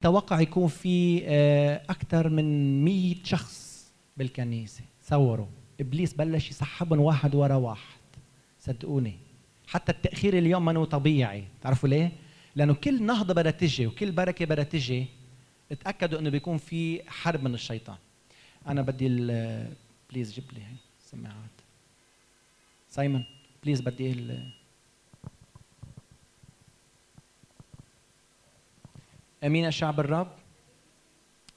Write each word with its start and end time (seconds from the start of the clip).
توقع 0.00 0.40
يكون 0.40 0.68
في 0.68 1.22
آه، 1.24 1.82
أكثر 1.90 2.28
من 2.28 2.84
100 2.84 3.14
شخص 3.24 3.86
بالكنيسة. 4.16 4.82
تصوروا 5.06 5.46
إبليس 5.80 6.14
بلش 6.14 6.50
يسحبهم 6.50 7.00
واحد 7.00 7.34
ورا 7.34 7.54
واحد. 7.54 8.00
صدقوني. 8.60 9.16
حتى 9.66 9.92
التأخير 9.92 10.38
اليوم 10.38 10.64
منه 10.64 10.84
طبيعي. 10.84 11.44
تعرفوا 11.62 11.88
ليه؟ 11.88 12.12
لأنه 12.56 12.74
كل 12.74 13.02
نهضة 13.02 13.34
بدها 13.34 13.52
تجي 13.52 13.86
وكل 13.86 14.12
بركة 14.12 14.44
بدها 14.44 14.64
تجي 14.64 15.06
اتاكدوا 15.72 16.18
إنه 16.18 16.30
بيكون 16.30 16.58
في 16.58 17.10
حرب 17.10 17.44
من 17.44 17.54
الشيطان. 17.54 17.96
أنا 18.66 18.82
بدي 18.82 19.08
please 20.10 20.32
جيب 20.32 20.44
لي 20.52 20.60
هي 20.60 20.74
السماعات. 21.00 21.50
سايمون 22.90 23.24
please 23.64 23.80
بدي 23.80 24.12
ال 24.12 24.50
أمين 29.44 29.64
يا 29.64 29.70
شعب 29.70 30.00
الرب؟ 30.00 30.32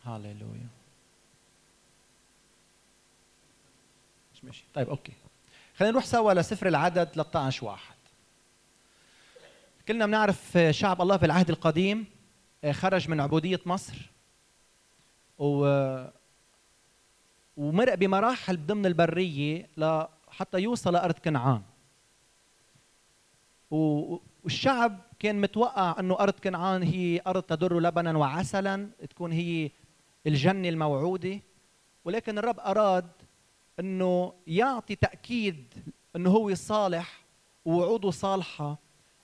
هاليلويا. 0.03 0.67
مش 4.33 4.43
ماشي. 4.43 4.63
طيب 4.73 4.89
أوكي. 4.89 5.13
خلينا 5.77 5.91
نروح 5.91 6.05
سوا 6.05 6.33
لسفر 6.33 6.67
العدد 6.67 7.07
13 7.07 7.65
واحد. 7.65 7.95
كلنا 9.87 10.05
بنعرف 10.05 10.57
شعب 10.69 11.01
الله 11.01 11.17
في 11.17 11.25
العهد 11.25 11.49
القديم 11.49 12.05
آه، 12.63 12.71
خرج 12.71 13.09
من 13.09 13.19
عبودية 13.19 13.59
مصر 13.65 14.09
و 15.39 15.65
ومرق 17.57 17.93
بمراحل 17.93 18.65
ضمن 18.65 18.85
البرية 18.85 19.69
حتى 20.29 20.59
يوصل 20.59 20.93
لأرض 20.93 21.15
كنعان. 21.15 21.61
والشعب 23.71 24.99
كان 25.23 25.41
متوقع 25.41 25.95
إنه 25.99 26.19
أرض 26.19 26.33
كنعان 26.33 26.83
هي 26.83 27.21
أرض 27.27 27.43
تدر 27.43 27.79
لبنا 27.79 28.17
وعسلا 28.17 28.89
تكون 29.09 29.31
هي 29.31 29.71
الجنة 30.27 30.69
الموعودة. 30.69 31.39
ولكن 32.05 32.37
الرب 32.37 32.59
أراد 32.59 33.07
إنه 33.79 34.33
يعطي 34.47 34.95
تأكيد 34.95 35.73
إنه 36.15 36.29
هو 36.29 36.53
صالح 36.53 37.25
ووعوده 37.65 38.11
صالحة 38.11 38.77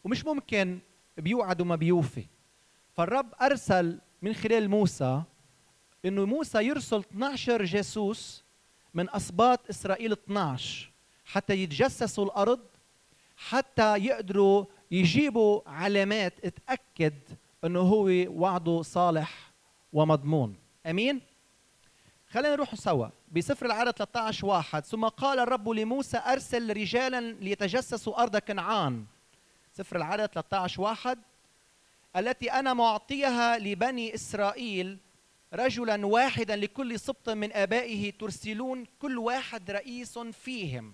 ومش 0.03 0.25
ممكن 0.25 0.80
بيوعد 1.17 1.61
وما 1.61 1.75
بيوفي. 1.75 2.25
فالرب 2.94 3.28
أرسل 3.41 4.00
من 4.22 4.34
خلال 4.34 4.69
موسى 4.69 5.23
إنه 6.06 6.25
موسى 6.25 6.66
يرسل 6.66 7.00
12 7.00 7.66
جاسوس 7.66 8.44
من 8.94 9.09
اسباط 9.09 9.69
إسرائيل 9.69 10.11
12 10.11 10.91
حتى 11.25 11.53
يتجسسوا 11.53 12.25
الأرض 12.25 12.59
حتى 13.38 13.97
يقدروا 13.97 14.66
يجيبوا 14.92 15.62
علامات 15.66 16.45
تأكد 16.45 17.14
إنه 17.66 17.80
هو 17.80 18.06
وعده 18.28 18.82
صالح 18.82 19.52
ومضمون. 19.94 20.56
أمين؟ 20.86 21.22
خلينا 22.28 22.56
نروح 22.56 22.76
سوا. 22.76 23.08
بسفر 23.31 23.66
العدد 23.66 23.92
13 23.92 24.46
واحد. 24.46 24.86
ثم 24.86 25.06
قال 25.06 25.40
الرب 25.40 25.70
لموسى 25.70 26.18
أرسل 26.18 26.78
رجالا 26.78 27.31
ليتجسسوا 27.31 28.22
أرض 28.22 28.38
كنعان. 28.38 29.06
سفر 29.73 29.96
العدد 29.96 30.26
13 30.26 30.81
واحد. 30.81 31.20
التي 32.16 32.52
أنا 32.52 32.74
معطيها 32.74 33.58
لبني 33.58 34.16
إسرائيل 34.16 34.98
رجلا 35.53 36.06
واحدا 36.06 36.56
لكل 36.56 37.00
سبط 37.00 37.30
من 37.30 37.53
آبائه 37.53 38.12
ترسلون 38.12 38.86
كل 39.00 39.18
واحد 39.18 39.72
رئيس 39.72 40.20
فيهم. 40.20 40.94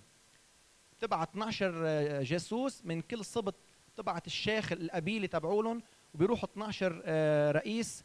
تبعت 0.99 1.29
12 1.29 2.23
جاسوس 2.23 2.81
من 2.85 3.01
كل 3.01 3.25
سبط 3.25 3.55
تبعت 3.97 4.27
الشيخ 4.27 4.71
القبيله 4.71 5.27
تبعولهم 5.27 5.81
وبيروحوا 6.13 6.49
12 6.49 7.01
آه، 7.05 7.51
رئيس 7.51 8.03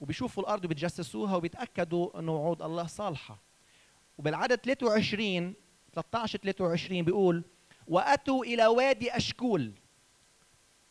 وبيشوفوا 0.00 0.42
الأرض 0.42 0.64
وبيتجسسوها 0.64 1.36
وبيتأكدوا 1.36 2.18
إنه 2.18 2.32
وعود 2.32 2.62
الله 2.62 2.86
صالحة. 2.86 3.38
وبالعدد 4.18 4.54
23 4.56 5.54
13 5.94 6.38
23 6.38 7.02
بيقول 7.04 7.44
وأتوا 7.88 8.44
إلى 8.44 8.66
وادي 8.66 9.16
أشكول 9.16 9.72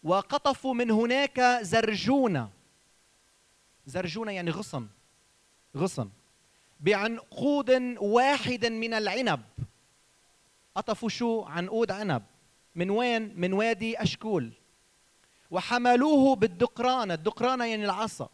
وقطفوا 0.03 0.74
من 0.74 0.92
هناك 0.92 1.42
زرجونة. 1.62 2.50
زرجونة 3.86 4.32
يعني 4.32 4.52
غصن 4.52 4.88
غصن. 5.78 6.09
بعنقود 6.80 7.70
واحد 8.00 8.66
من 8.66 8.94
العنب. 8.94 9.42
قطفوا 10.76 11.09
شو؟ 11.09 11.42
عنقود 11.44 11.92
عنب. 11.92 12.24
من 12.79 12.90
وين؟ 12.90 13.34
من 13.35 13.53
وادي 13.53 14.01
أشكول. 14.01 14.51
وحملوه 15.51 16.35
بالدقرانة. 16.35 17.13
الدقرانة 17.13 17.66
يعني 17.66 17.85
العصا. 17.85 18.29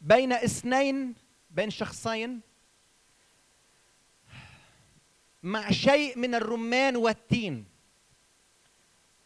بين 0.00 0.32
اثنين 0.32 1.14
بين 1.50 1.70
شخصين. 1.70 2.40
مع 5.42 5.70
شيء 5.70 6.18
من 6.18 6.34
الرمان 6.34 6.96
والتين. 6.96 7.64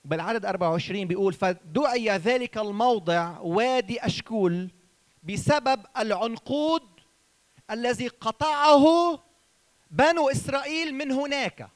بالعدد 0.04 0.44
24 0.44 1.08
بيقول 1.08 1.32
فدعي 1.32 2.10
ذلك 2.10 2.58
الموضع 2.58 3.38
وادي 3.38 4.06
أشكول 4.06 4.70
بسبب 5.22 5.86
العنقود 5.98 6.82
الذي 7.70 8.08
قطعه 8.08 9.18
بنو 9.90 10.30
إسرائيل 10.30 10.94
من 10.94 11.12
هناك. 11.12 11.68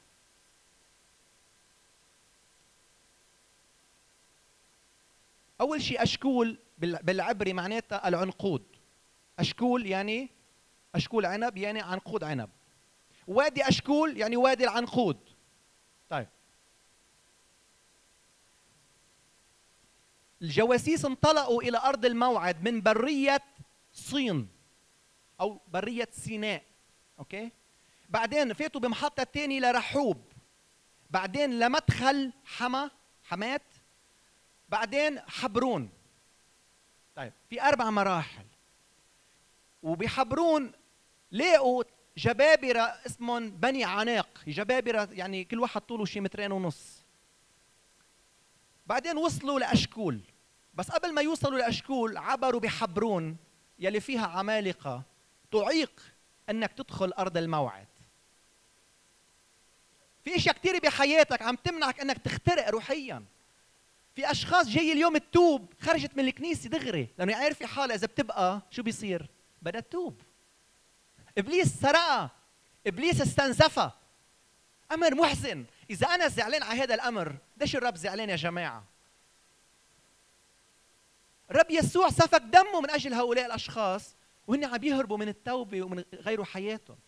أول 5.60 5.82
شيء 5.82 6.02
أشكول 6.02 6.58
بالعبري 6.78 7.52
معناتها 7.52 8.08
العنقود. 8.08 8.62
أشكول 9.38 9.86
يعني 9.86 10.30
أشكول 10.94 11.26
عنب 11.26 11.56
يعني 11.56 11.80
عنقود 11.80 12.24
عنب. 12.24 12.50
وادي 13.26 13.68
أشكول 13.68 14.16
يعني 14.16 14.36
وادي 14.36 14.64
العنقود. 14.64 15.18
طيب. 16.08 16.28
الجواسيس 20.42 21.04
انطلقوا 21.04 21.62
إلى 21.62 21.78
أرض 21.78 22.04
الموعد 22.04 22.68
من 22.68 22.80
برية 22.80 23.42
صين 23.92 24.48
أو 25.40 25.60
برية 25.68 26.08
سيناء. 26.12 26.62
أوكي؟ 27.18 27.50
بعدين 28.08 28.52
فاتوا 28.52 28.80
بمحطة 28.80 29.22
تاني 29.22 29.60
لرحوب. 29.60 30.24
بعدين 31.10 31.58
لمدخل 31.58 32.32
حما 32.44 32.90
حمات 33.24 33.62
بعدين 34.68 35.20
حبرون. 35.20 35.90
طيب 37.16 37.32
في 37.50 37.62
أربع 37.62 37.90
مراحل. 37.90 38.44
وبحبرون 39.82 40.72
لقوا 41.32 41.84
جبابرة 42.16 42.80
اسمهم 42.80 43.50
بني 43.50 43.84
عناق. 43.84 44.42
جبابرة 44.46 45.08
يعني 45.12 45.44
كل 45.44 45.60
واحد 45.60 45.80
طوله 45.80 46.04
شي 46.04 46.20
مترين 46.20 46.52
ونص. 46.52 47.04
بعدين 48.86 49.16
وصلوا 49.16 49.60
لأشكول. 49.60 50.20
بس 50.74 50.90
قبل 50.90 51.14
ما 51.14 51.22
يوصلوا 51.22 51.58
لأشكول 51.58 52.16
عبروا 52.16 52.60
بحبرون 52.60 53.36
يلي 53.78 54.00
فيها 54.00 54.26
عمالقة 54.26 55.02
تعيق 55.52 56.02
أنك 56.50 56.72
تدخل 56.72 57.12
أرض 57.12 57.36
الموعد. 57.36 57.86
في 60.24 60.36
إشياء 60.36 60.54
كثيرة 60.54 60.78
بحياتك 60.78 61.42
عم 61.42 61.56
تمنعك 61.56 62.00
إنك 62.00 62.18
تخترق 62.18 62.68
روحيا. 62.68 63.24
في 64.16 64.30
أشخاص 64.30 64.68
جاي 64.68 64.92
اليوم 64.92 65.16
تتوب 65.16 65.72
خرجت 65.80 66.16
من 66.16 66.24
الكنيسة 66.24 66.68
دغري 66.70 67.08
لأنه 67.18 67.36
عارفه 67.36 67.66
حالها 67.66 67.96
إذا 67.96 68.06
بتبقى 68.06 68.62
شو 68.70 68.82
بيصير؟ 68.82 69.30
بدها 69.62 69.80
تتوب 69.80 70.22
إبليس 71.38 71.68
سرقها 71.68 72.30
إبليس 72.86 73.20
استنزفها 73.20 73.98
أمر 74.92 75.14
محزن. 75.14 75.64
إذا 75.90 76.06
أنا 76.06 76.28
زعلان 76.28 76.62
على 76.62 76.80
هذا 76.80 76.94
الأمر 76.94 77.36
ليش 77.56 77.76
الرب 77.76 77.96
زعلان 77.96 78.30
يا 78.30 78.36
جماعة؟ 78.36 78.84
الرب 81.50 81.70
يسوع 81.70 82.10
سفك 82.10 82.42
دمه 82.42 82.80
من 82.80 82.90
أجل 82.90 83.14
هؤلاء 83.14 83.46
الأشخاص 83.46 84.16
وهن 84.46 84.64
عم 84.64 84.84
يهربوا 84.84 85.16
من 85.16 85.28
التوبة 85.28 85.82
ومن 85.82 86.04
غيروا 86.14 86.44
حياتهم. 86.44 86.98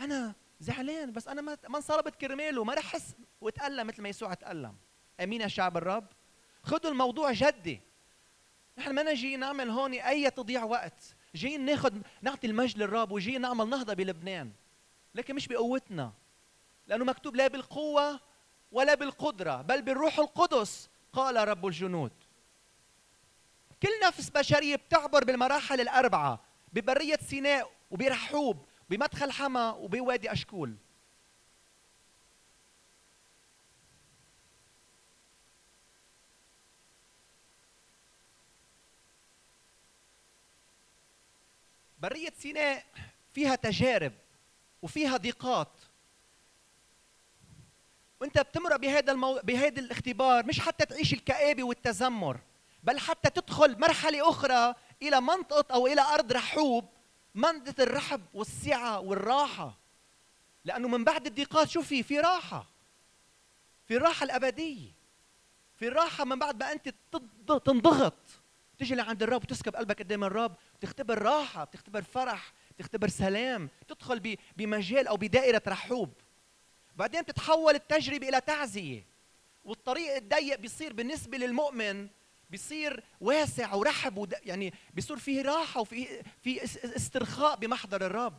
أنا 0.00 0.34
زعلان 0.60 1.12
بس 1.12 1.28
أنا 1.28 1.42
ما 1.42 1.76
انصلبت 1.76 2.14
كرماله 2.14 2.64
ما 2.64 2.74
رح 2.74 2.84
احس 2.84 3.14
واتالم 3.40 3.86
مثل 3.86 4.02
ما 4.02 4.08
يسوع 4.08 4.34
تألم. 4.34 4.76
أمين 5.20 5.40
يا 5.40 5.48
شعب 5.48 5.76
الرب؟ 5.76 6.06
خذوا 6.62 6.90
الموضوع 6.90 7.32
جدي. 7.32 7.80
نحن 8.78 8.94
ما 8.94 9.02
نجي 9.02 9.36
نعمل 9.36 9.70
هون 9.70 9.92
أي 9.92 10.30
تضييع 10.30 10.64
وقت. 10.64 11.14
جايين 11.34 11.64
ناخذ 11.64 11.92
نعطي 12.22 12.46
المجد 12.46 12.78
للرب 12.78 13.12
وجايين 13.12 13.40
نعمل 13.40 13.68
نهضة 13.68 13.94
بلبنان. 13.94 14.52
لكن 15.14 15.34
مش 15.34 15.48
بقوتنا. 15.48 16.12
لأنه 16.86 17.04
مكتوب 17.04 17.36
لا 17.36 17.46
بالقوة 17.46 18.20
ولا 18.72 18.94
بالقدرة 18.94 19.62
بل 19.62 19.82
بالروح 19.82 20.18
القدس 20.18 20.88
قال 21.12 21.48
رب 21.48 21.66
الجنود. 21.66 22.12
كل 23.82 23.88
نفس 24.06 24.30
بشرية 24.30 24.76
بتعبر 24.76 25.24
بالمراحل 25.24 25.80
الأربعة 25.80 26.40
ببرية 26.72 27.18
سيناء 27.28 27.70
وبرحوب 27.90 28.66
بمدخل 28.90 29.32
حما 29.32 29.70
وبوادي 29.70 30.32
أشكول. 30.32 30.76
برية 42.04 42.32
سيناء 42.38 42.84
فيها 43.32 43.54
تجارب 43.54 44.12
وفيها 44.82 45.16
ضيقات. 45.16 45.68
وانت 48.20 48.38
بتمرق 48.38 48.76
بهذا 48.76 49.12
المو... 49.12 49.40
بهذا 49.44 49.80
الاختبار 49.80 50.46
مش 50.46 50.60
حتى 50.60 50.86
تعيش 50.86 51.12
الكآبة 51.12 51.62
والتذمر 51.62 52.40
بل 52.82 52.98
حتى 52.98 53.30
تدخل 53.30 53.80
مرحلة 53.80 54.30
أخرى 54.30 54.74
إلى 55.02 55.20
منطقة 55.20 55.74
أو 55.74 55.86
إلى 55.86 56.00
أرض 56.00 56.32
رحوب 56.32 56.88
منطقة 57.34 57.82
الرحب 57.82 58.20
والسعة 58.34 59.00
والراحة. 59.00 59.78
لأنه 60.64 60.88
من 60.88 61.04
بعد 61.04 61.26
الضيقات 61.26 61.68
شو 61.68 61.82
في؟ 61.82 62.02
في 62.02 62.20
راحة. 62.20 62.66
في 63.88 63.96
الراحة 63.96 64.24
الأبدية. 64.24 64.90
في 65.78 65.88
الراحة 65.88 66.24
من 66.24 66.38
بعد 66.38 66.62
ما 66.62 66.72
أنت 66.72 66.94
تنضغط. 67.64 68.14
تيجي 68.78 68.94
لعند 68.94 69.22
الرب 69.22 69.42
وتسكب 69.42 69.76
قلبك 69.76 69.98
قدام 69.98 70.24
الرب 70.24 70.56
بتختبر 70.78 71.22
راحة 71.22 71.64
بتختبر 71.64 72.02
فرح 72.02 72.52
بتختبر 72.78 73.08
سلام 73.08 73.68
تدخل 73.88 74.36
بمجال 74.56 75.06
أو 75.06 75.16
بدائرة 75.16 75.62
رحوب. 75.68 76.12
بعدين 76.96 77.22
بتتحول 77.22 77.74
التجربة 77.74 78.28
إلى 78.28 78.40
تعزية. 78.40 79.04
والطريق 79.64 80.16
الضيق 80.16 80.58
بيصير 80.58 80.92
بالنسبة 80.92 81.38
للمؤمن 81.38 82.08
بيصير 82.50 83.02
واسع 83.20 83.74
ورحب 83.74 84.16
ود... 84.16 84.34
يعني 84.42 84.74
بيصير 84.94 85.16
فيه 85.16 85.42
راحة 85.42 85.80
وفي 85.80 86.22
في 86.42 86.64
استرخاء 86.96 87.56
بمحضر 87.56 88.06
الرب. 88.06 88.38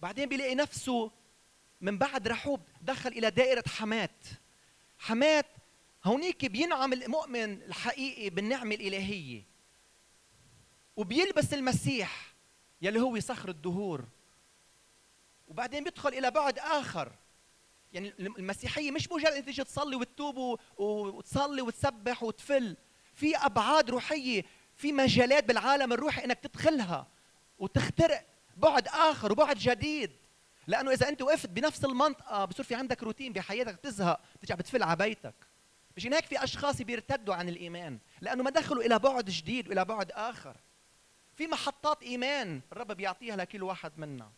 بعدين 0.00 0.28
بيلاقي 0.28 0.54
نفسه 0.54 1.10
من 1.80 1.98
بعد 1.98 2.28
رحوب 2.28 2.60
دخل 2.82 3.10
إلى 3.10 3.30
دائرة 3.30 3.64
حمات 3.68 4.24
حمات 4.98 5.46
هونيك 6.08 6.46
بينعم 6.46 6.92
المؤمن 6.92 7.62
الحقيقي 7.62 8.30
بالنعمة 8.30 8.74
الإلهية. 8.74 9.42
وبيلبس 10.96 11.54
المسيح 11.54 12.34
يلي 12.82 13.00
هو 13.00 13.20
صخر 13.20 13.48
الدهور. 13.48 14.04
وبعدين 15.48 15.84
بيدخل 15.84 16.08
إلى 16.08 16.30
بعد 16.30 16.58
آخر. 16.58 17.12
يعني 17.92 18.12
المسيحية 18.18 18.90
مش 18.90 19.12
مجرد 19.12 19.32
انك 19.32 19.44
تيجي 19.44 19.64
تصلي 19.64 19.96
وتتوب 19.96 20.60
وتصلي 20.78 21.62
وتسبح 21.62 22.22
وتفل. 22.22 22.76
في 23.14 23.36
أبعاد 23.36 23.90
روحية 23.90 24.44
في 24.76 24.92
مجالات 24.92 25.44
بالعالم 25.44 25.92
الروحي 25.92 26.24
إنك 26.24 26.38
تدخلها 26.38 27.06
وتخترق 27.58 28.26
بعد 28.56 28.88
آخر 28.88 29.32
وبعد 29.32 29.58
جديد. 29.58 30.12
لأنه 30.66 30.92
إذا 30.92 31.08
أنت 31.08 31.22
وقفت 31.22 31.48
بنفس 31.48 31.84
المنطقة 31.84 32.44
بصير 32.44 32.64
في 32.64 32.74
عندك 32.74 33.02
روتين 33.02 33.32
بحياتك 33.32 33.76
تزهق 33.76 34.20
ترجع 34.40 34.54
بتفل 34.54 34.82
على 34.82 34.96
بيتك. 34.96 35.47
مشان 35.98 36.14
هيك 36.14 36.26
في 36.26 36.44
أشخاص 36.44 36.82
بيرتدوا 36.82 37.34
عن 37.34 37.48
الإيمان 37.48 37.98
لأنه 38.20 38.42
ما 38.42 38.50
دخلوا 38.50 38.82
إلى 38.82 38.98
بعد 38.98 39.24
جديد 39.24 39.68
وإلى 39.68 39.84
بعد 39.84 40.10
آخر. 40.12 40.56
في 41.36 41.46
محطات 41.46 42.02
إيمان 42.02 42.60
الرب 42.72 42.92
بيعطيها 42.92 43.36
لكل 43.36 43.62
واحد 43.62 43.92
منا. 43.96 44.30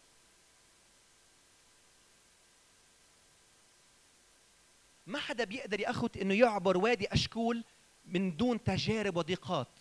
ما 5.07 5.19
حدا 5.19 5.45
بيقدر 5.45 5.81
ياخذ 5.81 6.09
إنه 6.21 6.35
يعبر 6.35 6.77
وادي 6.77 7.12
أشكول 7.12 7.65
من 8.05 8.37
دون 8.37 8.65
تجارب 8.65 9.17
وضيقات. 9.17 9.79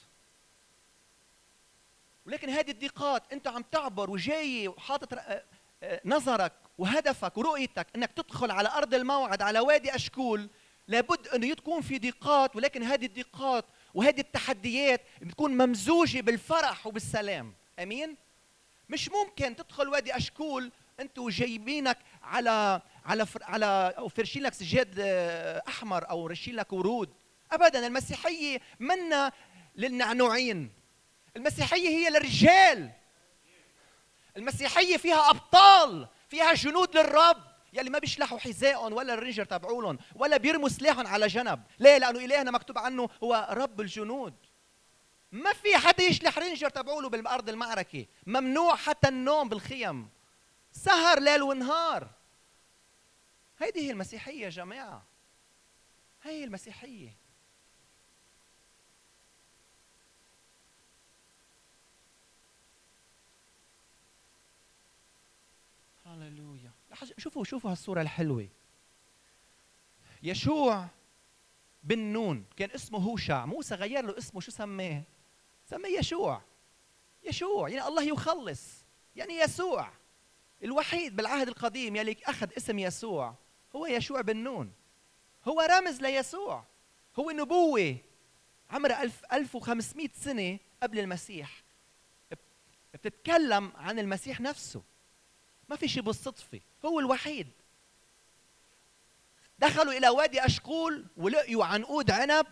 ولكن 2.25 2.50
هذه 2.50 2.72
الضيقات 2.72 3.34
أنت 3.34 3.48
عم 3.48 3.62
تعبر 3.62 4.10
وجاي 4.10 4.68
وحاطط 4.68 5.14
آه، 5.14 5.44
آه، 5.84 6.02
نظرك 6.06 6.54
وهدفك 6.78 7.38
ورؤيتك 7.38 7.88
إنك 7.96 8.12
تدخل 8.12 8.52
على 8.52 8.70
أرض 8.70 8.94
الموعد 8.94 9.42
على 9.42 9.60
وادي 9.60 9.96
أشكول 9.96 10.50
لابد 10.89 11.27
أنه 11.27 11.53
تكون 11.53 11.81
في 11.81 12.00
ضيقات 12.00 12.56
ولكن 12.56 12.83
هذه 12.83 13.06
الضيقات 13.06 13.65
وهذه 13.94 14.19
التحديات 14.19 15.01
بتكون 15.21 15.57
ممزوجة 15.57 16.21
بالفرح 16.21 16.88
وبالسلام. 16.88 17.53
أمين؟ 17.80 18.15
مش 18.89 19.09
ممكن 19.09 19.56
تدخل 19.56 19.88
وادي 19.88 20.18
أشكول 20.18 20.71
انت 21.00 21.19
وجايبينك 21.19 21.97
على 22.24 22.81
على 23.06 23.25
فر 23.25 23.44
على 23.44 23.94
أو 23.97 24.07
فرشين 24.07 24.44
لك 24.44 24.53
سجاد 24.53 24.95
آه، 25.00 25.63
أحمر 25.68 26.09
أو 26.09 26.27
رشين 26.27 26.56
لك 26.56 26.74
ورود. 26.74 27.09
ابدا 27.51 27.88
المسيحية 27.88 28.62
منا 28.80 29.31
للنعنوعين. 29.75 30.71
المسيحية 31.38 31.89
هي 31.89 32.09
للرجال. 32.09 32.91
المسيحية 34.38 34.97
فيها 34.97 35.30
أبطال 35.30 36.07
فيها 36.30 36.53
جنود 36.53 36.97
للرب. 36.97 37.49
يلي 37.74 37.89
ما 37.89 38.00
بيشلحوا 38.00 38.39
حذائهم 38.39 38.94
ولا 38.94 39.13
ال 39.13 39.18
ranger 39.18 39.46
تبعولهم 39.45 39.98
ولا 40.16 40.38
بيرموا 40.38 40.69
سلاحهم 40.69 41.07
على 41.07 41.27
جنب. 41.27 41.63
ليه؟ 41.80 41.98
لأنه 41.98 42.19
إلهنا 42.19 42.51
مكتوب 42.51 42.77
عنه 42.77 43.10
هو 43.24 43.48
رب 43.51 43.81
الجنود. 43.81 44.33
ما 45.31 45.54
في 45.54 45.77
حدا 45.77 46.04
يشلح 46.04 46.38
ranger 46.38 46.69
تبعوله 46.69 47.10
بالأرض 47.10 47.50
المعركة. 47.50 48.06
ممنوع 48.27 48.75
حتى 48.75 49.07
النوم 49.07 49.50
بالخيم. 49.50 50.10
سهر 50.71 51.19
ليل 51.19 51.44
ونهار. 51.44 52.07
هيدي 53.60 53.80
هي 53.88 53.92
المسيحية 53.92 54.44
يا 54.44 54.50
جماعة. 54.50 55.04
هي 56.24 56.44
المسيحية. 56.44 57.15
هللويا. 66.06 66.59
شوفوا 67.18 67.44
شوفوا 67.44 67.72
هالصورة 67.72 68.01
الحلوة. 68.01 68.50
يشوع 70.24 70.88
بن 71.84 72.00
نون 72.00 72.46
كان 72.57 72.72
اسمه 72.72 73.00
هوشع. 73.00 73.46
موسى 73.46 73.75
غير 73.75 74.06
له 74.06 74.18
اسمه 74.18 74.42
شو 74.42 74.51
سماه 74.51 75.04
سماه 75.66 75.90
يشوع. 75.90 76.42
يشوع 77.24 77.69
يعني 77.69 77.88
الله 77.88 78.04
يخلص. 78.04 78.86
يعني 79.16 79.34
يسوع. 79.34 79.92
الوحيد 80.63 81.16
بالعهد 81.16 81.48
القديم 81.48 81.96
يلي 81.96 82.18
أخذ 82.25 82.50
اسم 82.57 82.80
يسوع 82.80 83.36
هو 83.75 83.86
يشوع 83.86 84.22
بن 84.22 84.38
نون. 84.38 84.72
هو 85.48 85.62
رمز 85.62 86.01
ليسوع. 86.01 86.66
هو 87.19 87.31
نبوة 87.31 87.98
عمرها 88.69 89.04
1000 89.04 89.25
1500 89.34 90.10
سنة 90.13 90.60
قبل 90.84 91.00
المسيح. 91.00 91.63
بتتكلم 92.94 93.72
عن 93.75 94.00
المسيح 94.00 94.42
نفسه. 94.42 94.81
ما 95.69 95.75
في 95.75 95.88
شيء 95.88 96.04
بالصدفة 96.04 96.60
هو 96.86 97.00
الوحيد. 97.00 97.48
دخلوا 99.60 99.94
إلى 99.94 100.10
وادي 100.10 100.45
أشقول 100.45 101.06
ولقيوا 101.18 101.66
عنقود 101.66 102.12
عنب 102.12 102.48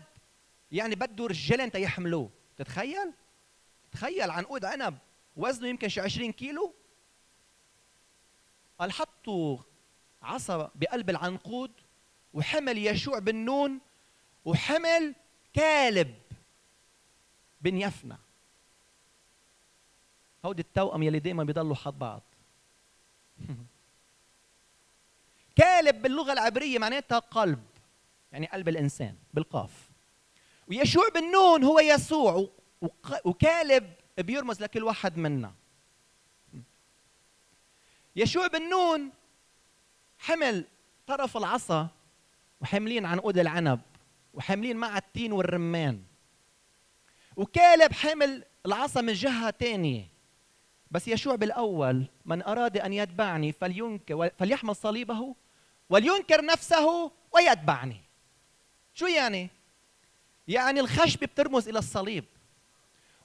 يعني 0.71 0.95
بده 0.95 1.25
رجالين 1.25 1.71
تيحملوه 1.71 2.29
تتخيل؟ 2.57 3.13
تخيل 3.91 4.31
عنقود 4.31 4.65
عنب 4.65 4.97
وزنه 5.35 5.67
يمكن 5.67 5.89
شي 5.89 6.01
20 6.01 6.31
كيلو. 6.31 6.73
قال 8.79 8.91
حطوا 8.91 9.57
عصا 10.21 10.71
بقلب 10.75 11.09
العنقود 11.09 11.71
وحمل 12.33 12.77
يشوع 12.77 13.19
بن 13.19 13.35
نون 13.35 13.79
وحمل 14.45 15.15
كالب 15.53 16.15
بن 17.61 17.77
يفنى. 17.77 18.17
هودي 20.45 20.61
التوأم 20.61 21.03
يلي 21.03 21.19
دائما 21.19 21.43
بيضلوا 21.43 21.75
حد 21.75 21.99
بعض. 21.99 22.21
كالب 25.55 26.01
باللغة 26.01 26.33
العبرية 26.33 26.79
معناتها 26.79 27.19
قلب 27.19 27.63
يعني 28.31 28.47
قلب 28.47 28.69
الإنسان 28.69 29.15
بالقاف. 29.33 29.89
ويشوع 30.67 31.09
بن 31.09 31.31
نون 31.31 31.63
هو 31.63 31.79
يسوع 31.79 32.47
وكالب 33.25 33.93
بيرمز 34.17 34.61
لكل 34.61 34.83
واحد 34.83 35.17
منا. 35.17 35.53
يشوع 38.15 38.47
بن 38.47 38.69
نون 38.69 39.09
حمل 40.19 40.65
طرف 41.07 41.37
العصا 41.37 41.87
وحاملين 42.61 43.05
عنقود 43.05 43.37
العنب 43.37 43.81
وحاملين 44.33 44.77
مع 44.77 44.97
التين 44.97 45.31
والرمان. 45.31 46.03
وكالب 47.35 47.93
حمل 47.93 48.43
العصا 48.65 49.01
من 49.01 49.13
جهة 49.13 49.49
تانية. 49.49 50.16
بس 50.91 51.07
يشوع 51.07 51.35
بالأول 51.35 52.05
من 52.25 52.43
أراد 52.43 52.77
أن 52.77 52.93
يتبعني 52.93 53.51
فلينكر 53.51 54.29
فليحمل 54.39 54.75
صليبه 54.75 55.35
ولينكر 55.89 56.45
نفسه 56.45 57.11
ويتبعني. 57.31 58.01
شو 58.93 59.05
يعني؟ 59.05 59.49
يعني 60.47 60.79
الخشبة 60.79 61.27
بترمز 61.27 61.67
إلى 61.67 61.79
الصليب. 61.79 62.25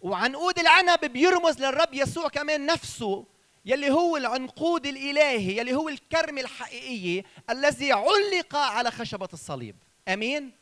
وعنقود 0.00 0.58
العنب 0.58 1.04
بيرمز 1.04 1.58
للرب 1.60 1.94
يسوع 1.94 2.28
كمان 2.28 2.66
نفسه 2.66 3.24
يلي 3.64 3.90
هو 3.90 4.16
العنقود 4.16 4.86
الإلهي 4.86 5.58
يلي 5.58 5.74
هو 5.74 5.88
الكرم 5.88 6.38
الحقيقيه 6.38 7.24
الذي 7.50 7.92
علق 7.92 8.56
على 8.56 8.90
خشبة 8.90 9.28
الصليب. 9.32 9.76
آمين؟ 10.08 10.52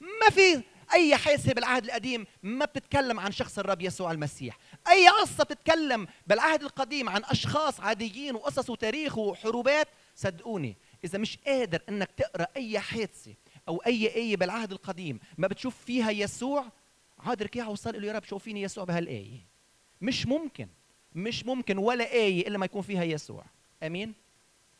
ما 0.00 0.30
في 0.30 0.62
أي 0.92 1.16
حادثه 1.16 1.52
بالعهد 1.52 1.84
القديم 1.84 2.26
ما 2.42 2.64
بتتكلم 2.64 3.20
عن 3.20 3.32
شخص 3.32 3.58
الرب 3.58 3.82
يسوع 3.82 4.12
المسيح. 4.12 4.58
أي 4.88 5.08
قصه 5.08 5.44
بتتكلم 5.44 6.06
بالعهد 6.26 6.62
القديم 6.62 7.08
عن 7.08 7.24
أشخاص 7.24 7.80
عاديين 7.80 8.34
وقصص 8.34 8.70
وتاريخ 8.70 9.18
وحروبات 9.18 9.88
صدقوني 10.14 10.76
إذا 11.04 11.18
مش 11.18 11.38
قادر 11.46 11.82
إنك 11.88 12.10
تقرأ 12.16 12.46
أي 12.56 12.80
حادثة 12.80 13.34
أو 13.68 13.76
أي 13.86 14.14
آية 14.14 14.36
بالعهد 14.36 14.72
القديم 14.72 15.20
ما 15.38 15.48
بتشوف 15.48 15.76
فيها 15.84 16.10
يسوع 16.10 16.64
عاد 17.18 17.42
ركيع 17.42 17.68
وصل 17.68 18.00
له 18.02 18.08
يا 18.08 18.12
رب 18.12 18.24
شوفيني 18.24 18.62
يسوع 18.62 18.84
بهالآية. 18.84 19.46
مش 20.00 20.26
ممكن 20.26 20.68
مش 21.14 21.46
ممكن 21.46 21.78
ولا 21.78 22.12
آية 22.12 22.48
إلا 22.48 22.58
ما 22.58 22.64
يكون 22.64 22.82
فيها 22.82 23.04
يسوع. 23.04 23.44
آمين؟ 23.82 24.14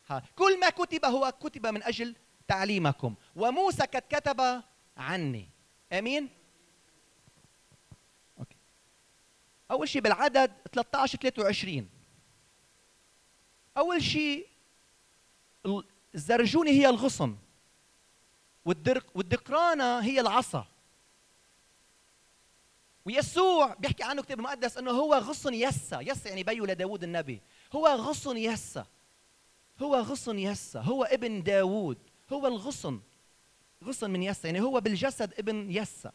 ها 0.09 0.23
كل 0.35 0.59
ما 0.59 0.69
كتب 0.69 1.05
هو 1.05 1.33
كتب 1.41 1.67
من 1.67 1.83
أجل 1.83 2.15
تعليمكم. 2.47 3.15
وموسى 3.35 3.83
قد 3.83 4.03
كتب 4.09 4.61
عني. 4.97 5.49
آمين؟ 5.93 6.29
أوكي. 8.39 8.55
أول 9.71 9.89
شيء 9.89 10.01
بالعدد 10.01 10.51
13 10.73 11.17
23 11.17 11.89
أول 13.77 14.03
شيء 14.03 14.47
الزرجوني 16.15 16.71
هي 16.71 16.89
الغصن 16.89 17.35
والدرق 18.65 19.05
والدقرانة 19.15 19.99
هي 19.99 20.19
العصا. 20.19 20.67
ويسوع 23.05 23.73
بيحكي 23.73 24.03
عنه 24.03 24.21
كتاب 24.21 24.39
المقدس 24.39 24.77
إنه 24.77 24.91
هو 24.91 25.13
غصن 25.13 25.53
يسا. 25.53 25.99
يسا 25.99 26.29
يعني 26.29 26.43
بيو 26.43 26.65
لداود 26.65 27.03
النبي. 27.03 27.41
هو 27.75 27.87
غصن 27.87 28.37
يسا. 28.37 28.85
هو 29.81 29.95
غصن 29.95 30.39
يسا. 30.39 30.79
هو 30.79 31.03
ابن 31.03 31.43
داود 31.43 31.97
هو 32.33 32.47
الغصن. 32.47 33.01
غصن 33.83 34.09
من 34.09 34.23
يسا 34.23 34.47
يعني 34.47 34.61
هو 34.61 34.81
بالجسد 34.81 35.33
ابن 35.39 35.71
يسا. 35.71 36.11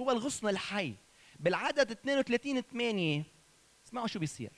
هو 0.00 0.10
الغصن 0.10 0.48
الحي. 0.48 0.94
بالعدد 1.40 1.90
32 1.90 2.60
8 2.60 3.24
اسمعوا 3.86 4.06
شو 4.06 4.18
بيصير. 4.18 4.52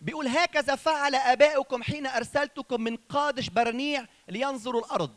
بيقول 0.00 0.26
هكذا 0.28 0.74
فعل 0.74 1.14
ابائكم 1.14 1.82
حين 1.82 2.06
أرسلتكم 2.06 2.80
من 2.80 2.96
قادش 2.96 3.48
برنيع 3.48 4.06
لينظروا 4.28 4.80
الأرض. 4.80 5.14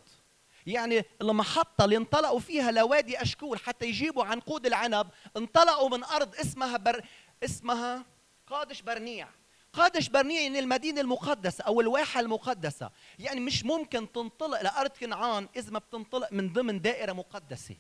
يعني 0.68 1.06
المحطة 1.22 1.86
اللي 1.86 1.98
انطلقوا 1.98 2.40
فيها 2.40 2.72
لوادي 2.72 3.22
أشكول 3.22 3.60
حتى 3.60 3.86
يجيبوا 3.86 4.26
عنقود 4.26 4.66
العنب 4.66 5.10
انطلقوا 5.38 5.90
من 5.90 6.04
أرض 6.04 6.36
اسمها 6.36 6.78
بر... 6.78 7.06
اسمها 7.44 8.06
قادش 8.48 8.82
برنيع. 8.82 9.28
قادش 9.74 10.10
برنيع 10.10 10.42
يعني 10.42 10.60
المدينة 10.60 11.02
المقدسة 11.02 11.64
أو 11.64 11.82
الواحة 11.82 12.20
المقدسة 12.20 12.90
يعني 13.20 13.40
مش 13.40 13.66
ممكن 13.66 14.12
تنطلق 14.12 14.62
لأرض 14.62 14.90
كنعان 14.90 15.50
إذا 15.56 15.72
ما 15.72 15.80
بتنطلق 15.80 16.34
من 16.34 16.54
ضمن 16.54 16.82
دائرة 16.82 17.14
مقدسة. 17.14 17.76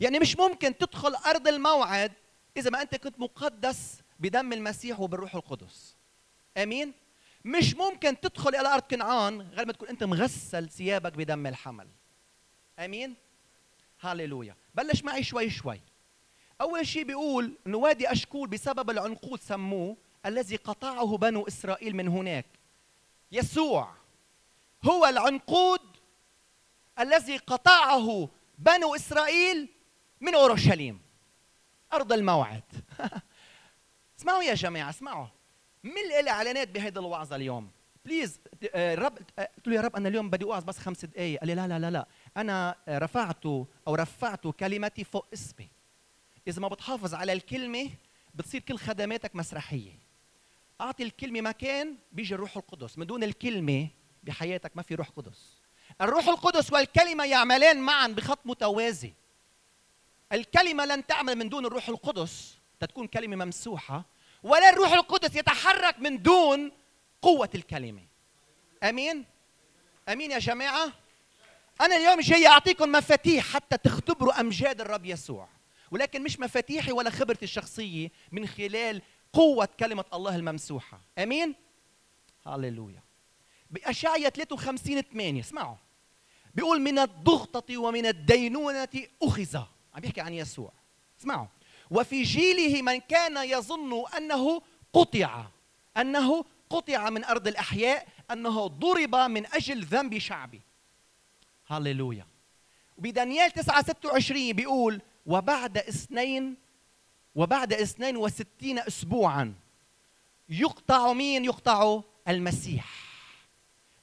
يعني 0.00 0.18
مش 0.18 0.36
ممكن 0.36 0.78
تدخل 0.78 1.14
أرض 1.14 1.48
الموعد 1.48 2.12
إذا 2.56 2.70
ما 2.70 2.82
أنت 2.82 2.96
كنت 2.96 3.20
مقدس 3.20 4.00
بدم 4.20 4.52
المسيح 4.52 5.00
وبالروح 5.00 5.34
القدس. 5.34 5.96
آمين؟ 6.56 6.92
مش 7.44 7.74
ممكن 7.74 8.20
تدخل 8.20 8.54
إلى 8.54 8.68
أرض 8.68 8.82
كنعان 8.82 9.40
غير 9.40 9.66
ما 9.66 9.72
تكون 9.72 9.88
أنت 9.88 10.04
مغسل 10.04 10.68
ثيابك 10.68 11.12
بدم 11.12 11.46
الحمل. 11.46 11.88
آمين؟ 12.78 13.14
هاليلويا 14.00 14.56
بلش 14.74 15.04
معي 15.04 15.22
شوي 15.22 15.50
شوي. 15.50 15.80
أول 16.60 16.86
شيء 16.86 17.04
بيقول 17.04 17.52
انه 17.66 17.78
وادي 17.78 18.12
أشكول 18.12 18.48
بسبب 18.48 18.90
العنقود 18.90 19.40
سموه 19.40 19.96
الذي 20.26 20.56
قطعه 20.56 21.16
بنو 21.16 21.46
إسرائيل 21.46 21.96
من 21.96 22.08
هناك. 22.08 22.46
يسوع 23.32 23.92
هو 24.84 25.06
العنقود 25.06 25.80
الذي 26.98 27.36
قطعه 27.36 28.28
بنو 28.58 28.94
إسرائيل 28.94 29.68
من 30.20 30.34
أورشليم. 30.34 31.00
أرض 31.92 32.12
الموعد. 32.12 32.62
اسمعوا 34.18 34.42
يا 34.42 34.54
جماعة 34.54 34.90
اسمعوا. 34.90 35.26
مين 35.84 36.24
لي 36.24 36.30
إعلانات 36.30 36.68
بهيدي 36.68 37.00
الوعظة 37.00 37.36
اليوم؟ 37.36 37.70
بليز 38.04 38.40
الرب 38.62 39.18
آه، 39.38 39.48
قلت 39.56 39.68
له 39.68 39.74
يا 39.74 39.80
رب 39.80 39.96
أنا 39.96 40.08
اليوم 40.08 40.30
بدي 40.30 40.44
أوعظ 40.44 40.64
بس 40.64 40.78
خمس 40.78 41.04
دقائق 41.04 41.40
قال 41.40 41.48
لي 41.48 41.54
لا 41.54 41.68
لا 41.68 41.78
لا 41.78 41.90
لا. 41.90 42.06
أنا 42.36 42.76
رفعت 42.88 43.46
أو 43.46 43.66
رفعت 43.94 44.46
كلمتي 44.46 45.04
فوق 45.04 45.26
اسمي. 45.32 45.68
إذا 46.48 46.60
ما 46.60 46.68
بتحافظ 46.68 47.14
على 47.14 47.32
الكلمة 47.32 47.90
بتصير 48.34 48.60
كل 48.60 48.78
خدماتك 48.78 49.36
مسرحية. 49.36 49.98
أعطي 50.80 51.02
الكلمة 51.02 51.40
مكان 51.40 51.96
بيجي 52.12 52.34
الروح 52.34 52.56
القدس. 52.56 52.98
من 52.98 53.06
دون 53.06 53.24
الكلمة 53.24 53.88
بحياتك 54.22 54.72
ما 54.74 54.82
في 54.82 54.94
روح 54.94 55.08
قدس. 55.08 55.62
الروح 56.00 56.28
القدس 56.28 56.72
والكلمة 56.72 57.24
يعملان 57.24 57.80
معا 57.80 58.06
بخط 58.06 58.38
متوازي. 58.44 59.12
الكلمة 60.32 60.84
لن 60.84 61.06
تعمل 61.06 61.34
من 61.34 61.48
دون 61.48 61.66
الروح 61.66 61.88
القدس 61.88 62.54
تكون 62.80 63.06
كلمة 63.06 63.44
ممسوحة 63.44 64.04
ولا 64.42 64.70
الروح 64.70 64.92
القدس 64.92 65.36
يتحرك 65.36 65.98
من 65.98 66.22
دون 66.22 66.72
قوة 67.22 67.50
الكلمة. 67.54 68.02
أمين؟ 68.82 69.24
أمين 70.08 70.30
يا 70.30 70.38
جماعة؟ 70.38 70.92
أنا 71.80 71.96
اليوم 71.96 72.20
جاي 72.20 72.46
أعطيكم 72.46 72.92
مفاتيح 72.92 73.44
حتى 73.44 73.76
تختبروا 73.76 74.40
أمجاد 74.40 74.80
الرب 74.80 75.06
يسوع. 75.06 75.48
ولكن 75.90 76.22
مش 76.22 76.40
مفاتيحي 76.40 76.92
ولا 76.92 77.10
خبرتي 77.10 77.44
الشخصية 77.44 78.10
من 78.32 78.46
خلال 78.46 79.02
قوة 79.32 79.68
كلمة 79.80 80.04
الله 80.14 80.36
الممسوحة. 80.36 81.00
أمين؟ 81.18 81.54
هللويا 82.46 83.02
بأشعية 83.70 84.28
53 84.28 85.02
8 85.02 85.40
اسمعوا. 85.40 85.76
بيقول 86.54 86.80
من 86.80 86.98
الضغطة 86.98 87.78
ومن 87.78 88.06
الدينونة 88.06 88.88
أخذ. 89.22 89.56
عم 89.94 90.00
بيحكي 90.00 90.20
عن 90.20 90.32
يسوع. 90.32 90.72
اسمعوا. 91.20 91.46
وفي 91.90 92.22
جيله 92.22 92.82
من 92.82 93.00
كان 93.00 93.48
يظن 93.48 94.04
أنه 94.16 94.62
قطع 94.92 95.44
أنه 95.96 96.44
قطع 96.70 97.10
من 97.10 97.24
أرض 97.24 97.48
الأحياء 97.48 98.08
أنه 98.30 98.66
ضرب 98.66 99.14
من 99.14 99.46
أجل 99.46 99.84
ذنب 99.84 100.18
شعبي. 100.18 100.60
هللويا 101.66 102.26
وبدانيال 102.98 103.50
9 103.50 103.82
26 103.82 104.52
بيقول 104.52 105.00
وبعد 105.26 105.78
اثنين 105.78 106.56
وبعد 107.34 107.72
اثنين 107.72 108.16
وستين 108.16 108.78
اسبوعا 108.78 109.54
يقطع 110.48 111.12
مين 111.12 111.44
يقطع؟ 111.44 112.00
المسيح. 112.28 113.12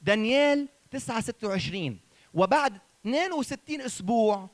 دانيال 0.01 0.67
9 0.91 1.21
26 1.21 1.99
وبعد 2.33 2.79
62 3.01 3.81
أسبوع 3.81 4.49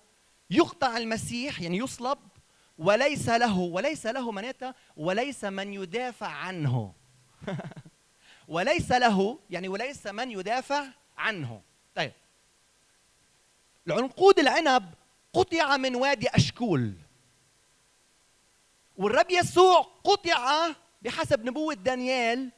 يقطع 0.50 0.98
المسيح 0.98 1.62
يعني 1.62 1.78
يصلب 1.78 2.18
وليس 2.78 3.30
له 3.30 3.58
وليس 3.58 4.06
له 4.06 4.32
مناتا 4.32 4.74
وليس 4.98 5.44
من 5.44 5.74
يدافع 5.74 6.28
عنه. 6.28 6.94
وليس 8.48 8.92
له 8.92 9.40
يعني 9.50 9.68
وليس 9.68 10.08
من 10.08 10.32
يدافع 10.32 10.86
عنه. 11.18 11.62
طيب. 11.96 12.12
العنقود 13.88 14.40
العنب 14.40 14.94
قطع 15.34 15.78
من 15.78 15.96
وادي 15.96 16.28
أشكول. 16.30 16.94
والرب 18.98 19.32
يسوع 19.32 19.88
قطع 20.04 20.70
بحسب 21.02 21.46
نبوة 21.46 21.74
دانيال 21.74 22.52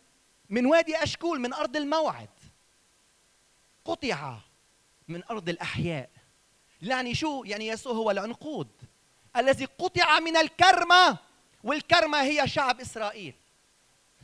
من 0.49 0.65
وادي 0.65 1.03
أشكول 1.03 1.39
من 1.39 1.53
أرض 1.53 1.77
الموعد. 1.77 2.29
قطع 3.85 4.37
من 5.07 5.23
أرض 5.23 5.49
الأحياء. 5.49 6.09
يعني 6.81 7.15
شو؟ 7.15 7.43
يعني 7.43 7.67
يسوع 7.67 7.93
هو 7.93 8.11
العنقود. 8.11 8.69
الذي 9.37 9.65
قطع 9.65 10.19
من 10.19 10.37
الكرمة 10.37 11.17
والكرمة 11.63 12.21
هي 12.21 12.47
شعب 12.47 12.79
إسرائيل. 12.79 13.33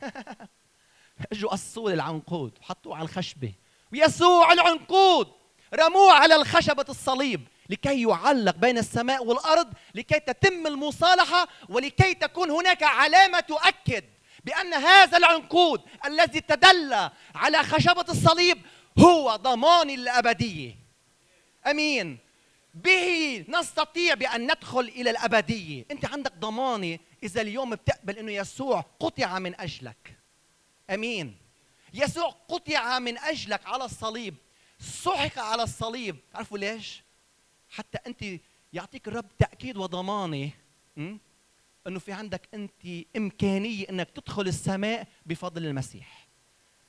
أجوا 1.31 1.51
قصوا 1.51 1.91
العنقود 1.91 2.57
وحطوه 2.61 2.95
على 2.95 3.03
الخشبة. 3.03 3.53
ويسوع 3.91 4.53
العنقود 4.53 5.33
رموه 5.73 6.13
على 6.13 6.35
الخشبة 6.35 6.85
الصليب. 6.89 7.47
لكي 7.69 8.01
يعلق 8.01 8.55
بين 8.55 8.77
السماء 8.77 9.25
والأرض 9.25 9.73
لكي 9.95 10.19
تتم 10.19 10.67
المصالحة 10.67 11.47
ولكي 11.69 12.13
تكون 12.13 12.51
هناك 12.51 12.83
علامة 12.83 13.39
تؤكد 13.39 14.03
بأن 14.43 14.73
هذا 14.73 15.17
العنقود 15.17 15.81
الذي 16.05 16.41
تدلى 16.41 17.11
على 17.35 17.63
خشبة 17.63 18.05
الصليب 18.09 18.61
هو 18.99 19.35
ضمان 19.35 19.89
الأبدية 19.89 20.83
أمين. 21.67 22.17
به 22.73 23.45
نستطيع 23.47 24.13
بأن 24.13 24.43
ندخل 24.43 24.79
إلى 24.79 25.09
الأبدية. 25.09 25.85
أنت 25.91 26.05
عندك 26.05 26.33
ضمانة 26.33 26.99
إذا 27.23 27.41
اليوم 27.41 27.69
بتقبل 27.69 28.17
أنه 28.17 28.31
يسوع 28.31 28.85
قطع 28.99 29.39
من 29.39 29.59
أجلك. 29.59 30.19
أمين. 30.89 31.37
يسوع 31.93 32.35
قطع 32.47 32.99
من 32.99 33.17
أجلك 33.17 33.65
على 33.65 33.85
الصليب. 33.85 34.35
سحق 34.79 35.39
على 35.39 35.63
الصليب. 35.63 36.15
تعرفوا 36.33 36.57
ليش؟ 36.57 37.02
حتى 37.73 37.97
أنت 38.07 38.39
يعطيك 38.73 39.07
الرب 39.07 39.25
تأكيد 39.39 39.77
وضمانة 39.77 40.51
إنه 41.87 41.99
في 41.99 42.11
عندك 42.11 42.49
أنت 42.53 43.05
إمكانية 43.17 43.89
إنك 43.89 44.09
تدخل 44.09 44.47
السماء 44.47 45.07
بفضل 45.25 45.65
المسيح. 45.65 46.27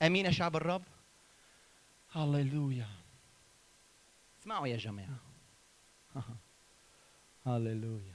آمين 0.03 0.27
يا 0.27 0.31
شعب 0.31 0.57
الرب. 0.57 0.83
هللويا. 2.13 2.89
اسمعوا 4.41 4.67
يا 4.67 4.77
جماعة. 4.77 5.17
هللويا. 7.47 8.15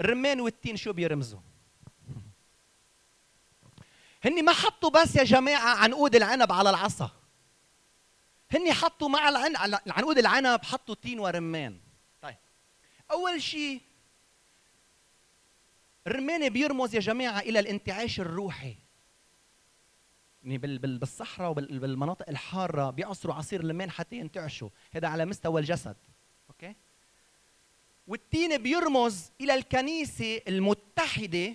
الرمان 0.00 0.40
والتين 0.40 0.76
شو 0.76 0.92
بيرمزوا؟ 0.92 1.40
هني 4.24 4.42
ما 4.42 4.52
حطوا 4.52 4.90
بس 4.90 5.16
يا 5.16 5.24
جماعة 5.24 5.76
عنقود 5.76 6.16
العنب 6.16 6.52
على 6.52 6.70
العصا. 6.70 7.10
هني 8.50 8.72
حطوا 8.72 9.08
مع 9.08 9.28
العن... 9.28 9.56
العنقود 9.86 10.18
العنب 10.18 10.64
حطوا 10.64 10.94
تين 10.94 11.18
ورمان. 11.18 11.80
طيب. 12.22 12.36
أول 13.10 13.42
شيء 13.42 13.80
الرمان 16.06 16.48
بيرمز 16.48 16.94
يا 16.94 17.00
جماعة 17.00 17.40
إلى 17.40 17.58
الانتعاش 17.58 18.20
الروحي. 18.20 18.76
يعني 20.42 20.58
بالصحراء 20.78 21.50
وبالمناطق 21.50 22.28
الحارة 22.28 22.90
بيعصروا 22.90 23.34
عصير 23.34 23.60
الليمون 23.60 23.90
حتى 23.90 24.16
ينتعشوا. 24.16 24.68
هذا 24.92 25.08
على 25.08 25.24
مستوى 25.24 25.60
الجسد. 25.60 25.96
okay؟ 26.48 26.74
والتين 28.06 28.62
بيرمز 28.62 29.30
إلى 29.40 29.54
الكنيسة 29.54 30.42
المتحدة. 30.48 31.54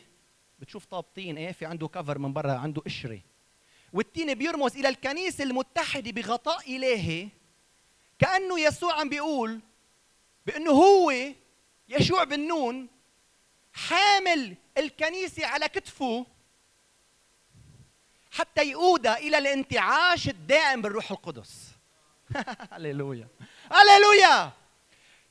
بتشوف 0.60 0.86
طاب 0.86 1.03
طين 1.03 1.38
إيه؟ 1.38 1.51
في 1.51 1.65
عنده 1.65 1.88
كفر 1.88 2.17
من 2.17 2.33
برا 2.33 2.51
عنده 2.51 2.81
قشرة. 2.81 3.21
والتين 3.93 4.33
بيرمز 4.33 4.77
إلى 4.77 4.89
الكنيسه 4.89 5.43
المتحده 5.43 6.12
بغطاء 6.12 6.75
الهي 6.75 7.27
كأنه 8.19 8.60
يسوع 8.60 9.00
عم 9.00 9.10
بيقول 9.10 9.60
بأنه 10.45 10.71
هو 10.71 11.13
يشوع 11.89 12.24
بن 12.24 12.48
نون 12.48 12.88
حامل 13.74 14.55
الكنيسة 14.77 15.45
على 15.45 15.69
كتفه 15.69 16.25
حتى 18.31 18.62
يقودها 18.62 19.17
إلى 19.17 19.38
الانتعاش 19.38 20.29
الدائم 20.29 20.81
بالروح 20.81 21.12
القدس. 21.12 21.67
هللويا. 22.71 23.27
هللويا! 23.71 24.51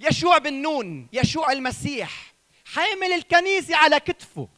يشوع 0.00 0.38
بن 0.38 0.52
نون 0.62 1.09
يشوع 1.12 1.52
المسيح 1.52 2.35
حامل 2.64 3.12
الكنيسة 3.12 3.76
على 3.76 4.00
كتفه 4.00 4.49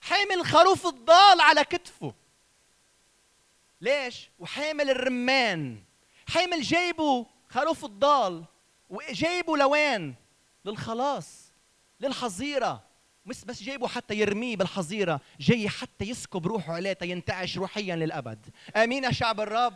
حامل 0.00 0.32
الخروف 0.32 0.86
الضال 0.86 1.40
على 1.40 1.64
كتفه. 1.64 2.14
ليش؟ 3.82 4.30
وحامل 4.38 4.90
الرمان. 4.90 5.82
حامل 6.28 6.62
جايبه 6.62 7.26
خروف 7.48 7.84
الضال. 7.84 8.44
وجايبه 8.90 9.56
لوين؟ 9.56 10.14
للخلاص 10.64 11.52
للحظيرة. 12.00 12.82
مش 13.26 13.44
بس 13.44 13.62
جايبه 13.62 13.88
حتى 13.88 14.14
يرميه 14.14 14.56
بالحظيرة. 14.56 15.20
جاي 15.40 15.68
حتى 15.68 16.04
يسكب 16.04 16.46
روحه 16.46 16.74
عليه 16.74 16.98
ينتعش 17.02 17.58
روحيا 17.58 17.96
للأبد. 17.96 18.46
آمين 18.76 19.04
يا 19.04 19.10
شعب 19.10 19.40
الرب. 19.40 19.74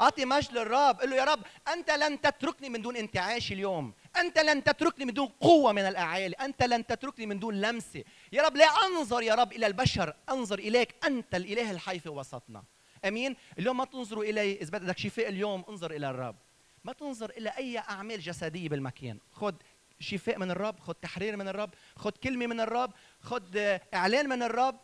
أعطي 0.00 0.24
مجد 0.24 0.52
للرب. 0.52 1.00
قل 1.00 1.10
له 1.10 1.16
يا 1.16 1.24
رب 1.24 1.40
أنت 1.72 1.90
لن 1.90 2.20
تتركني 2.20 2.68
من 2.68 2.82
دون 2.82 2.96
انتعاش 2.96 3.52
اليوم. 3.52 3.92
أنت 4.16 4.38
لن 4.38 4.64
تتركني 4.64 5.04
من 5.04 5.12
دون 5.12 5.28
قوة 5.40 5.72
من 5.72 5.82
الأعالي. 5.82 6.34
أنت 6.34 6.62
لن 6.62 6.86
تتركني 6.86 7.26
من 7.26 7.38
دون 7.38 7.60
لمسة. 7.60 8.04
يا 8.32 8.42
رب 8.42 8.56
لا 8.56 8.66
أنظر 8.86 9.22
يا 9.22 9.34
رب 9.34 9.52
إلى 9.52 9.66
البشر 9.66 10.14
أنظر 10.30 10.58
إليك. 10.58 10.94
أنت 11.04 11.34
الإله 11.34 11.70
الحي 11.70 11.98
في 11.98 12.08
وسطنا. 12.08 12.62
أمين؟ 13.04 13.36
اليوم 13.58 13.76
ما 13.76 13.84
تنظروا 13.84 14.24
الي 14.24 14.56
اذا 14.56 14.78
بدك 14.78 14.98
شفاء 14.98 15.28
اليوم 15.28 15.64
انظر 15.68 15.90
إلى 15.90 16.10
الرب. 16.10 16.36
ما 16.84 16.92
تنظر 16.92 17.30
إلى 17.30 17.48
أي 17.48 17.78
أعمال 17.78 18.20
جسدية 18.20 18.68
بالمكان. 18.68 19.18
خذ 19.32 19.54
شفاء 20.00 20.38
من 20.38 20.50
الرب 20.50 20.80
خذ 20.80 20.92
تحرير 20.92 21.36
من 21.36 21.48
الرب 21.48 21.70
خذ 21.96 22.10
كلمة 22.10 22.46
من 22.46 22.60
الرب 22.60 22.92
خذ 23.20 23.56
إعلان 23.94 24.28
من 24.28 24.42
الرب. 24.42 24.80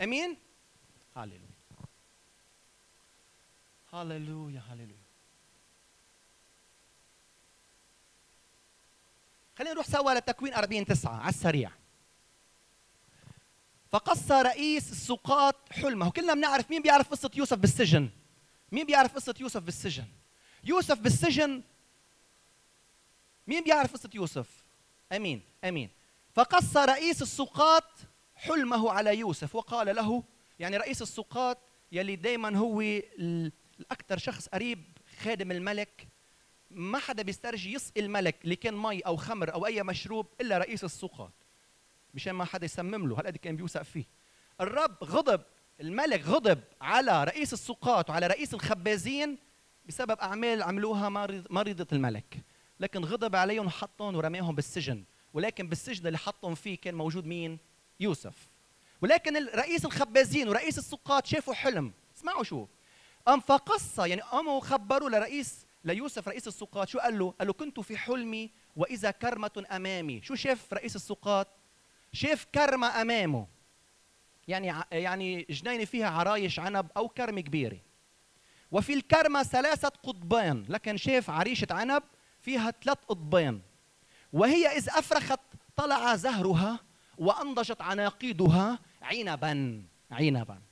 أمين؟ 0.00 0.36
هللويا. 1.16 1.54
هللويا 3.92 4.62
هللويا. 4.68 5.04
خلينا 9.58 9.74
نروح 9.74 9.86
سوا 9.86 10.12
لتكوين 10.12 10.54
40 10.54 10.84
9 10.84 11.20
على 11.20 11.28
السريع. 11.28 11.70
فقص 13.94 14.30
رئيس 14.30 14.92
السقاط 14.92 15.72
حلمه 15.72 16.10
كلنا 16.10 16.34
بنعرف 16.34 16.70
مين 16.70 16.82
بيعرف 16.82 17.08
قصة 17.08 17.30
يوسف 17.34 17.58
بالسجن؟ 17.58 18.08
مين 18.72 18.86
بيعرف 18.86 19.14
قصة 19.14 19.34
يوسف 19.40 19.62
بالسجن؟ 19.62 20.04
يوسف 20.64 20.98
بالسجن. 20.98 21.62
مين 23.46 23.64
بيعرف 23.64 23.92
قصة 23.92 24.10
يوسف؟ 24.14 24.64
أمين 25.12 25.42
أمين. 25.64 25.90
فقص 26.32 26.76
رئيس 26.76 27.22
السقاط 27.22 27.84
حلمه 28.34 28.92
على 28.92 29.18
يوسف 29.18 29.54
وقال 29.54 29.96
له 29.96 30.22
يعني 30.58 30.76
رئيس 30.76 31.02
السقاط 31.02 31.58
يلي 31.92 32.16
دائما 32.16 32.58
هو 32.58 32.80
الأكثر 32.80 34.18
شخص 34.18 34.48
قريب 34.48 34.84
خادم 35.22 35.52
الملك 35.52 36.08
ما 36.70 36.98
حدا 36.98 37.22
بيسترجي 37.22 37.72
يسقي 37.72 38.00
الملك 38.00 38.44
اللي 38.44 38.56
كان 38.56 38.74
مي 38.74 39.00
أو 39.00 39.16
خمر 39.16 39.52
أو 39.52 39.66
أي 39.66 39.82
مشروب 39.82 40.26
إلا 40.40 40.58
رئيس 40.58 40.84
السقاط. 40.84 41.32
مشان 42.14 42.32
ما 42.32 42.44
حدا 42.44 42.64
يسمم 42.64 43.08
له. 43.08 43.18
هالقد 43.20 43.36
كان 43.36 43.56
بيوثق 43.56 43.82
فيه. 43.82 44.04
الرب 44.60 45.04
غضب 45.04 45.42
الملك 45.80 46.22
غضب 46.22 46.60
على 46.80 47.24
رئيس 47.24 47.52
السقاط 47.52 48.10
وعلى 48.10 48.26
رئيس 48.26 48.54
الخبازين 48.54 49.38
بسبب 49.86 50.18
أعمال 50.18 50.62
عملوها 50.62 51.08
مريضة 51.50 51.86
الملك. 51.92 52.44
لكن 52.80 53.04
غضب 53.04 53.36
عليهم 53.36 53.66
وحطهم 53.66 54.16
ورماهم 54.16 54.54
بالسجن. 54.54 55.04
ولكن 55.32 55.68
بالسجن 55.68 56.06
اللي 56.06 56.18
حطهم 56.18 56.54
فيه 56.54 56.78
كان 56.78 56.94
موجود 56.94 57.26
مين؟ 57.26 57.58
يوسف. 58.00 58.48
ولكن 59.02 59.46
رئيس 59.46 59.84
الخبازين 59.84 60.48
ورئيس 60.48 60.78
السقاط 60.78 61.26
شافوا 61.26 61.54
حلم. 61.54 61.92
اسمعوا 62.16 62.42
شو. 62.44 62.66
قام 63.26 63.40
فقص 63.40 63.98
يعني 63.98 64.20
قاموا 64.20 64.60
خبروا 64.60 65.10
لرئيس 65.10 65.66
ليوسف 65.84 66.28
رئيس 66.28 66.48
السقاط. 66.48 66.88
شو 66.88 66.98
قال 66.98 67.18
له؟ 67.18 67.30
قال 67.30 67.46
له 67.46 67.52
كنت 67.52 67.80
في 67.80 67.96
حلمي 67.96 68.50
وإذا 68.76 69.10
كرمة 69.10 69.64
أمامي. 69.70 70.22
شو 70.22 70.34
شاف 70.34 70.72
رئيس 70.72 70.96
السقاط؟ 70.96 71.48
شاف 72.14 72.44
كرمة 72.54 73.02
أمامه. 73.02 73.46
يعني 74.48 74.74
يعني 74.92 75.46
جنينة 75.50 75.84
فيها 75.84 76.10
عرايش 76.10 76.58
عنب 76.60 76.86
أو 76.96 77.08
كرمة 77.08 77.40
كبيرة. 77.40 77.80
وفي 78.70 78.92
الكرمة 78.94 79.42
ثلاثة 79.42 79.88
قضبان 79.88 80.64
لكن 80.68 80.96
شاف 80.96 81.30
عريشة 81.30 81.66
عنب 81.70 82.02
فيها 82.40 82.70
ثلاث 82.70 82.98
قضبان 83.08 83.60
وهي 84.32 84.66
إذ 84.66 84.88
أفرخت 84.88 85.40
طلع 85.76 86.16
زهرها 86.16 86.80
وأنضجت 87.18 87.80
عناقيدها 87.80 88.78
عنبا 89.02 89.84
عنبا. 90.10 90.62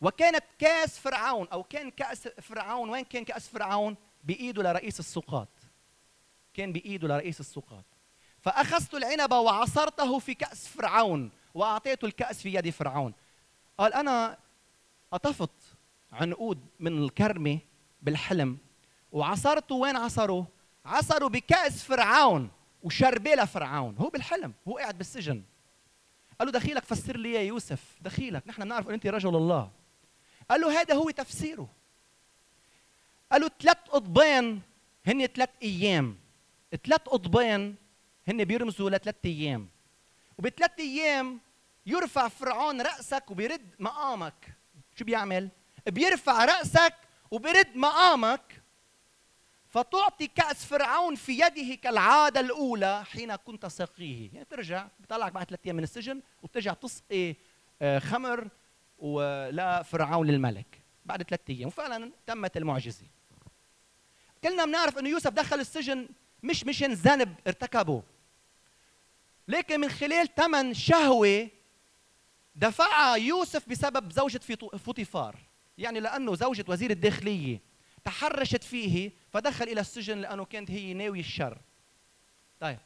وكانت 0.00 0.44
كأس 0.58 0.98
فرعون 0.98 1.48
أو 1.48 1.62
كان 1.62 1.90
كأس 1.90 2.28
فرعون 2.28 2.90
وين 2.90 3.04
كان 3.04 3.24
كأس 3.24 3.48
فرعون؟ 3.48 3.96
بإيده 4.24 4.62
لرئيس 4.62 5.00
السقاط. 5.00 5.48
كان 6.54 6.72
بإيده 6.72 7.08
لرئيس 7.08 7.40
السقاط. 7.40 7.84
فأخذت 8.40 8.94
العنب 8.94 9.32
وعصرته 9.32 10.18
في 10.18 10.34
كأس 10.34 10.68
فرعون 10.68 11.30
وأعطيته 11.54 12.06
الكأس 12.06 12.42
في 12.42 12.54
يد 12.54 12.70
فرعون. 12.70 13.14
قال 13.78 13.94
أنا 13.94 14.38
قطفت 15.12 15.50
عنقود 16.12 16.66
من 16.80 17.04
الكرمة 17.04 17.58
بالحلم 18.02 18.58
وعصرته 19.12 19.74
وين 19.74 19.96
عصره؟ 19.96 20.46
عصره 20.84 21.28
بكأس 21.28 21.82
فرعون 21.82 22.50
وشربه 22.82 23.34
لفرعون. 23.34 23.96
هو 23.98 24.08
بالحلم 24.08 24.52
هو 24.68 24.78
قاعد 24.78 24.98
بالسجن. 24.98 25.42
قال 26.38 26.48
له 26.48 26.52
دخيلك 26.52 26.84
فسر 26.84 27.16
لي 27.16 27.32
يا 27.32 27.40
يوسف 27.40 27.96
دخيلك 28.00 28.42
نحن 28.46 28.62
بنعرف 28.62 28.88
ان 28.88 28.94
أنت 28.94 29.06
رجل 29.06 29.36
الله. 29.36 29.70
قال 30.50 30.60
له 30.60 30.80
هذا 30.80 30.94
هو 30.94 31.10
تفسيره. 31.10 31.68
قال 33.32 33.40
له 33.40 33.50
ثلاث 33.60 33.76
قضبان 33.76 34.60
هن 35.06 35.26
ثلاث 35.26 35.50
أيام. 35.62 36.16
ثلاث 36.84 37.00
قضبان 37.00 37.74
هن 38.28 38.44
بيرمزوا 38.44 38.90
لثلاث 38.90 39.16
أيام. 39.24 39.68
وبثلاث 40.38 40.70
أيام 40.78 41.40
يرفع 41.86 42.28
فرعون 42.28 42.80
رأسك 42.80 43.30
وبيرد 43.30 43.70
مقامك. 43.78 44.56
شو 44.96 45.04
بيعمل؟ 45.04 45.48
بيرفع 45.86 46.44
رأسك 46.44 46.94
وبيرد 47.30 47.76
مقامك. 47.76 48.62
فتعطي 49.68 50.26
كأس 50.26 50.64
فرعون 50.64 51.14
في 51.14 51.32
يده 51.32 51.74
كالعادة 51.74 52.40
الأولى 52.40 53.04
حين 53.04 53.36
كنت 53.36 53.66
ساقيه 53.66 54.30
يعني 54.32 54.44
بترجع 54.44 54.86
بيطلعك 55.00 55.32
بعد 55.32 55.46
ثلاث 55.46 55.60
أيام 55.64 55.76
من 55.76 55.82
السجن 55.82 56.22
وبترجع 56.42 56.72
تسقي 56.72 57.34
آه، 57.82 57.98
خمر 57.98 58.48
لفرعون 59.50 60.26
للملك 60.26 60.82
بعد 61.04 61.22
ثلاث 61.22 61.40
أيام. 61.50 61.68
وفعلا 61.68 62.12
تمت 62.26 62.56
المعجزة. 62.56 63.06
كلنا 64.44 64.64
بنعرف 64.64 64.98
أنه 64.98 65.08
يوسف 65.08 65.30
دخل 65.30 65.60
السجن 65.60 66.08
مش 66.42 66.64
مشان 66.64 66.92
ذنب 66.92 67.34
ارتكبه. 67.46 68.02
لكن 69.48 69.80
من 69.80 69.88
خلال 69.88 70.34
ثمن 70.34 70.74
شهوة 70.74 71.48
دفعها 72.54 73.16
يوسف 73.16 73.68
بسبب 73.68 74.12
زوجة 74.12 74.40
فوطيفار 74.84 75.36
يعني 75.78 76.00
لأنه 76.00 76.34
زوجة 76.34 76.64
وزير 76.68 76.90
الداخلية 76.90 77.60
تحرشت 78.04 78.64
فيه 78.64 79.12
فدخل 79.32 79.64
إلى 79.64 79.80
السجن 79.80 80.18
لأنه 80.18 80.44
كانت 80.44 80.70
هي 80.70 80.94
ناوية 80.94 81.20
الشر. 81.20 81.58
طيب. 82.60 82.78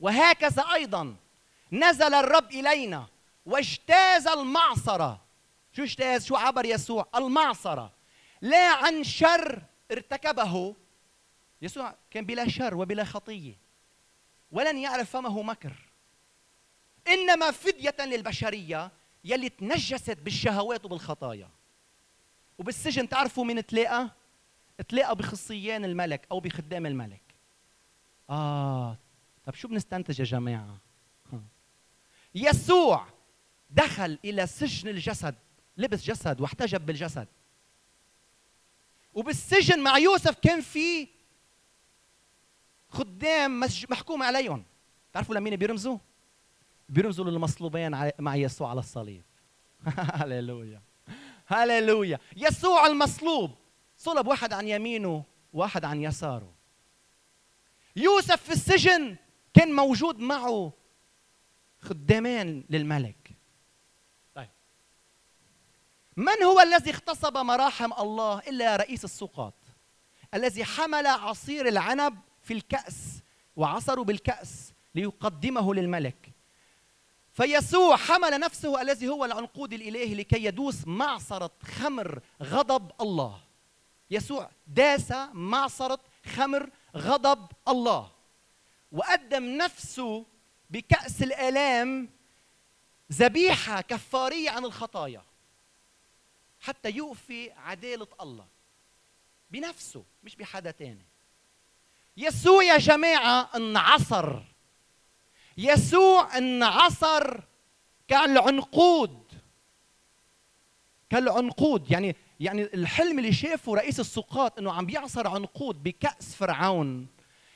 وهكذا 0.00 0.62
أيضا 0.72 1.16
نزل 1.72 2.14
الرب 2.14 2.50
إلينا 2.50 3.06
واجتاز 3.46 4.26
المعصرة. 4.26 5.20
شو 5.72 5.82
اجتاز؟ 5.82 6.26
شو 6.26 6.36
عبر 6.36 6.64
يسوع؟ 6.64 7.08
المعصرة. 7.14 7.92
لا 8.40 8.68
عن 8.68 9.04
شر 9.04 9.62
ارتكبه. 9.92 10.74
يسوع 11.62 11.94
كان 12.10 12.24
بلا 12.24 12.48
شر 12.48 12.74
وبلا 12.74 13.04
خطية. 13.04 13.67
ولن 14.52 14.78
يعرف 14.78 15.10
فمه 15.10 15.42
مكر. 15.42 15.72
إنما 17.08 17.50
فدية 17.50 17.96
للبشرية 18.00 18.90
يلي 19.24 19.48
تنجست 19.48 20.18
بالشهوات 20.18 20.84
وبالخطايا. 20.84 21.48
وبالسجن 22.58 23.08
تعرفوا 23.08 23.44
مين 23.44 23.66
تلاقى؟ 23.66 24.10
تلاقى 24.88 25.16
بخصيان 25.16 25.84
الملك 25.84 26.26
أو 26.30 26.40
بخدام 26.40 26.86
الملك. 26.86 27.22
آه 28.30 28.96
طب 29.44 29.54
شو 29.54 29.68
بنستنتج 29.68 30.20
يا 30.20 30.24
جماعة؟ 30.24 30.78
يسوع 32.34 33.06
دخل 33.70 34.18
إلى 34.24 34.46
سجن 34.46 34.88
الجسد 34.88 35.34
لبس 35.76 36.04
جسد 36.04 36.40
واحتجب 36.40 36.86
بالجسد. 36.86 37.28
وبالسجن 39.14 39.82
مع 39.82 39.98
يوسف 39.98 40.38
كان 40.38 40.60
في 40.60 41.08
خدام 42.90 43.60
محكوم 43.90 44.22
عليهم. 44.22 44.64
تعرفوا 45.12 45.34
لمين 45.34 45.56
بيرمزوا؟ 45.56 45.98
بيرمزوا 46.88 47.24
للمصلوبين 47.24 48.10
مع 48.18 48.36
يسوع 48.36 48.70
على 48.70 48.80
الصليب. 48.80 49.22
هللويا. 50.20 50.82
هللويا. 51.46 52.18
يسوع 52.36 52.86
المصلوب. 52.86 53.50
صلب 53.96 54.26
واحد 54.26 54.52
عن 54.52 54.68
يمينه 54.68 55.24
واحد 55.52 55.84
عن 55.84 56.02
يساره. 56.02 56.52
يوسف 57.96 58.42
في 58.42 58.52
السجن 58.52 59.16
كان 59.54 59.72
موجود 59.72 60.18
معه 60.18 60.72
خدامان 61.80 62.64
للملك. 62.70 63.30
طيب. 64.34 64.48
من 66.16 66.42
هو 66.42 66.60
الذي 66.60 66.90
اغتصب 66.90 67.36
مراحم 67.36 67.92
الله 67.92 68.38
إلا 68.38 68.76
رئيس 68.76 69.04
السقاط 69.04 69.54
الذي 70.34 70.64
حمل 70.64 71.06
عصير 71.06 71.68
العنب 71.68 72.18
في 72.48 72.54
الكأس 72.54 73.22
وعصروا 73.56 74.04
بالكأس 74.04 74.72
ليقدمه 74.94 75.74
للملك. 75.74 76.32
فيسوع 77.32 77.96
حمل 77.96 78.40
نفسه 78.40 78.80
الذي 78.80 79.08
هو 79.08 79.24
العنقود 79.24 79.72
الإلهي 79.72 80.14
لكي 80.14 80.44
يدوس 80.44 80.86
معصرة 80.86 81.50
خمر 81.62 82.20
غضب 82.42 82.90
الله. 83.00 83.40
يسوع 84.10 84.50
داس 84.66 85.12
معصرة 85.32 86.00
خمر 86.26 86.70
غضب 86.96 87.46
الله. 87.68 88.10
وقدم 88.92 89.44
نفسه 89.44 90.26
بكأس 90.70 91.22
الآلام 91.22 92.08
ذبيحة 93.12 93.80
كفارية 93.80 94.50
عن 94.50 94.64
الخطايا. 94.64 95.22
حتى 96.60 96.90
يوفي 96.90 97.50
عدالة 97.50 98.08
الله. 98.20 98.46
بنفسه 99.50 100.04
مش 100.24 100.36
بحدا 100.36 100.70
تاني. 100.70 101.04
يسوع 102.18 102.62
يا 102.62 102.78
جماعة 102.78 103.50
انعصر. 103.56 104.42
يسوع 105.58 106.38
انعصر 106.38 107.40
كالعنقود. 108.08 109.32
كالعنقود 111.10 111.90
يعني 111.90 112.16
يعني 112.40 112.62
الحلم 112.62 113.18
اللي 113.18 113.32
شافه 113.32 113.74
رئيس 113.74 114.00
السقاط 114.00 114.58
إنه 114.58 114.72
عم 114.72 114.86
بيعصر 114.86 115.28
عنقود 115.28 115.82
بكأس 115.82 116.34
فرعون. 116.34 117.06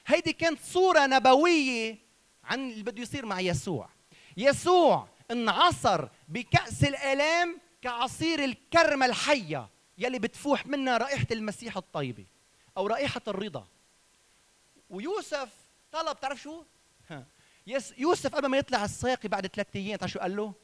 هيدي 0.07 0.33
كانت 0.33 0.59
صورة 0.61 1.07
نبوية 1.07 1.99
عن 2.45 2.71
اللي 2.71 2.83
بده 2.83 3.03
يصير 3.03 3.27
مع 3.27 3.41
يسوع. 3.41 3.89
يسوع 4.37 5.09
انعصر 5.31 6.09
بكأس 6.29 6.85
الآلام 6.85 7.61
كعصير 7.83 8.45
الكرمة 8.45 9.07
الحية 9.07 9.69
يلي 9.99 10.19
بتفوح 10.19 10.67
منها 10.67 10.97
رائحة 10.97 11.27
المسيح 11.31 11.77
الطيبة 11.77 12.27
أو 12.77 12.87
رائحة 12.87 13.23
الرضا. 13.29 13.67
ويوسف 14.93 15.53
طلب 15.93 16.21
تعرف 16.21 16.43
شو؟ 16.43 16.65
يوسف 17.99 18.35
قبل 18.35 18.47
ما 18.47 18.57
يطلع 18.57 18.85
الساقي 18.85 19.29
بعد 19.29 19.47
ثلاث 19.47 19.67
أيام 19.77 19.97
تعرف 19.97 20.13
شو 20.13 20.19
قال 20.19 20.37
له؟ 20.37 20.55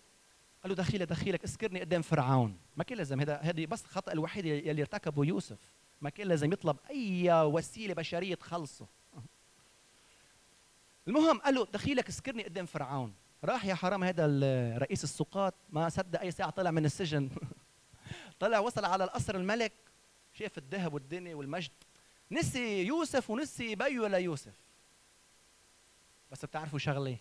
قال 0.62 0.70
له 0.70 0.74
دخيلك 0.74 1.08
دخيلك 1.08 1.44
اذكرني 1.44 1.80
قدام 1.80 2.02
فرعون. 2.02 2.58
ما 2.76 2.84
كان 2.84 2.98
لازم 2.98 3.20
هذا 3.20 3.36
هذه 3.36 3.66
بس 3.66 3.84
الخطأ 3.84 4.12
الوحيد 4.12 4.44
يلي 4.44 4.82
ارتكبه 4.82 5.24
يوسف. 5.24 5.58
ما 6.00 6.10
كان 6.10 6.28
لازم 6.28 6.52
يطلب 6.52 6.76
أي 6.90 7.32
وسيلة 7.32 7.94
بشرية 7.94 8.34
تخلصه. 8.34 8.86
المهم 11.08 11.38
قال 11.38 11.54
له 11.54 11.66
دخيلك 11.72 12.08
اذكرني 12.08 12.44
قدام 12.44 12.66
فرعون. 12.66 13.14
راح 13.44 13.64
يا 13.64 13.74
حرام 13.74 14.04
هذا 14.04 14.26
رئيس 14.78 15.04
السقاط 15.04 15.54
ما 15.70 15.88
صدق 15.88 16.20
أي 16.20 16.30
ساعة 16.30 16.50
طلع 16.50 16.70
من 16.70 16.84
السجن. 16.84 17.30
طلع 18.40 18.58
وصل 18.58 18.84
على 18.84 19.04
القصر 19.04 19.36
الملك 19.36 19.72
شاف 20.32 20.58
الذهب 20.58 20.94
والدنيا 20.94 21.34
والمجد. 21.34 21.70
نسي 22.30 22.86
يوسف 22.86 23.30
ونسي 23.30 23.74
بيو 23.74 24.06
ليوسف 24.06 24.54
بس 26.32 26.44
بتعرفوا 26.44 26.78
شغلة 26.78 27.16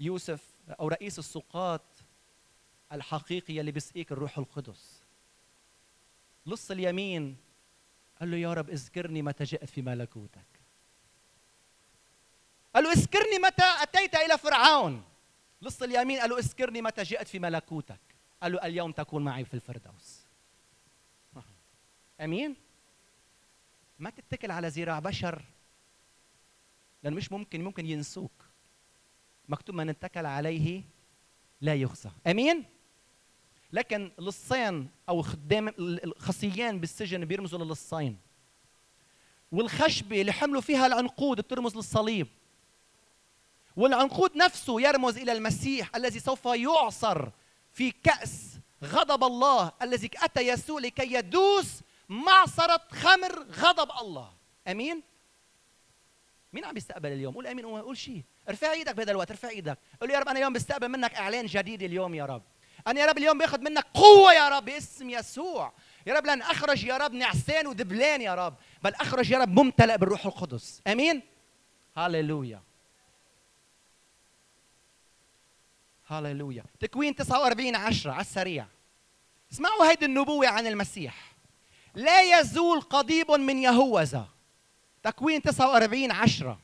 يوسف 0.00 0.40
أو 0.68 0.88
رئيس 0.88 1.18
السقاط 1.18 1.82
الحقيقي 2.92 3.60
اللي 3.60 3.72
بيسقيك 3.72 4.12
الروح 4.12 4.38
القدس. 4.38 5.02
لص 6.46 6.70
اليمين 6.70 7.36
قال 8.20 8.30
له 8.30 8.36
يا 8.36 8.54
رب 8.54 8.70
اذكرني 8.70 9.22
متى 9.22 9.44
جئت 9.44 9.70
في 9.70 9.82
ملكوتك. 9.82 10.46
قال 12.74 12.84
له 12.84 12.92
اذكرني 12.92 13.38
متى 13.38 13.76
أتيت 13.82 14.14
إلى 14.14 14.38
فرعون. 14.38 15.04
لص 15.62 15.82
اليمين 15.82 16.20
قال 16.20 16.30
له 16.30 16.38
اذكرني 16.38 16.82
متى 16.82 17.02
جئت 17.02 17.28
في 17.28 17.38
ملكوتك. 17.38 18.00
قال 18.42 18.52
له 18.52 18.66
اليوم 18.66 18.92
تكون 18.92 19.24
معي 19.24 19.44
في 19.44 19.54
الفردوس. 19.54 20.20
أمين؟ 22.20 22.56
ما 24.02 24.10
تتكل 24.10 24.50
على 24.50 24.68
ذراع 24.68 24.98
بشر. 24.98 25.42
لأنه 27.02 27.16
مش 27.16 27.32
ممكن 27.32 27.64
ممكن 27.64 27.86
ينسوك. 27.86 28.32
مكتوب 29.48 29.74
من 29.74 29.88
اتكل 29.88 30.26
عليه 30.26 30.82
لا 31.60 31.74
يخزى. 31.74 32.10
أمين؟ 32.26 32.64
لكن 33.72 34.10
لصين 34.18 34.90
أو 35.08 35.22
خدام 35.22 35.68
الخصيان 35.78 36.80
بالسجن 36.80 37.24
بيرمزوا 37.24 37.64
للصين. 37.64 38.18
والخشبه 39.52 40.20
اللي 40.20 40.32
حملوا 40.32 40.60
فيها 40.60 40.86
العنقود 40.86 41.40
بترمز 41.40 41.76
للصليب. 41.76 42.26
والعنقود 43.76 44.36
نفسه 44.36 44.80
يرمز 44.80 45.16
إلى 45.18 45.32
المسيح 45.32 45.96
الذي 45.96 46.20
سوف 46.20 46.44
يعصر 46.44 47.28
في 47.72 47.90
كأس 47.90 48.58
غضب 48.84 49.24
الله 49.24 49.72
الذي 49.82 50.10
أتى 50.16 50.40
يسوع 50.40 50.80
لكي 50.80 51.14
يدوس 51.14 51.80
معصرة 52.12 52.80
خمر 52.90 53.42
غضب 53.42 53.90
الله. 54.00 54.32
أمين؟ 54.68 55.02
مين 56.52 56.64
عم 56.64 56.76
يستقبل 56.76 57.12
اليوم؟ 57.12 57.34
قول 57.34 57.46
أمين 57.46 57.66
قول 57.66 57.96
شيء. 57.96 58.22
ارفع 58.48 58.72
إيدك 58.72 58.94
بهذا 58.94 59.10
الوقت 59.10 59.30
ارفع 59.30 59.48
إيدك. 59.48 59.78
قول 60.00 60.10
يا 60.10 60.18
رب 60.18 60.28
أنا 60.28 60.38
اليوم 60.38 60.52
بستقبل 60.52 60.88
منك 60.88 61.14
إعلان 61.14 61.46
جديد 61.46 61.82
اليوم 61.82 62.14
يا 62.14 62.24
رب. 62.24 62.42
أنا 62.86 63.00
يا 63.00 63.06
رب 63.06 63.18
اليوم 63.18 63.38
باخذ 63.38 63.60
منك 63.60 63.86
قوة 63.94 64.32
يا 64.32 64.48
رب 64.48 64.64
باسم 64.64 65.10
يسوع. 65.10 65.72
يا 66.06 66.14
رب 66.14 66.26
لن 66.26 66.42
أخرج 66.42 66.84
يا 66.84 66.96
رب 66.96 67.12
نعسان 67.12 67.66
ودبلان 67.66 68.22
يا 68.22 68.34
رب 68.34 68.54
بل 68.82 68.94
أخرج 68.94 69.30
يا 69.30 69.38
رب 69.38 69.48
ممتلئ 69.48 69.96
بالروح 69.96 70.26
القدس. 70.26 70.82
أمين؟ 70.86 71.22
هاليلويا 71.96 72.62
هاليلويا 76.06 76.64
تكوين 76.80 77.14
49 77.14 77.76
10 77.76 78.10
على 78.10 78.20
السريع. 78.20 78.66
اسمعوا 79.52 79.90
هيدي 79.90 80.04
النبوة 80.04 80.48
عن 80.48 80.66
المسيح. 80.66 81.31
لا 81.94 82.40
يزول 82.40 82.80
قضيب 82.80 83.30
من 83.30 83.58
يهوذا. 83.58 84.28
تكوين 85.02 85.42
49 85.42 86.10
10 86.10 86.58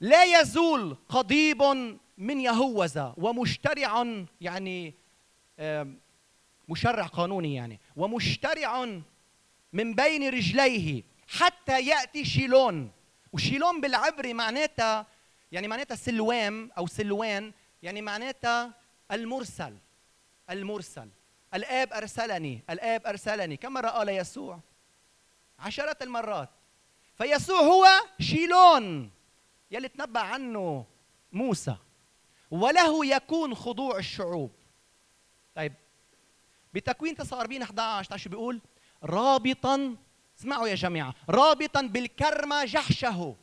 لا 0.00 0.40
يزول 0.40 0.96
قضيب 1.08 1.62
من 2.18 2.40
يهوذا 2.40 3.14
ومشترع 3.16 4.24
يعني 4.40 4.94
مشرع 6.68 7.06
قانوني 7.06 7.54
يعني 7.54 7.80
ومشترع 7.96 8.84
من 9.72 9.94
بين 9.94 10.28
رجليه 10.28 11.02
حتى 11.28 11.86
يأتي 11.86 12.24
شيلون. 12.24 12.90
وشيلون 13.32 13.80
بالعبري 13.80 14.34
معناتها 14.34 15.06
يعني 15.52 15.68
معناتها 15.68 15.94
سلوام 15.94 16.70
أو 16.78 16.86
سلوان 16.86 17.52
يعني 17.82 18.02
معناتها 18.02 18.74
المرسل 19.12 19.76
المرسل. 20.50 21.08
الآب 21.54 21.92
أرسلني 21.92 22.62
الآب 22.70 23.06
أرسلني. 23.06 23.56
كم 23.56 23.72
مره 23.72 23.88
قال 23.88 24.08
يسوع 24.08 24.60
عشرة 25.58 25.96
المرات. 26.02 26.48
فيسوع 27.18 27.60
هو 27.60 27.86
شيلون 28.20 29.10
يلي 29.70 29.88
تنبأ 29.88 30.20
عنه 30.20 30.86
موسى 31.32 31.76
وله 32.50 33.06
يكون 33.06 33.54
خضوع 33.54 33.98
الشعوب. 33.98 34.50
طيب 35.54 35.72
بتكوين 36.74 37.16
49 37.16 37.62
11 37.62 38.16
شو 38.16 38.30
بيقول؟ 38.30 38.60
رابطا 39.04 39.96
اسمعوا 40.38 40.68
يا 40.68 40.74
جماعة 40.74 41.14
رابطا 41.28 41.82
بالكرمه 41.82 42.64
جحشه. 42.64 43.36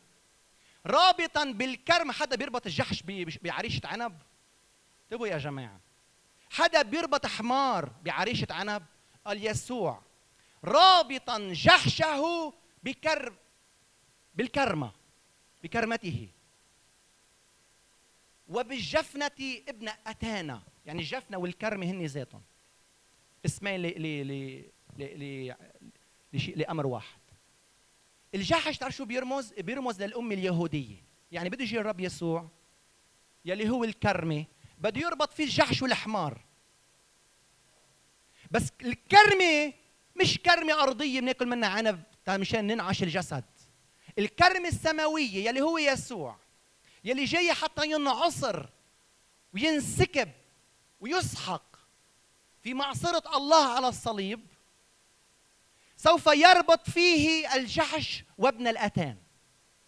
رابطا 0.86 1.46
بالكرم 1.46 2.12
حدا 2.12 2.36
بيربط 2.36 2.66
الجحش 2.66 3.04
بعريشة 3.42 3.82
عنب؟ 3.86 4.18
انتبهوا 5.04 5.28
يا 5.28 5.38
جماعة. 5.38 5.80
حدا 6.50 6.82
بيربط 6.82 7.26
حمار 7.26 7.92
بعريشة 8.04 8.48
عنب 8.50 8.86
قال 9.26 9.48
يسوع 9.48 10.02
رابطا 10.64 11.54
جحشه 11.54 12.54
بكر 12.84 13.34
بالكرمة 14.36 14.92
بكرمته. 15.64 16.30
وبالجفنة 18.48 19.32
ابن 19.68 19.90
أتانا 20.08 20.62
يعني 20.86 21.00
الجفنة 21.00 21.38
والكرمة 21.38 21.86
هن 21.86 22.06
ذاتهم. 22.06 22.42
اسمين 23.46 23.82
لأمر 26.56 26.88
واحد. 26.88 27.20
الجحش 28.36 28.78
تعرف 28.78 28.96
شو 28.96 29.06
بيرمز؟ 29.06 29.54
بيرمز 29.54 30.02
للأمة 30.02 30.34
اليهودية. 30.34 31.04
يعني 31.32 31.50
بده 31.50 31.64
يجي 31.64 31.80
الرب 31.80 32.00
يسوع 32.00 32.50
يلي 33.46 33.70
هو 33.70 33.84
الكرمة 33.84 34.46
بده 34.86 35.02
يربط 35.02 35.34
فيه 35.34 35.44
الجحش 35.44 35.82
والحمار. 35.82 36.42
بس 38.52 38.72
الكرمة 38.82 39.74
مش 40.16 40.38
كرمة 40.38 40.84
أرضية 40.84 41.20
بناكل 41.20 41.46
منها 41.46 41.70
عنب 41.70 42.04
مشان 42.30 42.68
ننعش 42.68 43.04
الجسد. 43.04 43.44
الكرمة 44.20 44.68
السماوية 44.68 45.48
يلي 45.48 45.62
هو 45.62 45.78
يسوع 45.78 46.38
يلي 47.04 47.26
جاي 47.26 47.54
حتى 47.54 47.92
ينعصر 47.92 48.66
وينسكب 49.54 50.32
ويسحق 51.00 51.76
في 52.64 52.74
معصرة 52.74 53.38
الله 53.38 53.76
على 53.76 53.88
الصليب 53.88 54.48
سوف 55.98 56.28
يربط 56.28 56.90
فيه 56.90 57.56
الجحش 57.56 58.24
وابن 58.38 58.68
الأتان. 58.68 59.18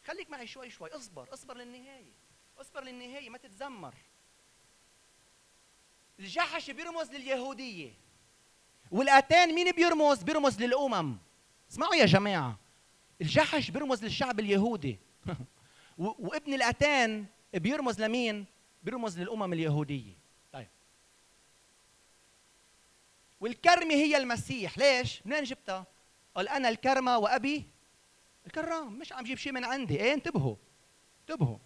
خليك 0.05 0.29
معي 0.29 0.47
شوي 0.47 0.69
شوي 0.69 0.89
اصبر 0.89 1.33
اصبر 1.33 1.57
للنهاية 1.57 2.13
اصبر 2.61 2.83
للنهاية 2.83 3.29
ما 3.29 3.37
تتذمر. 3.37 3.93
الجحش 6.19 6.71
بيرمز 6.71 7.11
لليهودية. 7.11 7.93
والأتان 8.91 9.55
مين 9.55 9.71
بيرمز؟ 9.71 10.23
بيرمز 10.23 10.61
للأمم. 10.61 11.17
اسمعوا 11.71 11.95
يا 11.95 12.05
جماعة. 12.05 12.59
الجحش 13.21 13.71
بيرمز 13.71 14.03
للشعب 14.03 14.39
اليهودي. 14.39 14.99
وابن 15.97 16.53
الأتان 16.53 17.25
بيرمز 17.53 18.01
لمين؟ 18.01 18.45
بيرمز 18.83 19.19
للأمم 19.19 19.53
اليهودية. 19.53 20.13
طيب. 20.53 20.67
والكرمة 23.39 23.93
هي 23.93 24.17
المسيح. 24.17 24.77
ليش؟ 24.77 25.21
منين 25.25 25.43
جبتها؟ 25.43 25.85
قال 26.35 26.49
أنا 26.49 26.69
الكرمة 26.69 27.17
وأبي 27.17 27.65
الكرام. 28.45 28.99
مش 28.99 29.13
عم 29.13 29.23
جيب 29.23 29.37
شيء 29.37 29.53
من 29.53 29.65
عندي. 29.65 30.01
إيه 30.01 30.13
انتبهوا. 30.13 30.55
انتبهوا. 31.21 31.57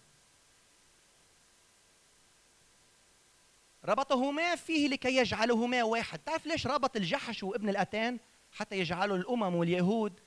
ربطهما 3.84 4.56
فيه 4.56 4.88
لكي 4.88 5.16
يجعلهما 5.16 5.82
واحد. 5.82 6.18
تعرف 6.18 6.46
ليش 6.46 6.66
ربط 6.66 6.96
الجحش 6.96 7.42
وابن 7.42 7.68
الأتان 7.68 8.18
حتى 8.52 8.78
يجعلوا 8.78 9.16
الأمم 9.16 9.54
واليهود 9.54 10.20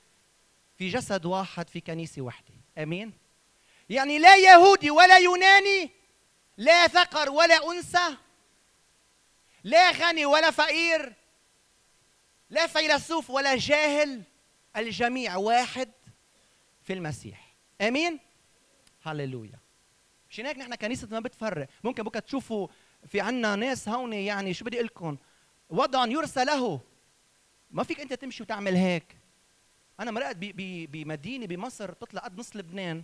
في 0.78 0.88
جسد 0.88 1.26
واحد 1.26 1.68
في 1.68 1.80
كنيسة 1.80 2.22
واحدة؟ 2.22 2.54
أمين؟ 2.78 3.12
يعني 3.90 4.18
لا 4.18 4.36
يهودي 4.36 4.90
ولا 4.90 5.18
يوناني 5.18 5.90
لا 6.56 6.86
ذكر 6.86 7.30
ولا 7.30 7.72
أنثى 7.72 8.16
لا 9.64 9.90
غني 9.90 10.26
ولا 10.26 10.50
فقير 10.50 11.14
لا 12.50 12.66
فيلسوف 12.66 13.30
ولا 13.30 13.56
جاهل 13.56 14.22
الجميع 14.76 15.36
واحد 15.36 15.90
في 16.82 16.92
المسيح. 16.92 17.54
آمين؟ 17.80 18.18
هللويا. 19.02 19.58
مشان 20.30 20.46
هيك؟ 20.46 20.58
نحن 20.58 20.74
كنيسة 20.74 21.08
ما 21.10 21.20
بتفرق. 21.20 21.68
ممكن 21.84 22.02
بكرة 22.02 22.20
تشوفوا 22.20 22.68
في 23.06 23.20
عنا 23.20 23.56
ناس 23.56 23.88
هون 23.88 24.12
يعني 24.12 24.54
شو 24.54 24.64
بدي 24.64 24.80
لكم 24.80 25.16
وضع 25.70 26.06
يرسى 26.06 26.44
له. 26.44 26.80
ما 27.70 27.82
فيك 27.82 28.00
أنت 28.00 28.12
تمشي 28.12 28.42
وتعمل 28.42 28.76
هيك. 28.76 29.16
أنا 30.00 30.10
مرقت 30.10 30.36
بمدينة 30.90 31.46
بمصر 31.46 31.90
بتطلع 31.90 32.20
قد 32.20 32.38
نص 32.38 32.56
لبنان. 32.56 33.02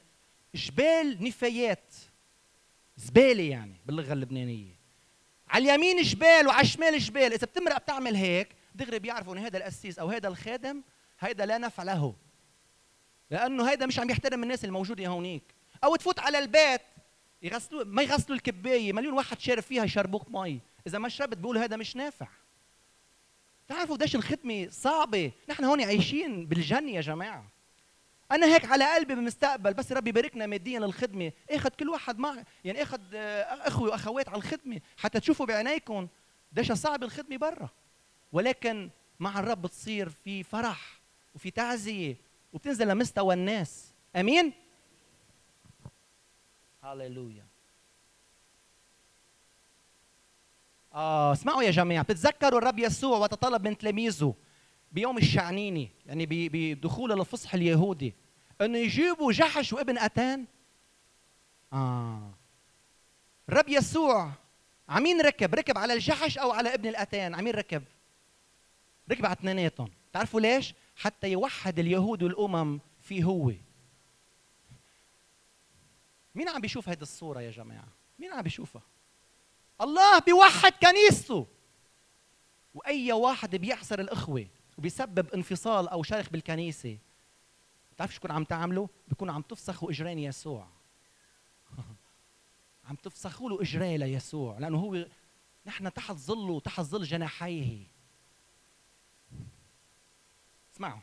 جبال 0.54 1.24
نفايات. 1.24 1.94
زبالة 2.96 3.42
يعني 3.42 3.74
باللغة 3.86 4.12
اللبنانية. 4.12 4.82
على 5.48 5.64
اليمين 5.64 6.02
جبال 6.02 6.46
وعلى 6.46 6.62
الشمال 6.62 6.98
جبال. 6.98 7.32
إذا 7.32 7.46
بتمرق 7.46 7.78
بتعمل 7.78 8.16
هيك 8.16 8.48
دغري 8.74 8.98
بيعرفوا 8.98 9.34
إنه 9.34 9.46
هذا 9.46 9.58
القسيس 9.58 9.98
أو 9.98 10.08
هذا 10.08 10.28
الخادم 10.28 10.82
هيدا 11.20 11.46
لا 11.46 11.58
نفع 11.58 11.82
له. 11.82 12.14
لأنه 13.30 13.70
هيدا 13.70 13.86
مش 13.86 13.98
عم 13.98 14.10
يحترم 14.10 14.42
الناس 14.42 14.64
الموجودة 14.64 15.06
هونيك. 15.06 15.42
أو 15.84 15.96
تفوت 15.96 16.18
على 16.18 16.38
البيت 16.38 16.80
يغسلوا 17.42 17.84
ما 17.84 18.02
يغسلوا 18.02 18.36
الكباية 18.36 18.92
مليون 18.92 19.14
واحد 19.14 19.40
شارب 19.40 19.62
فيها 19.62 19.84
يشربوك 19.84 20.30
مي. 20.30 20.60
إذا 20.86 20.98
ما 20.98 21.08
شربت 21.08 21.36
بيقولوا 21.36 21.64
هذا 21.64 21.76
مش 21.76 21.96
نافع. 21.96 22.28
تعرفوا 23.68 23.96
قديش 23.96 24.16
الخدمه 24.16 24.68
صعبة؟ 24.70 25.32
نحن 25.48 25.64
هون 25.64 25.82
عايشين 25.82 26.46
بالجنة 26.46 26.90
يا 26.90 27.00
جماعة. 27.00 27.44
أنا 28.32 28.46
هيك 28.46 28.64
على 28.64 28.94
قلبي 28.94 29.14
بالمستقبل 29.14 29.74
بس 29.74 29.92
ربي 29.92 30.10
يباركنا 30.10 30.46
ماديا 30.46 30.80
للخدمة. 30.80 31.32
أخذ 31.50 31.68
كل 31.68 31.88
واحد 31.88 32.18
مع 32.18 32.44
يعني 32.64 32.82
أخذ 32.82 33.00
آه، 33.14 33.42
أخوي 33.42 33.90
وأخوات 33.90 34.28
على 34.28 34.38
الخدمة. 34.38 34.80
حتى 34.96 35.20
تشوفوا 35.20 35.46
بعينيكم 35.46 36.08
قديش 36.52 36.72
صعب 36.72 37.02
الخدمة 37.02 37.36
برا. 37.36 37.68
ولكن 38.32 38.90
مع 39.20 39.38
الرب 39.40 39.62
بتصير 39.62 40.08
في 40.08 40.42
فرح 40.42 41.00
وفي 41.34 41.50
تعزية 41.50 42.16
وبتنزل 42.52 42.88
لمستوى 42.88 43.34
الناس. 43.34 43.92
آمين؟ 44.16 44.52
هللويا 46.82 47.46
آه 50.94 51.32
اسمعوا 51.32 51.62
يا 51.62 51.70
جماعة 51.70 52.02
بتتذكروا 52.02 52.58
الرب 52.58 52.78
يسوع 52.78 53.18
وتطلب 53.18 53.68
من 53.68 53.78
تلاميذه 53.78 54.34
بيوم 54.92 55.18
الشعنيني 55.18 55.90
يعني 56.06 56.26
بدخوله 56.28 57.14
للفصح 57.14 57.54
اليهودي 57.54 58.14
إنه 58.60 58.78
يجيبوا 58.78 59.32
جحش 59.32 59.72
وابن 59.72 59.98
أتان؟ 59.98 60.44
آه. 61.72 62.30
الرب 63.48 63.68
يسوع 63.68 64.32
عمين 64.88 65.20
ركب 65.20 65.54
ركب 65.54 65.78
على 65.78 65.92
الجحش 65.92 66.38
أو 66.38 66.50
على 66.50 66.74
ابن 66.74 66.88
الأتان 66.88 67.34
عمين 67.34 67.54
ركب 67.54 67.82
ركب 69.10 69.26
على 69.26 69.32
اثنيناتهم. 69.32 69.90
تعرفوا 70.12 70.40
ليش؟ 70.40 70.74
حتى 70.96 71.28
يوحد 71.32 71.78
اليهود 71.78 72.22
والامم 72.22 72.80
فيه 73.00 73.24
هو. 73.24 73.52
مين 76.34 76.48
عم 76.48 76.60
بيشوف 76.60 76.88
هذه 76.88 77.02
الصورة 77.02 77.40
يا 77.40 77.50
جماعة؟ 77.50 77.88
مين 78.18 78.32
عم 78.32 78.42
بيشوفها؟ 78.42 78.82
الله 79.80 80.18
بيوحد 80.18 80.72
كنيسته. 80.72 81.46
وأي 82.74 83.12
واحد 83.12 83.56
بيحصر 83.56 83.98
الإخوة 83.98 84.46
وبيسبب 84.78 85.34
انفصال 85.34 85.88
أو 85.88 86.02
شرخ 86.02 86.30
بالكنيسة 86.30 86.98
بتعرف 87.92 88.14
شو 88.14 88.20
كون 88.20 88.30
عم 88.30 88.44
تعملوا؟ 88.44 88.88
بيكون 89.08 89.30
عم 89.30 89.42
تفسخوا 89.42 89.90
إجرين 89.90 90.18
يسوع. 90.18 90.68
عم 92.88 92.96
تفسخوا 92.96 93.50
له 93.50 93.62
اجريه 93.62 93.96
ليسوع 93.96 94.58
لأنه 94.58 94.78
هو 94.78 95.06
نحن 95.66 95.92
تحت 95.92 96.16
ظله 96.16 96.60
تحت 96.60 96.80
ظل 96.80 97.02
جناحيه. 97.02 97.86
اسمعوا. 100.74 101.00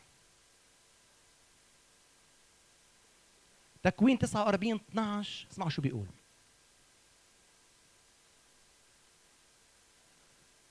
تكوين 3.90 4.20
49 4.20 4.80
12 4.92 5.48
اسمعوا 5.52 5.70
شو 5.70 5.82
بيقول. 5.82 6.06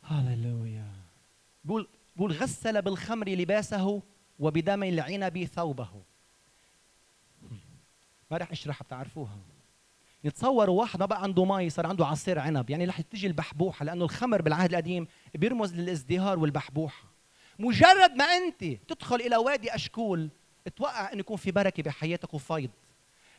هللويا. 0.02 0.92
بقول 1.64 1.88
بقول 2.16 2.32
غسل 2.32 2.82
بالخمر 2.82 3.28
لباسه 3.28 4.02
وبدم 4.38 4.82
العنب 4.82 5.44
ثوبه. 5.44 5.88
ما 8.30 8.36
رح 8.36 8.50
اشرحها 8.50 8.84
بتعرفوها. 8.84 9.36
يتصوروا 10.24 10.80
واحد 10.80 11.00
ما 11.00 11.06
بقى 11.06 11.22
عنده 11.22 11.44
مي 11.44 11.70
صار 11.70 11.86
عنده 11.86 12.06
عصير 12.06 12.38
عنب. 12.38 12.70
يعني 12.70 12.84
رح 12.84 13.00
تيجي 13.00 13.26
البحبوحة 13.26 13.84
لأنه 13.84 14.04
الخمر 14.04 14.42
بالعهد 14.42 14.70
القديم 14.70 15.06
بيرمز 15.34 15.74
للازدهار 15.74 16.38
والبحبوحة. 16.38 17.04
مجرد 17.58 18.12
ما 18.12 18.24
أنت 18.24 18.64
تدخل 18.64 19.16
إلى 19.16 19.36
وادي 19.36 19.74
أشكول 19.74 20.28
أتوقع 20.66 21.12
إنه 21.12 21.20
يكون 21.20 21.36
في 21.36 21.50
بركة 21.50 21.82
بحياتك 21.82 22.34
وفيض 22.34 22.70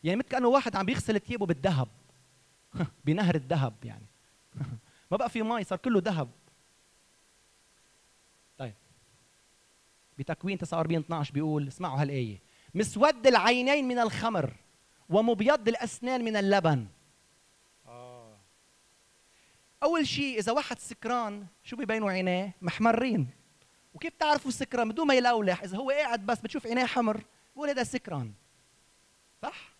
يعني 0.03 0.19
مثل 0.19 0.27
كأنه 0.27 0.47
واحد 0.47 0.75
عم 0.75 0.85
بيغسل 0.85 1.19
ثيابه 1.19 1.45
بالذهب. 1.45 1.87
بنهر 3.05 3.35
الذهب 3.35 3.73
يعني. 3.83 4.05
ما 5.11 5.17
بقى 5.17 5.29
في 5.29 5.41
مي 5.41 5.63
صار 5.63 5.77
كله 5.77 6.01
ذهب. 6.05 6.29
طيب. 8.57 8.73
بتكوين 10.17 10.57
49 10.57 10.99
12 10.99 11.33
بيقول 11.33 11.67
اسمعوا 11.67 12.01
هالآية. 12.01 12.39
مسود 12.75 13.27
العينين 13.27 13.87
من 13.87 13.99
الخمر 13.99 14.53
ومبيض 15.09 15.67
الأسنان 15.67 16.23
من 16.23 16.35
اللبن. 16.35 16.87
آه. 17.87 18.37
أول 19.83 20.07
شيء 20.07 20.39
إذا 20.39 20.51
واحد 20.51 20.79
سكران 20.79 21.47
شو 21.63 21.75
بيبينوا 21.75 22.11
عينيه؟ 22.11 22.55
محمرين. 22.61 23.27
وكيف 23.93 24.13
تعرفوا 24.19 24.51
سكران 24.51 24.89
بدون 24.89 25.07
ما 25.07 25.13
يلولح 25.13 25.63
إذا 25.63 25.77
هو 25.77 25.89
قاعد 25.89 26.25
بس 26.25 26.39
بتشوف 26.39 26.67
عينيه 26.67 26.85
حمر 26.85 27.23
بقول 27.55 27.69
هذا 27.69 27.83
سكران. 27.83 28.33
صح؟ 29.41 29.78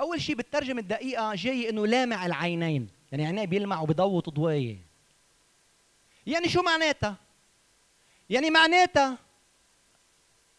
أول 0.00 0.20
شيء 0.20 0.34
بالترجمه 0.34 0.80
الدقيقة 0.80 1.34
جاي 1.34 1.70
إنه 1.70 1.86
لامع 1.86 2.26
العينين. 2.26 2.88
يعني 3.12 3.26
عينيه 3.26 3.44
بيلمع 3.44 3.80
وبضوط 3.80 4.30
ضويه 4.30 4.76
يعني 6.26 6.48
شو 6.48 6.62
معناتها؟ 6.62 7.16
يعني 8.30 8.50
معناتها 8.50 9.18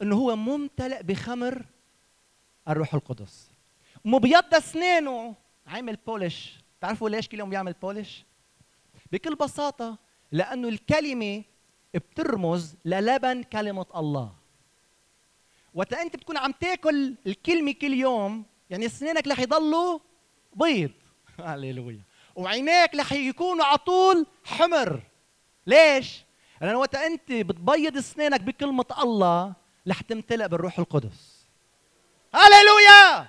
إنه 0.02 0.16
هو 0.16 0.36
ممتلئ 0.36 1.04
بخمر 1.04 1.66
الروح 2.68 2.94
القدس. 2.94 3.50
مبيض 4.06 4.56
أسنانه. 4.56 5.36
عامل 5.68 5.98
بولش. 6.08 6.54
تعرفوا 6.82 7.10
ليش 7.10 7.28
كل 7.28 7.40
يوم 7.40 7.50
بيعمل 7.50 7.74
بولش؟ 7.74 8.26
بكل 9.12 9.36
بساطة 9.36 9.98
لأنه 10.32 10.68
الكلمة 10.68 11.44
بترمز 11.94 12.76
للبن 12.86 13.44
كلمة 13.44 13.86
الله. 13.96 14.34
وقت 15.74 15.94
أنت 15.94 16.16
بتكون 16.16 16.38
عم 16.38 16.52
تاكل 16.52 17.16
الكلمة 17.28 17.72
كل 17.72 17.94
يوم 17.94 18.46
يعني 18.72 18.86
اسنانك 18.86 19.28
رح 19.28 19.40
يضلوا 19.40 20.00
بيض. 20.56 20.92
هللويا. 21.40 22.02
وعينيك 22.36 22.96
رح 22.96 23.12
يكونوا 23.12 23.66
على 23.66 23.78
طول 23.78 24.26
حمر. 24.46 25.02
ليش؟ 25.68 26.24
لأن 26.62 26.76
وقت 26.76 26.96
أنت 26.96 27.32
بتبيض 27.32 27.98
أسنانك 27.98 28.42
بكلمة 28.42 28.86
الله 29.02 29.54
رح 29.88 30.02
تمتلئ 30.02 30.48
بالروح 30.48 30.80
القدس. 30.80 31.46
هللويا! 32.34 33.28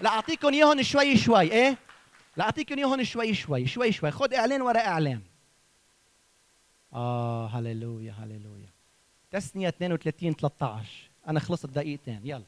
لا 0.00 0.10
أعطيكم 0.10 0.48
إياهم 0.48 0.82
شوي 0.82 1.16
شوي 1.16 1.40
إيه؟ 1.52 1.78
لا 2.36 2.44
أعطيكم 2.44 2.78
إياهم 2.78 3.04
شوي 3.04 3.34
شوي 3.34 3.66
شوي 3.66 3.92
شوي. 3.92 4.10
خذ 4.10 4.34
إعلان 4.34 4.62
ورا 4.62 4.80
إعلان. 4.80 5.22
آه 6.92 7.46
هللويا 7.46 8.12
هللويا. 8.12 8.68
تسنية 9.30 9.68
32 9.68 10.34
13 10.34 11.07
أنا 11.28 11.40
خلصت 11.40 11.66
دقيقتين 11.66 12.20
يلا. 12.24 12.44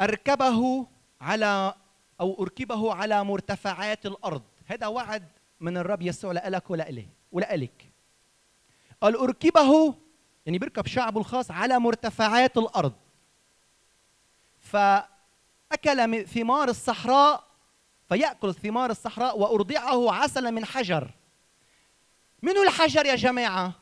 أركبه 0.00 0.86
على 1.20 1.74
أو 2.20 2.42
أركبه 2.42 2.94
على 2.94 3.24
مرتفعات 3.24 4.06
الأرض. 4.06 4.42
هذا 4.66 4.86
وعد 4.86 5.28
من 5.60 5.76
الرب 5.76 6.02
يسوع. 6.02 6.32
لك 6.32 6.70
ولإلي 6.70 7.06
ولإلك 7.32 7.92
قال 9.00 9.16
أركبه 9.16 9.94
يعني 10.46 10.58
بيركب 10.58 10.86
شعبه 10.86 11.20
الخاص 11.20 11.50
على 11.50 11.78
مرتفعات 11.78 12.56
الأرض. 12.56 12.92
فأكل 14.60 16.26
ثمار 16.26 16.68
الصحراء 16.68 17.44
فيأكل 18.08 18.54
ثمار 18.54 18.90
الصحراء 18.90 19.38
وأرضعه 19.38 20.12
عسلا 20.12 20.50
من 20.50 20.64
حجر. 20.64 21.10
من 22.42 22.56
الحجر 22.56 23.06
يا 23.06 23.14
جماعة؟ 23.14 23.72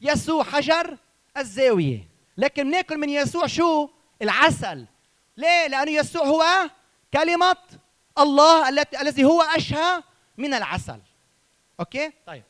يسوع 0.00 0.44
حجر؟ 0.44 0.98
الزاوية. 1.36 2.08
لكن 2.36 2.64
بناكل 2.64 2.98
من 2.98 3.08
يسوع 3.08 3.46
شو؟ 3.46 3.88
العسل. 4.22 4.86
ليه؟ 5.36 5.66
لأنه 5.66 5.90
يسوع 5.90 6.24
هو 6.24 6.70
كلمة 7.12 7.56
الله 8.18 8.68
التي 8.68 9.00
الذي 9.00 9.24
هو 9.24 9.42
أشهى 9.42 10.02
من 10.38 10.54
العسل. 10.54 11.00
أوكي؟ 11.80 12.12
طيب. 12.26 12.42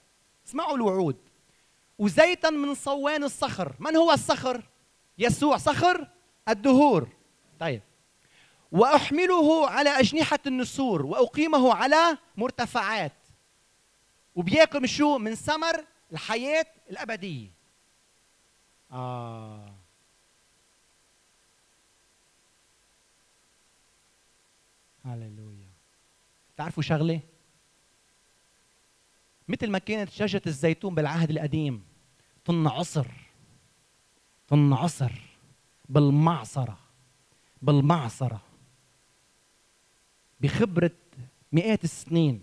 اسمعوا 0.47 0.77
الوعود. 0.77 1.17
وزيتا 1.99 2.51
من 2.51 2.75
صوان 2.75 3.25
الصخر. 3.25 3.73
من 3.79 3.97
هو 3.97 4.13
الصخر؟ 4.13 4.63
يسوع. 5.19 5.57
صخر 5.57 6.09
الدهور. 6.49 7.09
طيب. 7.61 7.81
وأحمله 8.73 9.69
على 9.69 9.91
أجنحة 9.91 10.39
النسور 10.47 11.07
وأقيمه 11.07 11.75
على 11.75 12.19
مرتفعات. 12.37 13.13
وبياكل 14.35 14.81
من 14.81 14.87
شو؟ 14.87 15.19
من 15.19 15.35
ثمر 15.35 15.85
الحياة 16.13 16.67
الأبدية. 16.91 17.62
آه. 18.93 19.75
هللويا. 25.05 25.69
تعرفوا 26.57 26.83
شغلة؟ 26.83 27.21
مثل 29.49 29.71
ما 29.71 29.79
كانت 29.79 30.11
شجرة 30.11 30.43
الزيتون 30.47 30.95
بالعهد 30.95 31.31
القديم 31.31 31.85
تنعصر 32.45 33.07
تنعصر 34.49 35.13
بالمعصرة 35.89 36.79
بالمعصرة. 37.63 38.41
بخبرة 40.41 40.91
مئات 41.53 41.85
السنين 41.85 42.41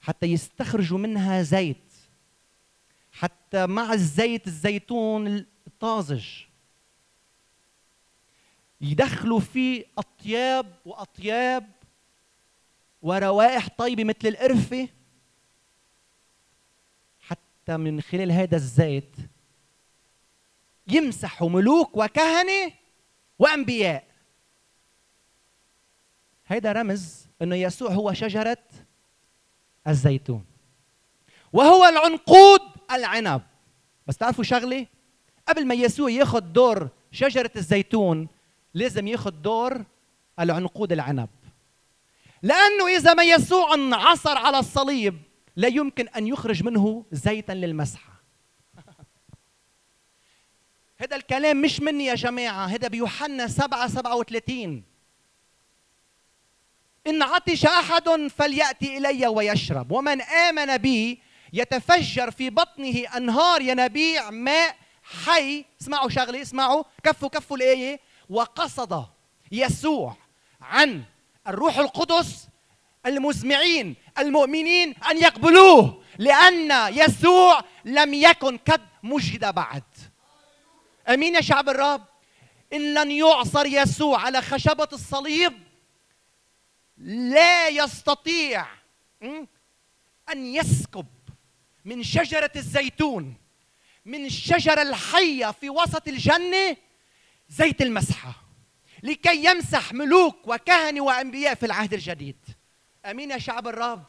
حتى 0.00 0.26
يستخرجوا 0.26 0.98
منها 0.98 1.42
زيت. 1.42 1.89
حتى 3.12 3.66
مع 3.66 3.92
الزيت 3.92 4.46
الزيتون 4.46 5.46
الطازج. 5.66 6.26
يدخلوا 8.80 9.40
فيه 9.40 9.84
أطياب 9.98 10.78
وأطياب 10.84 11.70
وروائح 13.02 13.68
طيبة 13.68 14.04
مثل 14.04 14.28
القرفة. 14.28 14.88
حتى 17.20 17.76
من 17.76 18.00
خلال 18.00 18.32
هذا 18.32 18.56
الزيت 18.56 19.16
يمسحوا 20.88 21.48
ملوك 21.48 21.96
وكهنة 21.96 22.72
وأنبياء. 23.38 24.10
هذا 26.44 26.72
رمز 26.72 27.26
إنه 27.42 27.56
يسوع 27.56 27.90
هو 27.90 28.12
شجرة 28.12 28.64
الزيتون. 29.88 30.44
وهو 31.52 31.84
العنقود 31.84 32.60
العنب. 32.92 33.42
بس 34.06 34.16
تعرفوا 34.16 34.44
شغلة؟ 34.44 34.86
قبل 35.48 35.66
ما 35.66 35.74
يسوع 35.74 36.10
ياخذ 36.10 36.40
دور 36.40 36.88
شجرة 37.12 37.50
الزيتون 37.56 38.28
لازم 38.74 39.06
ياخذ 39.06 39.30
دور 39.30 39.84
العنقود 40.40 40.92
العنب. 40.92 41.28
لأنه 42.42 42.86
إذا 42.96 43.14
ما 43.14 43.22
يسوع 43.22 43.74
انعصر 43.74 44.38
على 44.38 44.58
الصليب 44.58 45.18
لا 45.56 45.68
يمكن 45.68 46.08
أن 46.08 46.26
يخرج 46.26 46.62
منه 46.62 47.04
زيتا 47.12 47.52
للمسحة. 47.52 48.12
هذا 51.00 51.16
الكلام 51.16 51.62
مش 51.62 51.80
مني 51.80 52.04
يا 52.04 52.14
جماعة 52.14 52.66
هذا 52.66 52.88
بيوحنا 52.88 53.46
7 53.46 53.88
37 53.88 54.90
إن 57.06 57.22
عطش 57.22 57.64
أحد 57.66 58.08
فليأتي 58.36 58.98
إلي 58.98 59.26
ويشرب 59.26 59.92
ومن 59.92 60.20
آمن 60.20 60.76
بي 60.76 61.22
يتفجر 61.52 62.30
في 62.30 62.50
بطنه 62.50 63.04
أنهار 63.16 63.60
ينابيع 63.60 64.30
ماء 64.30 64.76
حي. 65.24 65.64
اسمعوا 65.80 66.08
شغلة 66.08 66.42
اسمعوا. 66.42 66.84
كفوا 67.04 67.28
كفوا 67.28 67.56
الآية. 67.56 68.00
وقصد 68.30 69.06
يسوع 69.52 70.16
عن 70.60 71.02
الروح 71.48 71.78
القدس 71.78 72.48
المزمعين 73.06 73.96
المؤمنين 74.18 74.94
أن 75.10 75.18
يقبلوه 75.18 76.02
لأن 76.18 76.94
يسوع 76.94 77.64
لم 77.84 78.14
يكن 78.14 78.56
قد 78.56 78.80
مجد 79.02 79.54
بعد. 79.54 79.82
أمين 81.08 81.34
يا 81.34 81.40
شعب 81.40 81.68
الرب؟ 81.68 82.04
إن 82.72 82.94
لن 82.94 83.10
يعصر 83.10 83.66
يسوع 83.66 84.20
على 84.20 84.42
خشبة 84.42 84.88
الصليب 84.92 85.52
لا 86.98 87.68
يستطيع 87.68 88.66
أن 90.32 90.46
يسكب 90.46 91.06
من 91.84 92.02
شجرة 92.02 92.50
الزيتون 92.56 93.34
من 94.04 94.26
الشجرة 94.26 94.82
الحية 94.82 95.50
في 95.50 95.70
وسط 95.70 96.08
الجنة 96.08 96.76
زيت 97.48 97.82
المسحة 97.82 98.34
لكي 99.02 99.44
يمسح 99.44 99.92
ملوك 99.92 100.36
وكهنة 100.48 101.00
وأنبياء 101.00 101.54
في 101.54 101.66
العهد 101.66 101.94
الجديد. 101.94 102.36
أمين 103.06 103.30
يا 103.30 103.38
شعب 103.38 103.68
الرب. 103.68 104.04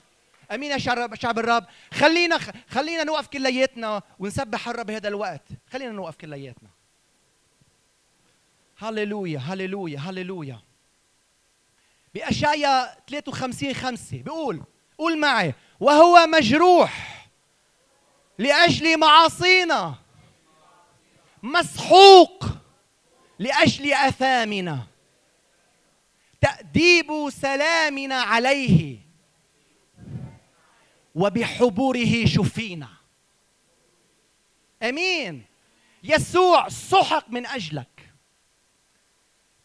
أمين 0.51 0.71
يا 0.71 0.77
شعب 0.77 1.39
الرب. 1.39 1.65
خلينا 1.93 2.39
خلينا 2.69 3.03
نوقف 3.03 3.27
كلياتنا 3.27 4.01
ونسبح 4.19 4.67
الرب 4.67 4.85
بهذا 4.85 5.07
الوقت. 5.07 5.43
خلينا 5.71 5.91
نوقف 5.91 6.15
كلياتنا. 6.15 6.69
هللويا 8.77 9.39
هللويا 9.39 9.99
هللويا. 9.99 10.59
بأشعيا 12.13 12.95
53 13.09 13.73
5 13.73 14.17
بيقول 14.17 14.63
قول 14.97 15.19
معي 15.19 15.53
وهو 15.79 16.27
مجروح. 16.27 17.10
لأجل 18.41 18.99
معاصينا. 18.99 19.95
مسحوق 21.43 22.45
لأجل 23.39 23.93
أثامنا. 23.93 24.87
تأديب 26.41 27.29
سلامنا 27.29 28.15
عليه 28.15 28.97
وبحبوره 31.15 32.25
شفينا. 32.25 32.87
أمين. 34.83 35.45
يسوع 36.03 36.69
سحق 36.69 37.29
من 37.29 37.45
أجلك. 37.45 38.13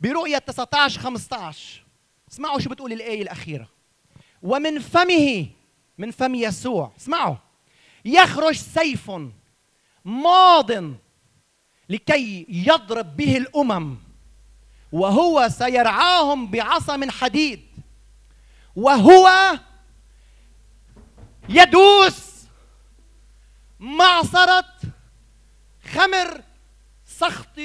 برؤية 0.00 0.38
19 0.38 1.00
15 1.00 1.84
اسمعوا 2.32 2.58
شو 2.58 2.70
بتقول 2.70 2.92
الآية 2.92 3.22
الأخيرة. 3.22 3.68
ومن 4.42 4.78
فمه 4.78 5.46
من 5.98 6.10
فم 6.10 6.34
يسوع. 6.34 6.92
اسمعوا. 6.98 7.45
يخرج 8.06 8.54
سيف 8.54 9.10
ماض 10.04 10.70
لكي 11.88 12.46
يضرب 12.48 13.16
به 13.16 13.36
الأمم 13.36 13.96
وهو 14.92 15.48
سيرعاهم 15.48 16.50
بعصا 16.50 16.96
من 16.96 17.10
حديد 17.10 17.66
وهو 18.76 19.58
يدوس 21.48 22.36
معصرة 23.80 24.72
خمر 25.84 26.42
سخط 27.06 27.60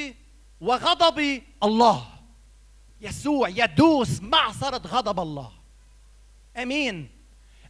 وغضب 0.61 1.41
الله. 1.63 2.07
يسوع 3.01 3.49
يدوس 3.49 4.21
معصرة 4.21 4.87
غضب 4.87 5.19
الله. 5.19 5.51
آمين. 6.57 7.09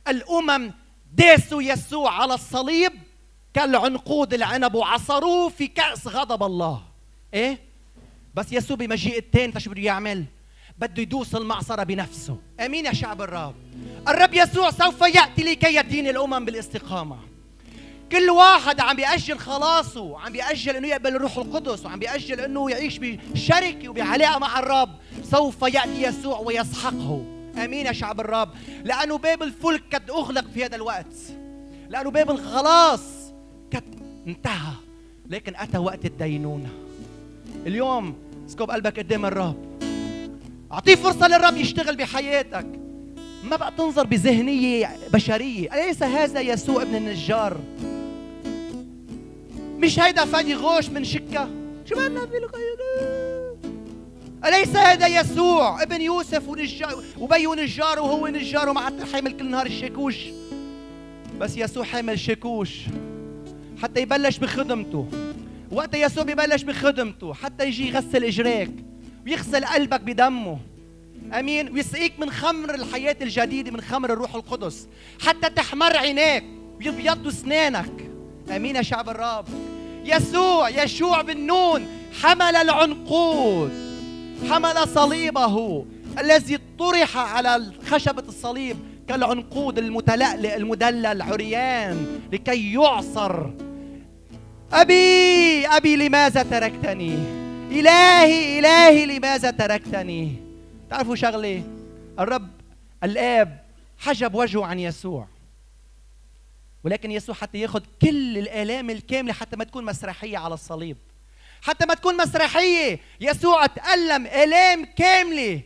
الأمم 0.08 0.74
داسوا 1.14 1.62
يسوع 1.62 2.22
على 2.22 2.34
الصليب 2.34 2.91
كالعنقود 3.53 4.34
العنب 4.34 4.76
وعصروه 4.76 5.49
في 5.49 5.68
كأس 5.68 6.07
غضب 6.07 6.43
الله. 6.43 6.82
إيه؟ 7.34 7.59
بس 8.36 8.53
يسوع 8.53 8.78
بمجيء 8.78 9.18
التاني 9.18 9.59
شو 9.59 9.72
بده 9.72 9.82
يعمل؟ 9.82 10.26
بده 10.78 11.01
يدوس 11.01 11.36
المعصرة 11.36 11.84
بنفسه. 11.84 12.38
أمين 12.59 12.86
يا 12.86 12.93
شعب 12.93 13.22
الرب 13.22 13.55
الرب 14.07 14.34
يسوع 14.34 14.72
سوف 14.72 15.01
يأتي 15.01 15.43
لكي 15.43 15.76
يدين 15.76 16.07
الأمم 16.07 16.45
بالاستقامة. 16.45 17.18
كل 18.12 18.30
واحد 18.30 18.80
عم 18.80 18.95
بيأجل 18.95 19.39
خلاصه 19.39 20.20
عم 20.20 20.32
بيأجل 20.32 20.76
إنه 20.76 20.88
يقبل 20.88 21.16
الروح 21.16 21.38
القدس 21.38 21.86
وعم 21.86 21.99
بيأجل 21.99 22.39
إنه 22.39 22.72
يعيش 22.72 22.97
بشركة 22.97 23.89
وبعلاقة 23.89 24.39
مع 24.39 24.59
الرب. 24.59 24.89
سوف 25.32 25.62
يأتي 25.62 26.03
يسوع 26.03 26.39
ويسحقه. 26.39 27.41
آمين 27.58 27.86
يا 27.86 27.91
شعب 27.91 28.20
الرب. 28.20 28.49
لأنه 28.84 29.18
باب 29.18 29.43
الفلك 29.43 29.84
قد 29.95 30.10
أغلق 30.10 30.45
في 30.54 30.66
هذا 30.66 30.76
الوقت. 30.76 31.16
لأنه 31.89 32.12
باب 32.12 32.32
الخلاص 32.32 33.02
قد 33.76 33.84
انتهى. 34.28 34.74
لكن 35.30 35.56
أتى 35.56 35.78
وقت 35.78 36.06
الدينونة. 36.06 36.70
اليوم 37.66 38.16
اسكب 38.49 38.72
قلبك 38.72 38.99
قدام 38.99 39.26
الرب. 39.26 39.72
أعطيه 40.72 40.95
فرصة 40.95 41.28
للرب 41.28 41.58
يشتغل 41.58 41.95
بحياتك. 41.95 42.66
ما 43.43 43.56
بقى 43.56 43.74
تنظر 43.78 44.06
بذهنية 44.06 44.97
بشرية. 45.14 45.74
أليس 45.74 46.04
هذا 46.04 46.41
يسوع 46.41 46.82
ابن 46.82 46.95
النجار؟ 46.95 47.58
مش 49.78 49.99
هيدا 49.99 50.26
فادي 50.26 50.54
غوش 50.56 50.89
من 50.89 51.04
شكة؟ 51.04 51.49
شو 51.86 51.95
في 51.95 53.31
أليس 54.46 54.76
هذا 54.76 55.08
يسوع؟ 55.08 55.84
ابن 55.84 56.02
يوسف 56.02 56.48
ونجار 56.48 57.04
وبي 57.20 57.46
نجار 57.46 58.00
وهو 58.00 58.28
نجار 58.28 58.70
ومع 58.70 58.92
حامل 59.14 59.32
كل 59.32 59.46
نهار 59.52 59.66
الشاكوش. 59.66 60.16
بس 61.39 61.58
يسوع 61.58 61.84
حامل 61.84 62.20
شاكوش 62.20 62.80
حتى 63.82 64.02
يبلش 64.02 64.38
بخدمته. 64.38 65.08
وقت 65.72 65.96
يسوع 65.96 66.24
ببلش 66.24 66.64
بخدمته 66.64 67.34
حتى 67.34 67.66
يجي 67.66 67.88
يغسل 67.88 68.24
إجريك. 68.24 68.72
ويغسل 69.26 69.66
قلبك 69.66 70.02
بدمه. 70.02 70.60
آمين. 71.34 71.74
ويسقيك 71.74 72.20
من 72.20 72.32
خمر 72.32 72.76
الحياة 72.76 73.18
الجديدة 73.22 73.72
من 73.72 73.82
خمر 73.82 74.14
الروح 74.14 74.36
القدس. 74.36 74.88
حتى 75.26 75.50
تحمر 75.50 75.98
عينيك 75.98 76.44
ويبيض 76.80 77.28
أسنانك. 77.28 78.12
آمين 78.56 78.76
يا 78.76 78.82
شعب 78.82 79.10
الرب. 79.10 79.46
يسوع 80.06 80.70
يشوع 80.70 81.22
بن 81.22 81.46
نون 81.46 81.88
حمل 82.22 82.56
العنقود. 82.56 83.91
حمل 84.50 84.88
صليبه 84.88 85.86
الذي 86.20 86.60
طرح 86.80 87.18
على 87.18 87.72
خشبة 87.88 88.24
الصليب 88.28 88.78
كالعنقود 89.08 89.78
المتلألئ 89.78 90.56
المدلل 90.58 91.22
عريان 91.22 92.20
لكي 92.34 92.74
يعصر. 92.74 93.50
أبي 94.74 95.68
أبي 95.68 95.96
لماذا 95.96 96.44
تركتني؟ 96.44 97.14
إلهي 97.72 98.60
إلهي 98.60 99.06
لماذا 99.06 99.52
تركتني؟ 99.52 100.36
تعرفوا 100.89 101.16
شغلة 101.16 101.64
الرب 102.20 102.50
الآب 103.04 103.64
حجب 103.98 104.36
وجهه 104.36 104.66
عن 104.66 104.80
يسوع. 104.80 105.28
ولكن 106.84 107.12
يسوع 107.12 107.36
حتى 107.36 107.58
ياخذ 107.58 107.82
كل 108.02 108.38
الآلام 108.38 108.89
الكاملة 108.89 109.34
حتى 109.34 109.56
ما 109.56 109.64
تكون 109.64 109.86
مسرحية 109.86 110.38
على 110.38 110.54
الصليب. 110.54 110.98
حتى 111.62 111.86
ما 111.86 111.93
تكون 111.93 112.18
مسرحية. 112.18 112.99
يسوع 113.22 113.66
تألم 113.66 114.28
إلام 114.28 114.86
كاملة 114.86 115.62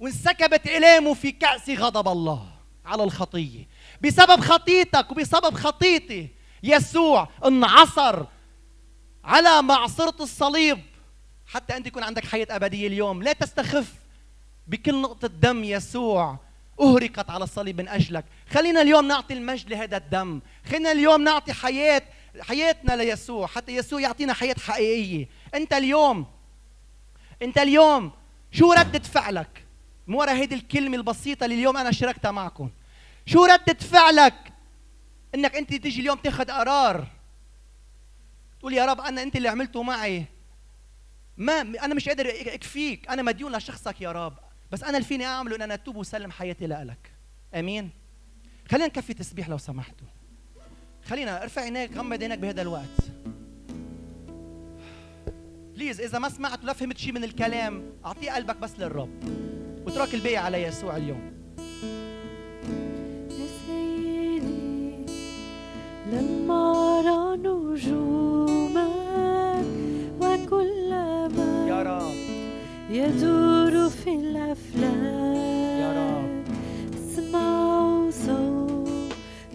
وانسكبت 0.00 0.66
إلامه 0.66 1.14
في 1.14 1.32
كأس 1.32 1.70
غضب 1.70 2.08
الله 2.08 2.48
على 2.84 3.02
الخطية. 3.02 3.66
بسبب 4.00 4.40
خطيتك 4.40 5.12
وبسبب 5.12 5.54
خطيتي 5.54 6.28
يسوع 6.62 7.28
انعصر 7.46 8.24
على 9.24 9.62
معصرة 9.62 10.22
الصليب. 10.22 10.78
حتى 11.46 11.76
أنت 11.76 11.86
يكون 11.86 12.02
عندك 12.02 12.24
حياة 12.24 12.46
أبدية 12.50 12.86
اليوم. 12.86 13.22
لا 13.22 13.32
تستخف 13.32 13.92
بكل 14.66 15.00
نقطة 15.02 15.28
دم 15.28 15.64
يسوع 15.64 16.38
أهرقت 16.80 17.30
على 17.30 17.44
الصليب 17.44 17.80
من 17.80 17.88
أجلك. 17.88 18.24
خلينا 18.50 18.82
اليوم 18.82 19.08
نعطي 19.08 19.34
المجد 19.34 19.70
لهذا 19.70 19.96
الدم. 19.96 20.40
خلينا 20.70 20.92
اليوم 20.92 21.22
نعطي 21.22 21.52
حياة 21.52 22.02
حياتنا 22.40 22.96
ليسوع 22.96 23.46
حتى 23.46 23.76
يسوع 23.76 24.00
يعطينا 24.00 24.32
حياة 24.32 24.56
حقيقية. 24.60 25.28
أنت 25.54 25.72
اليوم 25.72 26.26
أنت 27.42 27.58
اليوم 27.58 28.12
شو 28.52 28.72
ردة 28.72 28.98
فعلك؟ 28.98 29.64
من 30.06 30.14
وراء 30.14 30.34
هيدي 30.34 30.54
الكلمة 30.54 30.96
البسيطة 30.96 31.44
اللي 31.44 31.54
اليوم 31.54 31.76
أنا 31.76 31.92
شاركتها 31.92 32.30
معكم. 32.30 32.70
شو 33.26 33.44
ردة 33.44 33.74
فعلك 33.74 34.52
إنك 35.34 35.56
أنت 35.56 35.74
تيجي 35.74 36.00
اليوم 36.00 36.18
تاخذ 36.18 36.50
قرار؟ 36.50 37.06
تقول 38.60 38.74
يا 38.74 38.84
رب 38.84 39.00
أنا 39.00 39.22
أنت 39.22 39.36
اللي 39.36 39.48
عملته 39.48 39.82
معي. 39.82 40.24
ما 41.36 41.60
أنا 41.60 41.94
مش 41.94 42.08
قادر 42.08 42.30
أكفيك. 42.30 43.08
أنا 43.08 43.22
مديون 43.22 43.56
لشخصك 43.56 44.00
يا 44.00 44.12
رب. 44.12 44.38
بس 44.72 44.82
أنا 44.82 44.96
اللي 44.96 45.08
فيني 45.08 45.26
أعمله 45.26 45.56
إن 45.56 45.62
أنا 45.62 45.74
أتوب 45.74 45.96
وسلم 45.96 46.30
حياتي 46.30 46.66
لك. 46.66 47.12
آمين. 47.54 47.90
خلينا 48.70 48.86
نكفي 48.86 49.14
تسبيح 49.14 49.48
لو 49.48 49.58
سمحتوا. 49.58 50.06
خلينا 51.10 51.42
ارفع 51.42 51.62
عينيك 51.62 51.96
غمض 51.96 52.22
عينيك 52.22 52.38
بهذا 52.38 52.62
الوقت. 52.62 52.82
بليز 55.74 56.00
إذا 56.00 56.18
ما 56.18 56.28
سمعت 56.28 56.64
ولا 56.64 56.72
فهمت 56.72 56.98
شيء 56.98 57.12
من 57.12 57.24
الكلام 57.24 57.82
اعطيه 58.04 58.30
قلبك 58.30 58.56
بس 58.56 58.70
للرب. 58.78 59.10
واترك 59.86 60.14
الباقي 60.14 60.36
على 60.36 60.62
يسوع 60.62 60.96
اليوم. 60.96 61.36
لما 66.12 66.72
ارى 66.98 67.36
نجومك 67.36 68.86
وكلما 70.20 71.66
يا 71.68 71.82
رب. 71.82 72.14
يدور 72.90 73.90
في 73.90 74.10
الأفلاك. 74.10 75.36
يا 75.80 75.92
رب. 75.92 76.44
اسمع 76.94 78.10
صوت 78.10 78.65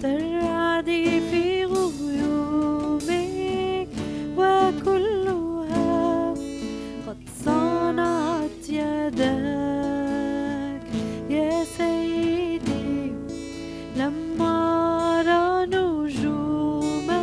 الرعد 0.06 0.86
في 1.32 1.66
غيومك 1.66 3.12
وكلها 4.38 6.34
قد 7.08 7.18
صنعت 7.46 8.70
يداك. 8.70 10.02
يا 11.30 11.64
سيدي 11.78 13.14
لما 13.98 14.56
أرى 15.20 15.66
نجومك 15.66 17.18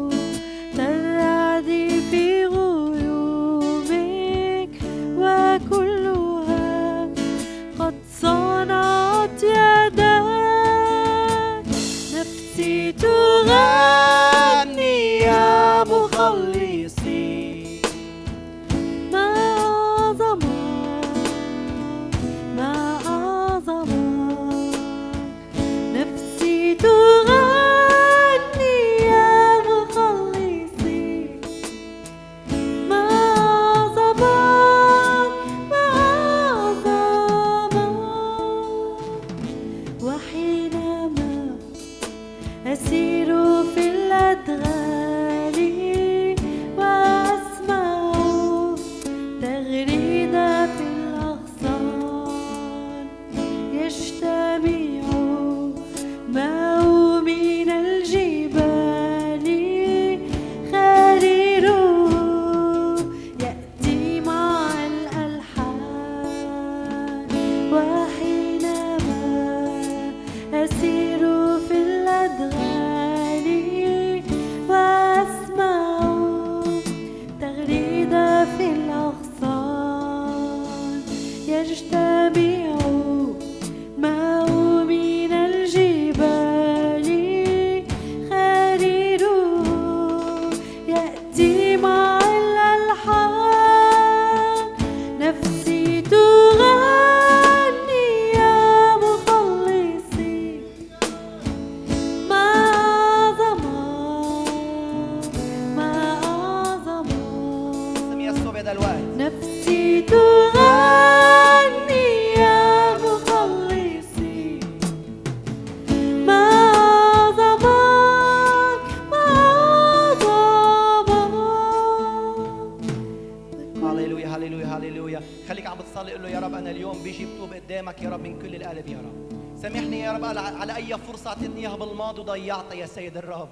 وضيعتها 132.23 132.75
يا 132.75 132.87
سيد 132.87 133.17
الرب. 133.17 133.49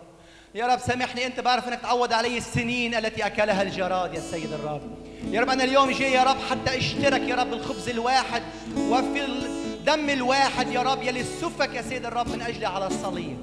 يا 0.55 0.67
رب 0.67 0.79
سامحني 0.79 1.27
أنت 1.27 1.41
بعرف 1.41 1.69
أنك 1.69 1.81
تعود 1.81 2.13
علي 2.13 2.39
السنين 2.39 2.95
التي 2.95 3.27
أكلها 3.27 3.63
الجراد 3.63 4.15
يا 4.15 4.21
سيد 4.21 4.53
الرب. 4.53 4.81
يا 5.31 5.41
رب 5.41 5.51
أنا 5.51 5.65
اليوم 5.65 5.91
جاي 5.91 6.13
يا 6.13 6.23
رب 6.23 6.37
حتى 6.51 6.79
أشترك 6.79 7.21
يا 7.21 7.35
رب 7.35 7.51
بالخبز 7.51 7.89
الواحد 7.89 8.43
وفي 8.79 9.25
الدم 9.25 10.11
الواحد 10.11 10.73
يا 10.73 10.81
رب 10.81 11.03
يلي 11.03 11.25
سفك 11.25 11.75
يا 11.75 11.83
سيد 11.83 12.07
الرب 12.07 12.29
من 12.29 12.43
اجلي 12.43 12.67
على 12.67 12.87
الصليب. 12.87 13.39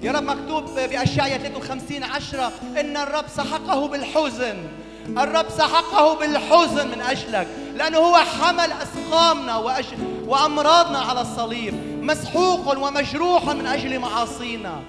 يا 0.00 0.12
رب 0.12 0.22
مكتوب 0.22 0.64
بأشعياء 0.64 1.38
53 1.38 2.02
عشرة 2.02 2.52
إن 2.80 2.96
الرب 2.96 3.24
سحقه 3.36 3.88
بالحزن. 3.88 4.56
الرب 5.18 5.46
سحقه 5.48 6.14
بالحزن 6.14 6.88
من 6.88 7.00
أجلك 7.00 7.48
لأنه 7.74 7.98
هو 7.98 8.16
حمل 8.16 8.72
أسقامنا 8.72 9.56
وأج... 9.56 9.84
وأمراضنا 10.26 10.98
على 10.98 11.20
الصليب. 11.20 11.95
مسحوق 12.06 12.78
ومجروح 12.78 13.44
من 13.48 13.66
أجل 13.66 13.98
معاصينا. 13.98 14.82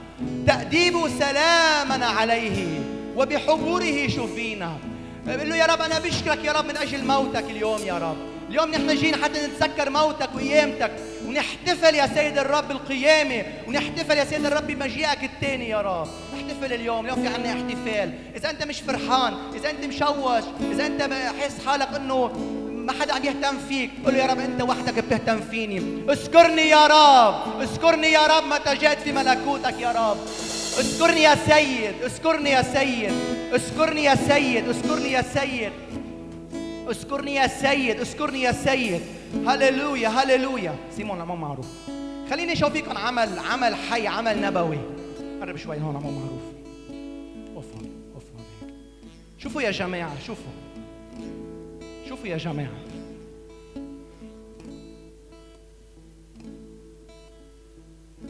تأديب 0.48 0.94
سلامنا 1.20 2.06
عليه 2.06 2.80
وبحبوره 3.16 4.08
شفينا. 4.08 4.78
بقول 5.26 5.50
له 5.50 5.56
يا 5.56 5.66
رب 5.66 5.82
أنا 5.82 6.00
بشكرك 6.00 6.46
يا 6.46 6.52
رب 6.52 6.66
من 6.66 6.78
أجل 6.78 7.06
موتك 7.06 7.44
اليوم 7.44 7.80
يا 7.86 7.98
رب. 7.98 8.18
اليوم 8.50 8.72
نحن 8.72 8.96
جينا 8.96 9.18
حتى 9.24 9.48
نتذكر 9.48 9.90
موتك 9.90 10.30
وقيامتك 10.36 10.92
ونحتفل 11.28 11.96
يا 11.96 12.08
سيد 12.08 12.38
الرب 12.38 12.68
بالقيامة. 12.68 13.44
ونحتفل 13.68 14.18
يا 14.18 14.26
سيد 14.26 14.46
الرب 14.46 14.68
بمجيئك 14.68 15.24
الثاني 15.24 15.70
يا 15.70 15.82
رب. 15.82 16.08
نحتفل 16.36 16.74
اليوم. 16.74 17.06
اليوم 17.06 17.22
في 17.22 17.28
عنا 17.28 17.50
احتفال. 17.50 18.14
إذا 18.36 18.50
أنت 18.50 18.64
مش 18.64 18.82
فرحان 18.82 19.34
إذا 19.56 19.70
أنت 19.70 19.86
مشوش 19.86 20.44
إذا 20.72 20.86
أنت 20.86 21.02
حاسس 21.42 21.66
حالك 21.66 21.90
إنه 21.96 22.32
ما 22.88 22.94
حدا 22.94 23.14
عم 23.14 23.24
يهتم 23.24 23.58
فيك. 23.70 23.92
قل 24.06 24.14
له 24.14 24.20
يا 24.20 24.26
رب 24.26 24.40
أنت 24.40 24.62
وحدك 24.62 25.04
بتهتم 25.04 25.40
فيني. 25.40 25.78
اذكرني 26.10 26.62
يا 26.62 26.88
رب. 26.88 27.62
اذكرني 27.62 28.08
يا 28.08 28.28
رب 28.28 28.44
متى 28.44 28.76
جئت 28.76 29.00
في 29.00 29.12
ملكوتك 29.12 29.80
يا 29.80 29.92
رب. 29.92 30.18
اذكرني 30.80 31.22
يا 31.22 31.36
سيد. 31.36 31.96
اذكرني 32.04 32.50
يا 32.50 32.62
سيد. 32.62 33.12
اذكرني 33.54 34.04
يا 34.04 34.16
سيد. 34.16 34.70
اذكرني 34.70 35.12
يا 35.12 35.22
سيد. 35.22 35.72
اذكرني 36.90 37.36
يا 37.36 37.48
سيد. 37.48 38.00
اذكرني 38.00 38.42
يا 38.42 38.52
سيد. 38.52 39.02
هللويا 39.48 40.10
هللويا. 40.10 40.76
سيمون 40.96 41.18
ما 41.18 41.36
معروف. 41.36 41.68
خليني 42.30 42.54
أشوف 42.54 42.72
فيكم 42.72 42.98
عمل 42.98 43.40
عمل 43.40 43.76
حي 43.76 44.08
عمل 44.08 44.42
نبوي. 44.42 44.80
قرب 45.42 45.58
شوي 45.58 45.78
هون 45.82 45.94
مو 45.94 46.12
معروف. 46.12 46.46
اوف 47.56 47.66
اوف 48.16 48.24
شوفوا 49.38 49.62
يا 49.62 49.72
جماعة 49.72 50.14
شوفوا. 50.28 50.52
شوفوا 52.10 52.28
يا 52.28 52.38
جماعة. 52.38 52.78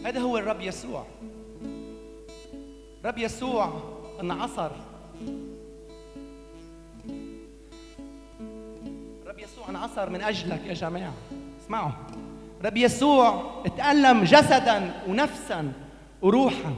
هذا 0.06 0.20
هو 0.20 0.38
الرب 0.38 0.62
يسوع. 0.62 1.06
رب 3.06 3.18
يسوع 3.18 3.82
انعصر. 4.22 4.72
رب 9.28 9.40
يسوع 9.40 9.70
انعصر 9.70 10.10
من 10.10 10.22
أجلك 10.22 10.62
يا 10.66 10.74
جماعة. 10.74 11.14
اسمعوا. 11.62 11.92
رب 12.66 12.78
يسوع 12.78 13.64
تألم 13.78 14.24
جسدا 14.24 15.04
ونفسا 15.08 15.74
وروحا. 16.22 16.76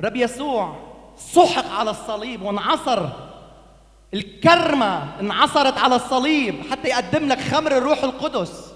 رب 0.00 0.16
يسوع 0.16 0.76
سحق 1.16 1.66
على 1.70 1.90
الصليب 1.90 2.42
وانعصر. 2.42 3.27
الكرمة 4.14 5.20
انعصرت 5.20 5.78
على 5.78 5.96
الصليب 5.96 6.54
حتى 6.70 6.88
يقدم 6.88 7.28
لك 7.28 7.40
خمر 7.40 7.76
الروح 7.78 8.04
القدس. 8.04 8.72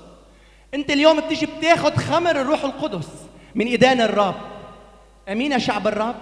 انت 0.74 0.90
اليوم 0.90 1.20
بتيجي 1.20 1.46
بتاخد 1.46 1.96
خمر 1.96 2.30
الروح 2.30 2.64
القدس 2.64 3.08
من 3.54 3.66
ايدين 3.66 4.00
الرب. 4.00 4.34
أمين 5.28 5.52
يا 5.52 5.58
شعب 5.58 5.86
الرب؟ 5.88 6.14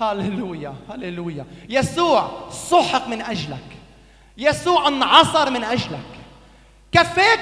هللويا 0.00 0.74
هللويا. 0.90 1.46
يسوع 1.68 2.30
سحق 2.50 3.08
من 3.08 3.22
أجلك. 3.22 3.64
يسوع 4.38 4.88
انعصر 4.88 5.50
من 5.50 5.64
أجلك. 5.64 6.06
كفاك 6.92 7.40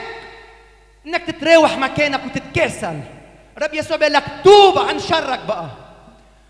إنك 1.07 1.22
تتراوح 1.22 1.78
مكانك 1.78 2.20
وتتكاسل. 2.24 3.01
رب 3.62 3.74
يسوع 3.74 3.97
بيقول 3.97 4.12
لك 4.12 4.24
توب 4.45 4.78
عن 4.78 4.99
شرك 4.99 5.41
بقى. 5.49 5.66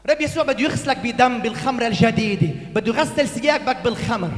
رب 0.08 0.20
يسوع 0.20 0.42
بده 0.42 0.60
يغسلك 0.60 0.96
بدم 0.96 1.38
بالخمرة 1.38 1.86
الجديدة. 1.86 2.48
بده 2.74 2.94
يغسل 2.94 3.28
ثيابك 3.28 3.76
بالخمر. 3.76 4.30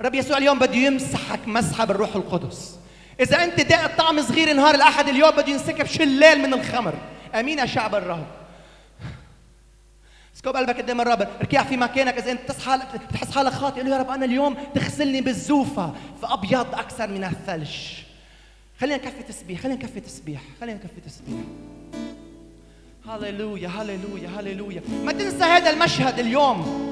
رب 0.00 0.14
يسوع 0.14 0.38
اليوم 0.38 0.58
بده 0.58 0.76
يمسحك 0.76 1.48
مسحة 1.48 1.84
بالروح 1.84 2.16
القدس. 2.16 2.78
إذا 3.20 3.44
أنت 3.44 3.60
داق 3.60 3.96
طعم 3.96 4.22
صغير 4.22 4.52
نهار 4.52 4.74
الأحد 4.74 5.08
اليوم 5.08 5.30
بده 5.30 5.52
ينسكب 5.52 5.86
شلال 5.86 6.38
من 6.38 6.54
الخمر. 6.54 6.94
أمين 7.34 7.58
يا 7.58 7.66
شعب 7.66 7.94
الرب. 7.94 8.26
اسكب 10.36 10.56
قلبك 10.56 10.76
قدام 10.76 11.00
الرب. 11.00 11.28
اركع 11.40 11.64
في 11.64 11.76
مكانك. 11.76 12.18
إذا 12.18 12.32
أنت 12.32 12.40
تصحى 12.48 12.78
تحس 13.12 13.34
حالك 13.34 13.52
خاطئ 13.52 13.80
قول 13.80 13.92
يا 13.92 13.98
رب 13.98 14.10
أنا 14.10 14.24
اليوم 14.24 14.56
تغسلني 14.74 15.20
بالزوفة 15.20 15.94
فأبيض 16.22 16.74
أكثر 16.74 17.08
من 17.08 17.24
الثلج. 17.24 17.76
خلينا 18.80 18.96
نكفي 18.96 19.22
تسبيح 19.22 19.60
خلينا 19.60 19.78
نكفي 19.78 20.00
تسبيح 20.00 20.40
خلينا 20.60 20.78
نكفي 20.78 21.00
تسبيح. 21.00 21.40
هللويا 23.08 23.68
هللويا 23.68 24.28
هللويا. 24.38 24.82
ما 25.04 25.12
تنسى 25.12 25.44
هذا 25.44 25.70
المشهد 25.70 26.18
اليوم. 26.18 26.86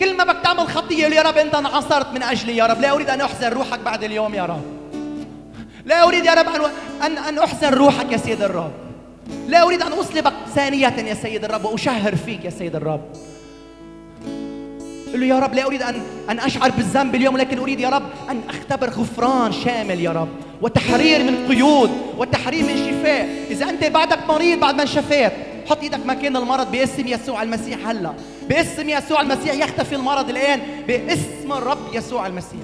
كل 0.00 0.16
ما 0.16 0.24
بدك 0.24 0.36
تعمل 0.44 0.68
خطية 0.68 1.06
يا 1.06 1.22
رب 1.22 1.38
أنت 1.38 1.54
انعصرت 1.54 2.12
من 2.12 2.22
أجلي 2.22 2.56
يا 2.56 2.66
رب. 2.66 2.80
لا 2.80 2.92
أريد 2.92 3.10
أن 3.10 3.20
أحزن 3.20 3.48
روحك 3.48 3.78
بعد 3.78 4.04
اليوم 4.04 4.34
يا 4.34 4.44
رب. 4.44 4.62
لا 5.84 6.04
أريد 6.04 6.24
يا 6.24 6.34
رب 6.34 6.46
أن 7.02 7.18
أن, 7.18 7.38
أحزن 7.38 7.68
روحك 7.68 8.12
يا 8.12 8.16
سيد 8.16 8.42
الرب. 8.42 8.72
لا 9.48 9.62
أريد 9.62 9.82
أن 9.82 9.92
أصلبك 9.92 10.32
ثانية 10.54 10.88
يا 10.88 11.14
سيد 11.14 11.44
الرب 11.44 11.64
وأشهر 11.64 12.16
فيك 12.16 12.44
يا 12.44 12.50
سيد 12.50 12.76
الرب. 12.76 13.04
قل 15.12 15.20
له 15.20 15.26
يا 15.26 15.38
رب 15.38 15.54
لا 15.54 15.66
أريد 15.66 15.82
ان 15.82 16.02
أن 16.30 16.38
أشعر 16.38 16.70
بالذنب 16.70 17.14
اليوم 17.14 17.36
لكن 17.36 17.58
أريد 17.58 17.80
يا 17.80 17.88
رب 17.88 18.02
أن 18.30 18.40
أختبر 18.48 18.90
غفران 18.90 19.52
شامل 19.52 20.00
يا 20.00 20.10
رب. 20.10 20.28
وتحرير 20.62 21.22
من 21.22 21.46
قيود 21.48 21.90
وتحرير 22.18 22.62
من 22.62 22.76
شفاء. 22.76 23.28
إذا 23.50 23.70
أنت 23.70 23.84
بعدك 23.84 24.18
مريض 24.28 24.60
بعد 24.60 24.74
ما 24.74 24.82
انشفيت 24.82 25.32
حط 25.70 25.82
إيدك 25.82 26.06
مكان 26.06 26.36
المرض 26.36 26.72
باسم 26.72 27.06
يسوع 27.06 27.42
المسيح 27.42 27.88
هلا. 27.88 28.12
باسم 28.48 28.88
يسوع 28.88 29.20
المسيح 29.20 29.54
يختفي 29.54 29.94
المرض 29.94 30.30
الآن 30.30 30.60
باسم 30.88 31.52
الرب 31.52 31.94
يسوع 31.94 32.26
المسيح. 32.26 32.60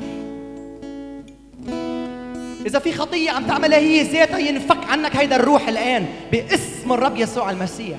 إذا 2.67 2.79
في 2.79 2.93
خطية 2.93 3.31
عم 3.31 3.45
تعملها 3.45 3.79
هي 3.79 4.03
ذاتها 4.03 4.39
ينفك 4.39 4.85
عنك 4.89 5.17
هيدا 5.17 5.37
الروح 5.37 5.69
الآن 5.69 6.07
باسم 6.33 6.93
الرب 6.93 7.17
يسوع 7.17 7.51
المسيح. 7.51 7.99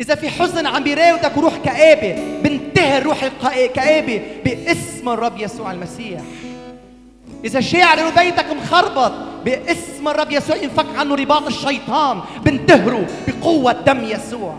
إذا 0.00 0.14
في 0.14 0.28
حزن 0.28 0.66
عم 0.66 0.84
بيراودك 0.84 1.36
وروح 1.36 1.56
كآبة 1.64 2.40
بنتهي 2.42 2.98
روح 2.98 3.22
الكآبة 3.22 4.22
باسم 4.44 5.08
الرب 5.08 5.38
يسوع 5.38 5.72
المسيح. 5.72 6.20
إذا 7.44 7.60
شاعر 7.60 7.98
إنه 8.00 8.10
بيتك 8.10 8.46
مخربط 8.62 9.12
باسم 9.44 10.08
الرب 10.08 10.32
يسوع 10.32 10.56
ينفك 10.56 10.86
عنه 10.96 11.14
رباط 11.14 11.46
الشيطان 11.46 12.20
بنتهره 12.44 13.06
بقوة 13.28 13.72
دم 13.72 14.04
يسوع. 14.04 14.54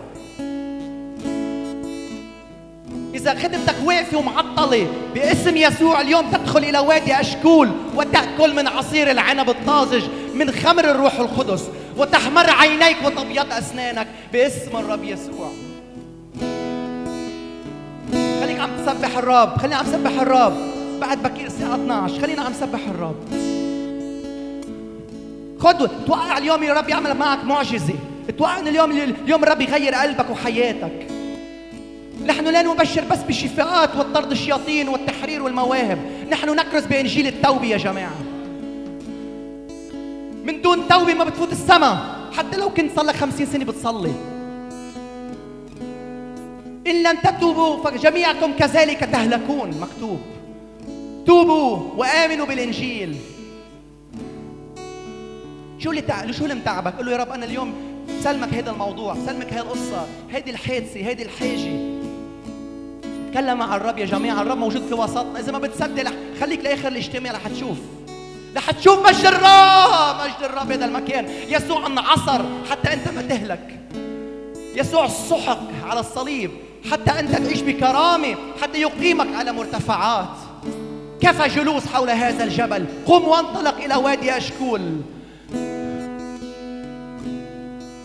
إذا 3.16 3.36
خدمتك 3.36 3.76
واقفة 3.86 4.18
ومعطلة 4.18 4.88
باسم 5.14 5.58
يسوع 5.58 6.02
اليوم 6.02 6.32
تدخل 6.32 6.64
إلى 6.64 6.80
وادي 6.80 7.20
أشكول 7.20 7.72
وتأكل 7.96 8.56
من 8.56 8.68
عصير 8.68 9.12
العنب 9.12 9.50
الطازج 9.50 10.04
من 10.34 10.52
خمر 10.52 10.92
الروح 10.92 11.20
القدس 11.20 11.64
وتحمر 11.98 12.50
عينيك 12.50 12.98
وتبيض 13.06 13.54
أسنانك 13.54 14.08
باسم 14.34 14.78
الرب 14.78 15.04
يسوع. 15.04 15.52
خليك 18.12 18.60
عم 18.60 18.70
تسبح 18.86 19.18
الرب 19.18 19.58
خليني 19.58 19.76
عم 19.76 19.86
تسبح 19.86 20.22
الرب. 20.22 20.79
بعد 21.00 21.24
بكير 21.24 21.48
الساعة 21.48 21.76
12 21.76 22.22
خلينا 22.22 22.42
عم 22.42 22.52
نسبح 22.52 22.80
الرب. 22.88 23.16
خد 25.60 26.06
توقع 26.06 26.38
اليوم 26.38 26.64
يا 26.64 26.74
رب 26.74 26.90
يعمل 26.90 27.18
معك 27.18 27.44
معجزة. 27.44 27.94
توقع 28.38 28.60
إن 28.60 28.68
اليوم 28.68 28.92
اليوم 28.92 29.44
الرب 29.44 29.62
يغير 29.62 29.96
قلبك 29.96 30.30
وحياتك. 30.30 31.08
نحن 32.26 32.48
لا 32.48 32.62
نبشر 32.62 33.04
بس 33.12 33.18
بالشفاءات 33.18 33.96
والطرد 33.96 34.32
الشياطين 34.32 34.90
والتحرير 34.90 35.44
والمواهب. 35.44 36.00
نحن 36.32 36.56
نكرز 36.56 36.86
بإنجيل 36.86 37.28
التوبة 37.28 37.66
يا 37.66 37.78
جماعة. 37.78 38.16
من 40.44 40.62
دون 40.62 40.88
توبة 40.88 41.14
ما 41.14 41.24
بتفوت 41.24 41.52
السماء. 41.52 41.98
حتى 42.32 42.58
لو 42.58 42.70
كنت 42.70 42.96
صار 42.96 43.06
لك 43.06 43.16
خمسين 43.16 43.46
سنة 43.46 43.66
بتصلي. 43.66 44.14
إن 46.88 47.04
لم 47.04 47.18
تتوبوا 47.24 47.84
فجميعكم 47.84 48.52
كذلك 48.60 49.00
تهلكون. 49.00 49.70
مكتوب. 49.82 50.20
توبوا 51.30 51.80
وآمنوا 51.98 52.46
بالإنجيل. 52.46 53.16
شو 55.80 55.90
اللي 55.90 56.02
تع... 56.02 56.32
شو 56.32 56.44
اللي 56.44 56.56
متعبك؟ 56.56 56.96
قل 56.96 57.06
له 57.06 57.12
يا 57.12 57.18
رب 57.18 57.32
أنا 57.32 57.46
اليوم 57.46 57.74
سلمك 58.24 58.54
هذا 58.54 58.72
الموضوع 58.72 59.16
سلمك 59.26 59.54
هذه 59.54 59.60
القصة 59.60 60.08
هذه 60.30 60.50
الحادثة 60.50 61.12
هذه 61.12 61.22
الحاجة. 61.24 62.00
تكلم 63.32 63.58
مع 63.58 63.76
الرب 63.76 63.98
يا 63.98 64.06
جماعة 64.06 64.42
الرب 64.42 64.58
موجود 64.58 64.88
في 64.88 64.94
وسطنا 64.94 65.40
إذا 65.40 65.52
ما 65.52 65.60
بتصدق 65.60 66.04
رح 66.04 66.14
خليك 66.42 66.64
لآخر 66.64 66.88
الاجتماع 66.88 67.32
رح 67.32 67.48
تشوف. 67.48 67.78
رح 68.56 68.72
تشوف 68.72 69.08
مجد 69.08 69.26
الرب 69.26 70.16
مجد 70.24 70.44
الرب 70.44 70.72
هذا 70.72 70.86
المكان. 70.86 71.30
يسوع 71.50 71.88
انعصر 71.88 72.42
حتى 72.70 72.94
أنت 72.94 73.08
ما 73.08 73.22
تهلك. 73.22 73.80
يسوع 74.76 75.08
سحق 75.08 75.60
على 75.84 76.00
الصليب 76.00 76.52
حتى 76.92 77.20
أنت 77.20 77.36
تعيش 77.36 77.62
بكرامة 77.62 78.36
حتى 78.62 78.82
يقيمك 78.82 79.36
على 79.36 79.52
مرتفعات. 79.52 80.49
كفى 81.22 81.48
جلوس 81.48 81.88
حول 81.88 82.10
هذا 82.10 82.44
الجبل؟ 82.44 82.86
قم 83.06 83.28
وانطلق 83.28 83.78
إلى 83.78 83.96
وادي 83.96 84.38
أشكول. 84.38 84.82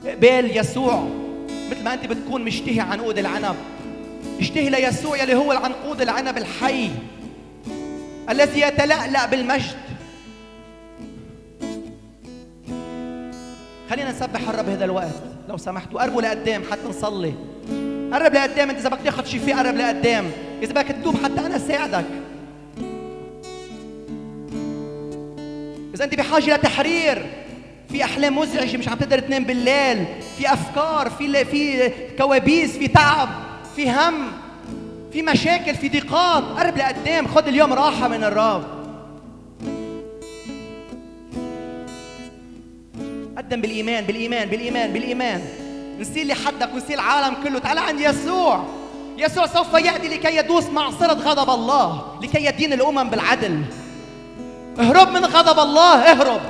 قبال 0.07 0.57
يسوع 0.57 1.09
مثل 1.71 1.85
ما 1.85 1.95
أنت 1.95 2.07
بتكون 2.07 2.45
مشتهي 2.45 2.81
عنقود 2.81 3.19
العنب. 3.19 3.57
اشتهي 4.41 4.71
ليسوع 4.71 5.23
يلي 5.23 5.35
هو 5.35 5.53
العنقود 5.53 6.01
العنب 6.01 6.39
الحي 6.39 6.91
الذي 8.31 8.61
يتلألأ 8.61 9.27
بالمجد. 9.27 9.77
خلينا 13.91 14.11
نسبح 14.11 14.49
الرب 14.49 14.69
هذا 14.69 14.85
الوقت. 14.85 15.15
لو 15.49 15.57
سمحتوا 15.57 16.03
قربوا 16.03 16.23
لقدام 16.23 16.63
حتى 16.71 16.89
نصلي. 16.89 17.35
قرب 18.13 18.35
لقدام 18.35 18.71
أنت 18.71 18.79
إذا 18.79 18.89
بدك 18.89 19.01
تاخذ 19.05 19.25
شفاء 19.25 19.57
قرب 19.57 19.77
لقدام. 19.77 20.31
إذا 20.63 20.73
بدك 20.73 20.89
تتوب 20.89 21.17
حتى 21.25 21.47
أنا 21.47 21.59
ساعدك. 21.59 22.05
اذا 25.95 26.05
أنت 26.05 26.15
بحاجة 26.15 26.57
لتحرير. 26.57 27.27
في 27.89 28.05
أحلام 28.05 28.39
مزعجة 28.39 28.77
مش 28.77 28.89
عم 28.89 28.99
تقدر 28.99 29.19
تنام 29.19 29.45
بالليل. 29.45 30.07
في 30.39 30.53
أفكار 30.53 31.11
في 31.11 31.45
في 31.45 31.91
كوابيس 32.19 32.79
في 32.79 32.89
تعب 32.89 33.29
في 33.77 33.91
هم 33.91 34.33
في 35.13 35.23
مشاكل 35.23 35.75
في 35.75 35.89
ضيقات. 35.89 36.45
قرب 36.45 36.79
لقدام 36.79 37.27
خذ 37.27 37.47
اليوم 37.47 37.73
راحة 37.73 38.09
من 38.09 38.25
الرب. 38.25 38.65
قدم 43.37 43.61
بالإيمان 43.61 44.05
بالإيمان 44.05 44.49
بالإيمان 44.49 44.93
بالإيمان. 44.93 45.43
نسيل 46.01 46.29
لحدك 46.29 46.75
ونسيل 46.75 46.95
العالم 46.95 47.37
كله. 47.45 47.59
تعال 47.59 47.79
عند 47.79 48.01
يسوع. 48.01 48.65
يسوع 49.19 49.47
سوف 49.47 49.75
يأتي 49.75 50.09
لكي 50.09 50.37
يدوس 50.37 50.65
معصرة 50.65 51.13
غضب 51.13 51.51
الله 51.51 52.19
لكي 52.23 52.45
يدين 52.45 52.73
الأمم 52.73 53.11
بالعدل. 53.11 53.61
اهرب 54.81 55.09
من 55.09 55.25
غضب 55.25 55.59
الله 55.59 55.95
اهرب. 55.95 56.41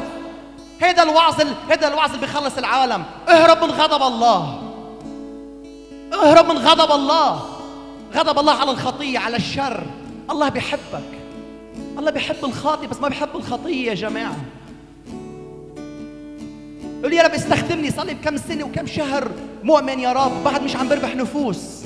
هذا 0.81 1.03
الوعظ 1.03 1.41
هذا 1.71 1.89
الوعظ 1.89 2.15
اللي 2.15 2.27
بيخلص 2.27 2.59
العالم. 2.59 3.05
اهرب 3.29 3.65
من 3.65 3.71
غضب 3.71 4.03
الله. 4.03 4.61
اهرب 6.13 6.49
من 6.49 6.59
غضب 6.59 6.93
الله. 6.93 7.43
غضب 8.15 8.39
الله 8.39 8.53
على 8.53 8.71
الخطية 8.71 9.19
على 9.19 9.37
الشر. 9.37 9.83
الله 10.31 10.49
بيحبك. 10.49 11.19
الله 11.99 12.11
بيحب 12.11 12.45
الخاطئ 12.45 12.87
بس 12.87 13.01
ما 13.01 13.09
بيحب 13.09 13.29
الخطية 13.35 13.89
يا 13.89 13.95
جماعة. 13.95 14.37
قول 17.03 17.13
يا 17.13 17.23
رب 17.23 17.35
استخدمني 17.35 17.91
صار 17.91 18.07
لي 18.07 18.15
بكم 18.15 18.37
سنة 18.37 18.65
وكم 18.65 18.87
شهر. 18.87 19.29
مؤمن 19.63 19.99
يا 19.99 20.13
رب 20.13 20.45
بعد 20.45 20.63
مش 20.63 20.77
عم 20.77 20.89
بربح 20.89 21.17
نفوس. 21.17 21.85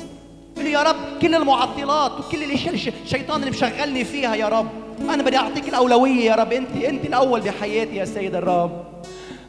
قول 0.56 0.66
يا 0.66 0.82
رب 0.82 0.96
كل 1.22 1.34
المعطلات 1.34 2.12
وكل 2.12 2.42
الإشياء 2.42 2.74
الشيطان 3.04 3.40
اللي 3.40 3.50
مشغلني 3.50 4.04
فيها 4.04 4.34
يا 4.34 4.48
رب. 4.48 4.68
أنا 5.00 5.22
بدي 5.22 5.36
أعطيك 5.36 5.68
الأولوية 5.68 6.24
يا 6.30 6.34
رب. 6.34 6.52
انت 6.52 6.76
أنت 6.76 7.04
الأول 7.04 7.40
بحياتي 7.40 7.96
يا 7.96 8.04
سيد 8.04 8.34
الرب. 8.34 8.84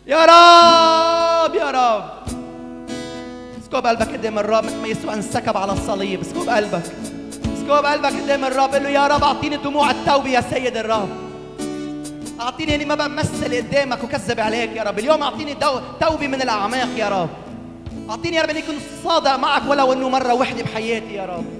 يا 0.07 0.25
رب 0.25 1.55
يا 1.55 1.71
رب. 1.71 2.03
اسكب 3.63 3.87
قلبك 3.87 4.07
قدام 4.13 4.39
الرب 4.39 4.63
مثل 4.63 4.77
ما 4.81 4.87
يسوع 4.87 5.13
انسكب 5.13 5.57
على 5.57 5.71
الصليب. 5.71 6.21
اسكب 6.21 6.49
قلبك. 6.49 6.83
اسكب 7.57 7.85
قلبك 7.85 8.21
قدام 8.21 8.45
الرب. 8.45 8.75
قل 8.75 8.83
له 8.83 8.89
يا 8.89 9.07
رب 9.07 9.23
أعطيني 9.23 9.57
دموع 9.57 9.91
التوبة 9.91 10.29
يا 10.29 10.41
سيد 10.41 10.77
الرب. 10.77 11.09
أعطيني 12.41 12.75
إني 12.75 12.85
ما 12.85 12.95
بمثل 12.95 13.57
قدامك 13.57 14.03
وكذب 14.03 14.39
عليك 14.39 14.75
يا 14.75 14.83
رب. 14.83 14.99
اليوم 14.99 15.23
أعطيني 15.23 15.55
توبة 16.01 16.27
من 16.27 16.41
الأعماق 16.41 16.89
يا 16.97 17.09
رب. 17.09 17.29
أعطيني 18.09 18.37
يا 18.37 18.41
رب 18.41 18.49
إني 18.49 18.61
كنت 18.61 18.81
صادق 19.03 19.35
معك 19.35 19.61
ولو 19.69 19.93
إنه 19.93 20.09
مرة 20.09 20.33
وحدة 20.33 20.63
بحياتي 20.63 21.13
يا 21.13 21.25
رب. 21.25 21.58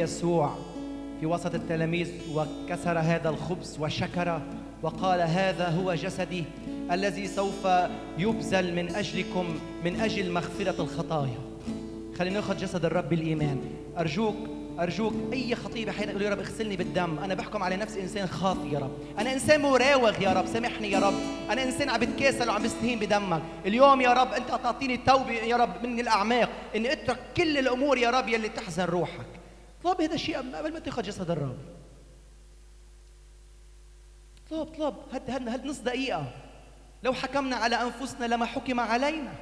يسوع 0.00 0.54
في 1.20 1.26
وسط 1.26 1.54
التلاميذ 1.54 2.10
وكسر 2.34 2.98
هذا 2.98 3.28
الخبز 3.28 3.76
وشكر 3.80 4.42
وقال 4.82 5.20
هذا 5.20 5.68
هو 5.68 5.94
جسدي 5.94 6.44
الذي 6.92 7.26
سوف 7.26 7.68
يبذل 8.18 8.74
من 8.74 8.94
أجلكم 8.94 9.58
من 9.84 10.00
أجل 10.00 10.32
مغفرة 10.32 10.82
الخطايا. 10.82 11.38
خلينا 12.18 12.34
ناخذ 12.34 12.56
جسد 12.56 12.84
الرب 12.84 13.08
بالإيمان. 13.08 13.60
أرجوك 13.98 14.36
أرجوك 14.80 15.14
أي 15.32 15.54
خطيه 15.54 15.86
بحياتك 15.86 16.10
يقول 16.10 16.22
يا 16.22 16.30
رب 16.30 16.38
اغسلني 16.38 16.76
بالدم. 16.76 17.18
أنا 17.18 17.34
بحكم 17.34 17.62
على 17.62 17.76
نفسي 17.76 18.00
إنسان 18.00 18.26
خاطي 18.26 18.72
يا 18.72 18.78
رب. 18.78 18.90
أنا 19.18 19.32
إنسان 19.32 19.60
مراوغ 19.60 20.22
يا 20.22 20.32
رب. 20.32 20.46
سامحني 20.46 20.90
يا 20.90 20.98
رب. 20.98 21.14
أنا 21.50 21.62
إنسان 21.62 21.88
عم 21.88 22.00
بتكاسل 22.00 22.48
وعم 22.48 22.62
بستهين 22.62 22.98
بدمك. 22.98 23.42
اليوم 23.66 24.00
يا 24.00 24.12
رب 24.12 24.32
أنت 24.32 24.48
تعطيني 24.48 24.96
توبة 24.96 25.32
يا 25.32 25.56
رب 25.56 25.86
من 25.86 26.00
الأعماق 26.00 26.48
اني 26.76 26.92
أترك 26.92 27.18
كل 27.36 27.58
الأمور 27.58 27.98
يا 27.98 28.10
رب 28.10 28.28
يلي 28.28 28.48
تحزن 28.48 28.84
روحك. 28.84 29.39
طلب 29.84 30.00
هذا 30.00 30.14
الشيء 30.14 30.36
قبل 30.36 30.72
ما 30.72 30.78
تاخذ 30.78 31.02
جسد 31.02 31.30
الرب 31.30 31.58
طلب 34.50 34.68
طلب 34.78 34.94
هد 35.12 35.30
هد 35.30 35.48
هد 35.48 35.64
نص 35.64 35.78
دقيقة؟ 35.78 36.32
لو 37.02 37.12
حكمنا 37.12 37.56
على 37.56 37.76
أنفسنا 37.76 38.26
لما 38.26 38.46
حكم 38.46 38.80
علينا. 38.80 39.32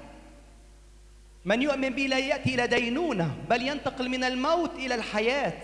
من 1.45 1.62
يؤمن 1.62 1.91
بي 1.91 2.07
لا 2.07 2.18
يأتي 2.18 2.55
إلى 2.55 2.66
دينونة 2.66 3.36
بل 3.51 3.62
ينتقل 3.62 4.09
من 4.09 4.24
الموت 4.24 4.74
إلى 4.74 4.95
الحياة. 4.95 5.62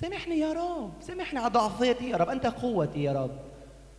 سامحني 0.00 0.38
يا 0.38 0.52
رب 0.52 0.92
سامحني 1.00 1.38
على 1.38 1.50
ضعفاتي 1.50 2.10
يا 2.10 2.16
رب. 2.16 2.28
أنت 2.28 2.46
قوتي 2.46 3.02
يا 3.02 3.12
رب. 3.12 3.38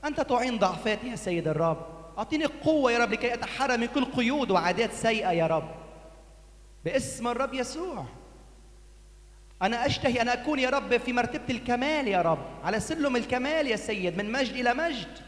أنت 0.06 0.22
تعين 0.22 0.58
ضعفاتي 0.58 1.08
يا 1.08 1.16
سيد 1.16 1.48
الرب. 1.48 1.86
أعطيني 2.18 2.46
قوة 2.46 2.92
يا 2.92 3.00
رب 3.00 3.12
لكي 3.12 3.34
أتحرى 3.34 3.78
من 3.78 3.88
كل 3.88 4.06
قيود 4.06 4.52
وعادات 4.52 4.94
سيئة 4.94 5.32
يا 5.32 5.48
رب. 5.48 5.70
باسم 6.86 7.28
الرب 7.28 7.54
يسوع. 7.54 8.06
أنا 9.62 9.86
أشتهي 9.86 10.22
أن 10.22 10.30
أكون 10.30 10.60
يا 10.60 10.70
رب 10.70 10.98
في 10.98 11.14
مرتبة 11.14 11.44
الكمال 11.50 12.08
يا 12.08 12.22
رب 12.22 12.46
على 12.64 12.80
سلم 12.80 13.16
الكمال 13.16 13.68
يا 13.68 13.76
سيد 13.76 14.18
من 14.18 14.32
مجد 14.32 14.54
إلى 14.54 14.74
مجد. 14.74 15.20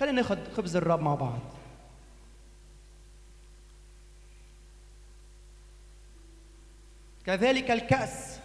خلينا 0.00 0.16
ناخذ 0.16 0.52
خبز 0.52 0.76
الرب 0.76 1.00
مع 1.00 1.14
بعض. 1.14 1.40
كذلك 7.26 7.70
الكأس. 7.70 8.40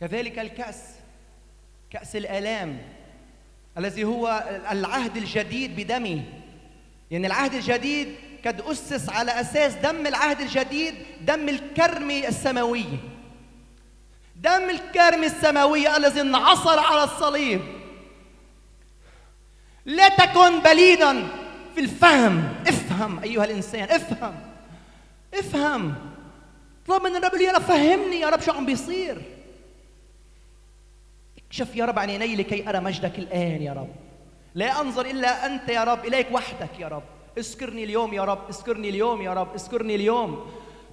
كذلك 0.00 0.38
الكأس 0.38 0.94
كأس 1.90 2.16
الآلام 2.16 2.78
الذي 3.78 4.04
هو 4.04 4.44
العهد 4.70 5.16
الجديد 5.16 5.76
بدمي 5.76 6.24
يعني 7.10 7.26
العهد 7.26 7.54
الجديد 7.54 8.14
قد 8.46 8.60
أسس 8.60 9.08
على 9.08 9.40
أساس 9.40 9.74
دم 9.74 10.06
العهد 10.06 10.40
الجديد 10.40 10.94
دم 11.20 11.48
الكرمة 11.48 12.28
السماوية 12.28 12.98
دم 14.36 14.70
الكرمة 14.70 15.26
السماوية 15.26 15.96
الذي 15.96 16.20
انعصر 16.20 16.78
على 16.78 17.04
الصليب. 17.04 17.60
لا 19.84 20.08
تكن 20.08 20.60
بليدا 20.60 21.26
في 21.74 21.80
الفهم. 21.80 22.54
افهم 22.66 23.18
أيها 23.18 23.44
الإنسان 23.44 23.82
افهم. 23.82 24.34
افهم. 25.34 25.94
اطلب 26.84 27.02
من 27.02 27.16
الرب 27.16 27.40
يا 27.40 27.52
رب 27.52 27.62
فهمني 27.62 28.20
يا 28.20 28.28
رب 28.28 28.40
شو 28.40 28.52
عم 28.52 28.66
بيصير. 28.66 29.22
اكشف 31.46 31.76
يا 31.76 31.84
رب 31.84 31.98
عن 31.98 32.10
عيني 32.10 32.36
لكي 32.36 32.68
أرى 32.68 32.80
مجدك 32.80 33.18
الآن 33.18 33.62
يا 33.62 33.72
رب. 33.72 33.94
لا 34.54 34.80
أنظر 34.80 35.06
إلا 35.06 35.46
أنت 35.46 35.68
يا 35.68 35.84
رب 35.84 36.04
إليك 36.04 36.26
وحدك 36.32 36.78
يا 36.78 36.88
رب. 36.88 37.02
اذكرني 37.38 37.84
اليوم 37.84 38.14
يا 38.14 38.24
رب 38.24 38.38
اذكرني 38.48 38.88
اليوم 38.88 39.22
يا 39.22 39.34
رب 39.34 39.54
اذكرني 39.54 39.94
اليوم. 39.94 40.46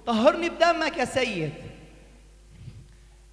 طهرني 0.06 0.48
بدمك 0.48 0.96
يا 0.96 1.04
سيد. 1.04 1.52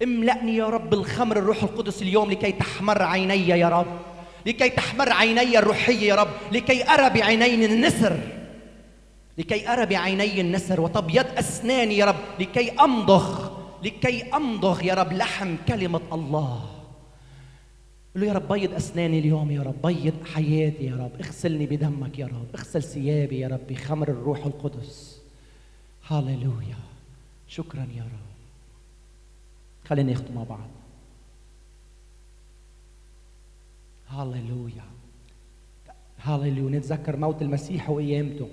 املأني 0.02 0.56
يا 0.56 0.66
رب 0.66 0.90
بالخمر 0.90 1.36
الروح 1.36 1.62
القدس 1.62 2.02
اليوم 2.02 2.30
لكي 2.30 2.52
تحمر 2.52 3.02
عيني 3.02 3.48
يا 3.48 3.68
رب 3.68 3.98
لكي 4.46 4.68
تحمر 4.68 5.12
عيني 5.12 5.58
الروحية 5.58 6.08
يا 6.08 6.14
رب 6.14 6.28
لكي 6.52 6.88
أرى 6.88 7.10
بعيني 7.10 7.64
النسر. 7.64 8.16
لكي 9.38 9.68
أرى 9.68 9.86
بعيني 9.86 10.40
النسر 10.40 10.80
وتبيض 10.80 11.26
أسناني 11.38 11.96
يا 11.96 12.04
رب 12.04 12.16
لكي 12.40 12.70
أمضغ 12.70 13.50
لكي 13.82 14.24
أمضغ 14.34 14.84
يا 14.84 14.94
رب 14.94 15.12
لحم 15.12 15.56
كلمة 15.68 16.00
الله. 16.12 16.77
قل 18.14 18.20
له 18.20 18.26
يا 18.26 18.32
رب 18.32 18.52
بيض 18.52 18.74
أسناني 18.74 19.18
اليوم 19.18 19.50
يا 19.50 19.62
رب 19.62 19.82
بيض 19.86 20.24
حياتي 20.24 20.84
يا 20.84 20.96
رب 20.96 21.12
اغسلني 21.20 21.66
بدمك 21.66 22.18
يا 22.18 22.26
رب 22.26 22.46
اغسل 22.54 22.82
ثيابي 22.82 23.38
يا 23.38 23.48
رب 23.48 23.60
بخمر 23.70 24.08
الروح 24.08 24.46
القدس. 24.46 25.22
هاليلويا 26.06 26.78
شكرا 27.48 27.88
يا 27.96 28.02
رب. 28.02 28.28
خلينا 29.84 30.12
نختم 30.12 30.34
مع 30.34 30.42
بعض. 30.42 30.68
هاليلويا 34.08 34.84
هاليلويا 36.22 36.78
نتذكر 36.78 37.16
موت 37.16 37.42
المسيح 37.42 37.90
وقيامته 37.90 38.48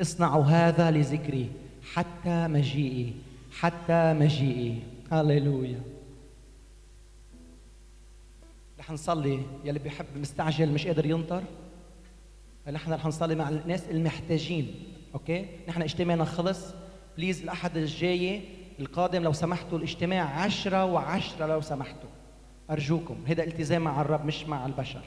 اصنعوا 0.00 0.44
هذا 0.44 0.90
لذكري 0.90 1.50
حتى 1.94 2.48
مجيئي. 2.48 3.14
حتى 3.52 4.12
مجيئي. 4.12 4.82
هاليلويا 5.12 5.80
رح 8.90 8.94
نصلي 8.94 9.42
يلي 9.64 9.78
بيحب 9.78 10.06
مستعجل 10.16 10.72
مش 10.72 10.86
قادر 10.86 11.06
ينطر؟ 11.06 11.42
نحن 12.72 12.92
رح 12.92 13.06
نصلي 13.06 13.34
مع 13.34 13.48
الناس 13.48 13.88
المحتاجين 13.90 14.74
okay؟ 15.14 15.46
نحن 15.68 15.82
اجتماعنا 15.82 16.24
خلص. 16.24 16.66
please 17.16 17.42
الأحد 17.42 17.76
الجاي 17.76 18.40
القادم 18.80 19.22
لو 19.22 19.32
سمحتوا 19.32 19.78
الاجتماع 19.78 20.22
عشرة 20.22 20.84
وعشرة 20.84 21.46
لو 21.46 21.60
سمحتوا. 21.60 22.10
أرجوكم 22.70 23.16
هذا 23.26 23.44
التزام 23.44 23.82
مع 23.82 24.00
الرب 24.00 24.24
مش 24.24 24.44
مع 24.44 24.66
البشر. 24.66 25.02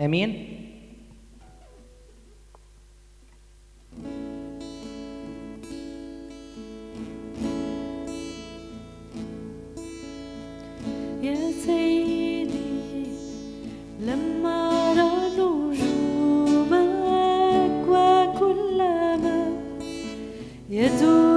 آمين؟ 0.00 0.64
يا 11.22 11.52
سيدي 11.66 12.17
يدور 20.70 21.27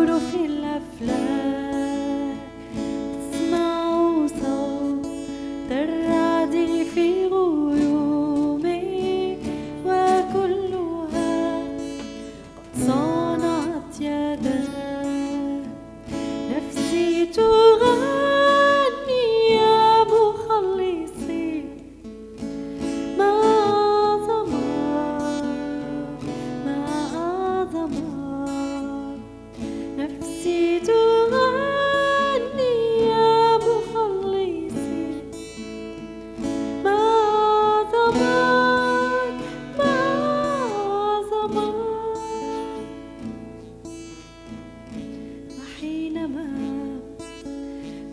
وحينما 46.22 47.00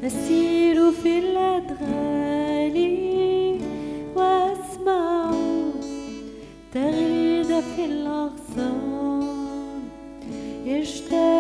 أسير 0.05 0.93
في 0.93 1.19
الأدغال 1.19 2.79
وأسمع 4.17 5.33
تغريد 6.75 7.61
في 7.61 7.85
الأغصان. 7.85 9.29
يجتمع 10.65 11.38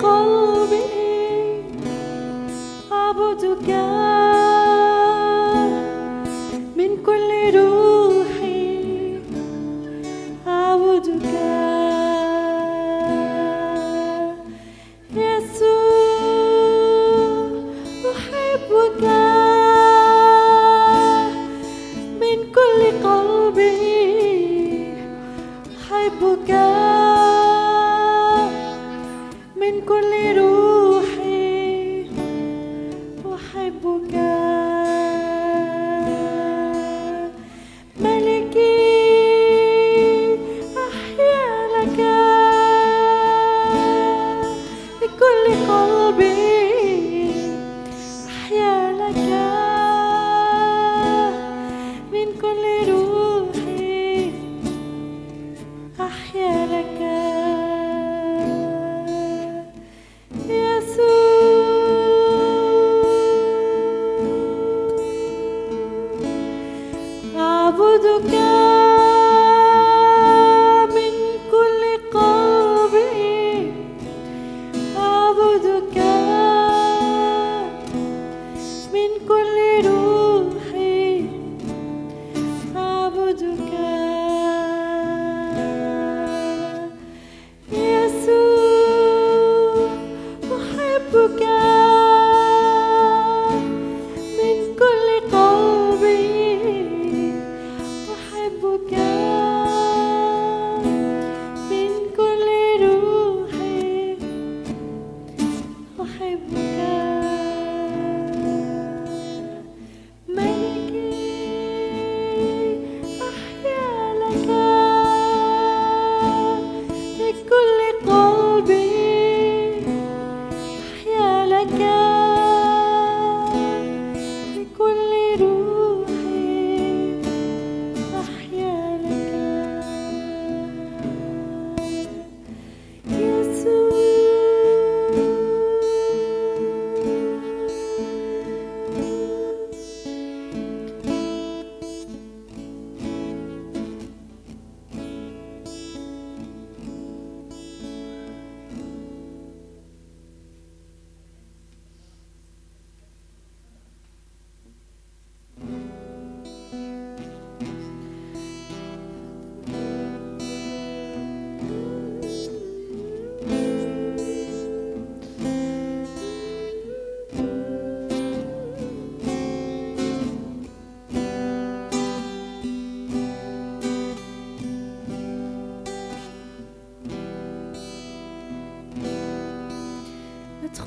كل 0.00 1.03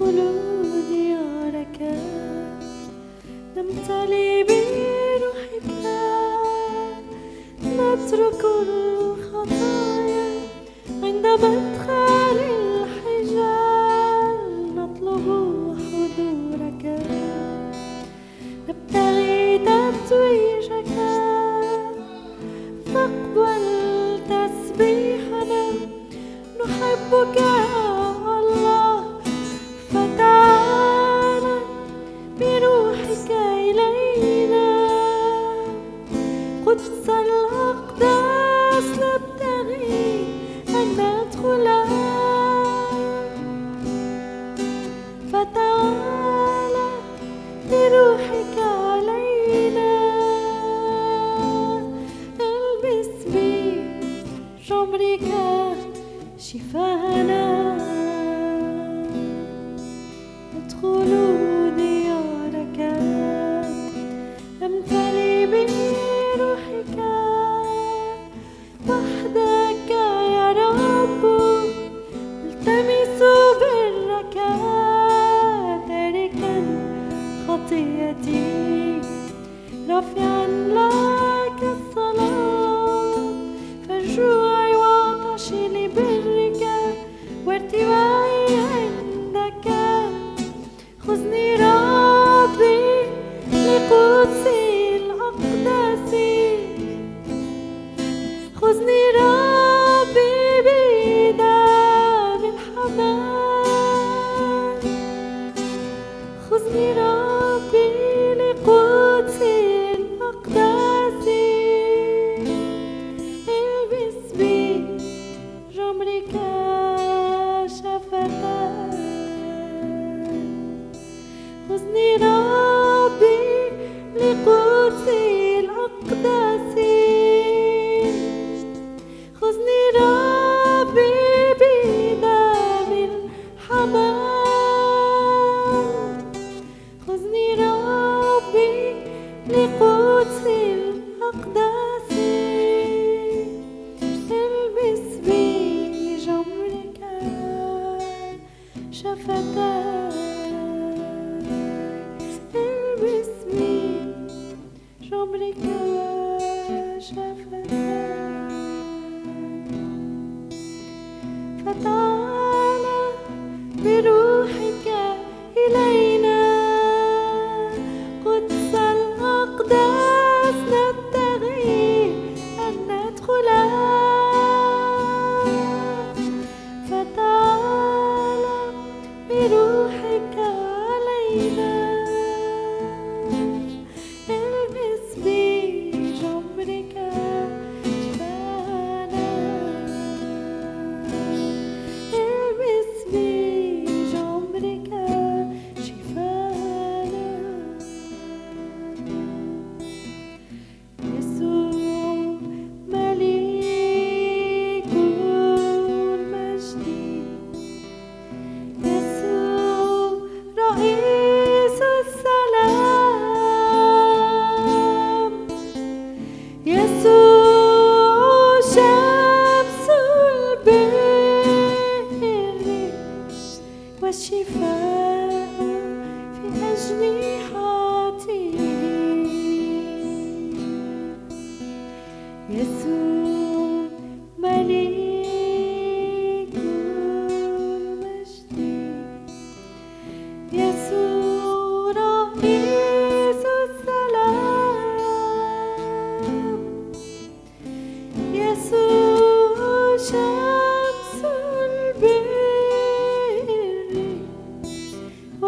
ندخل 0.08 0.47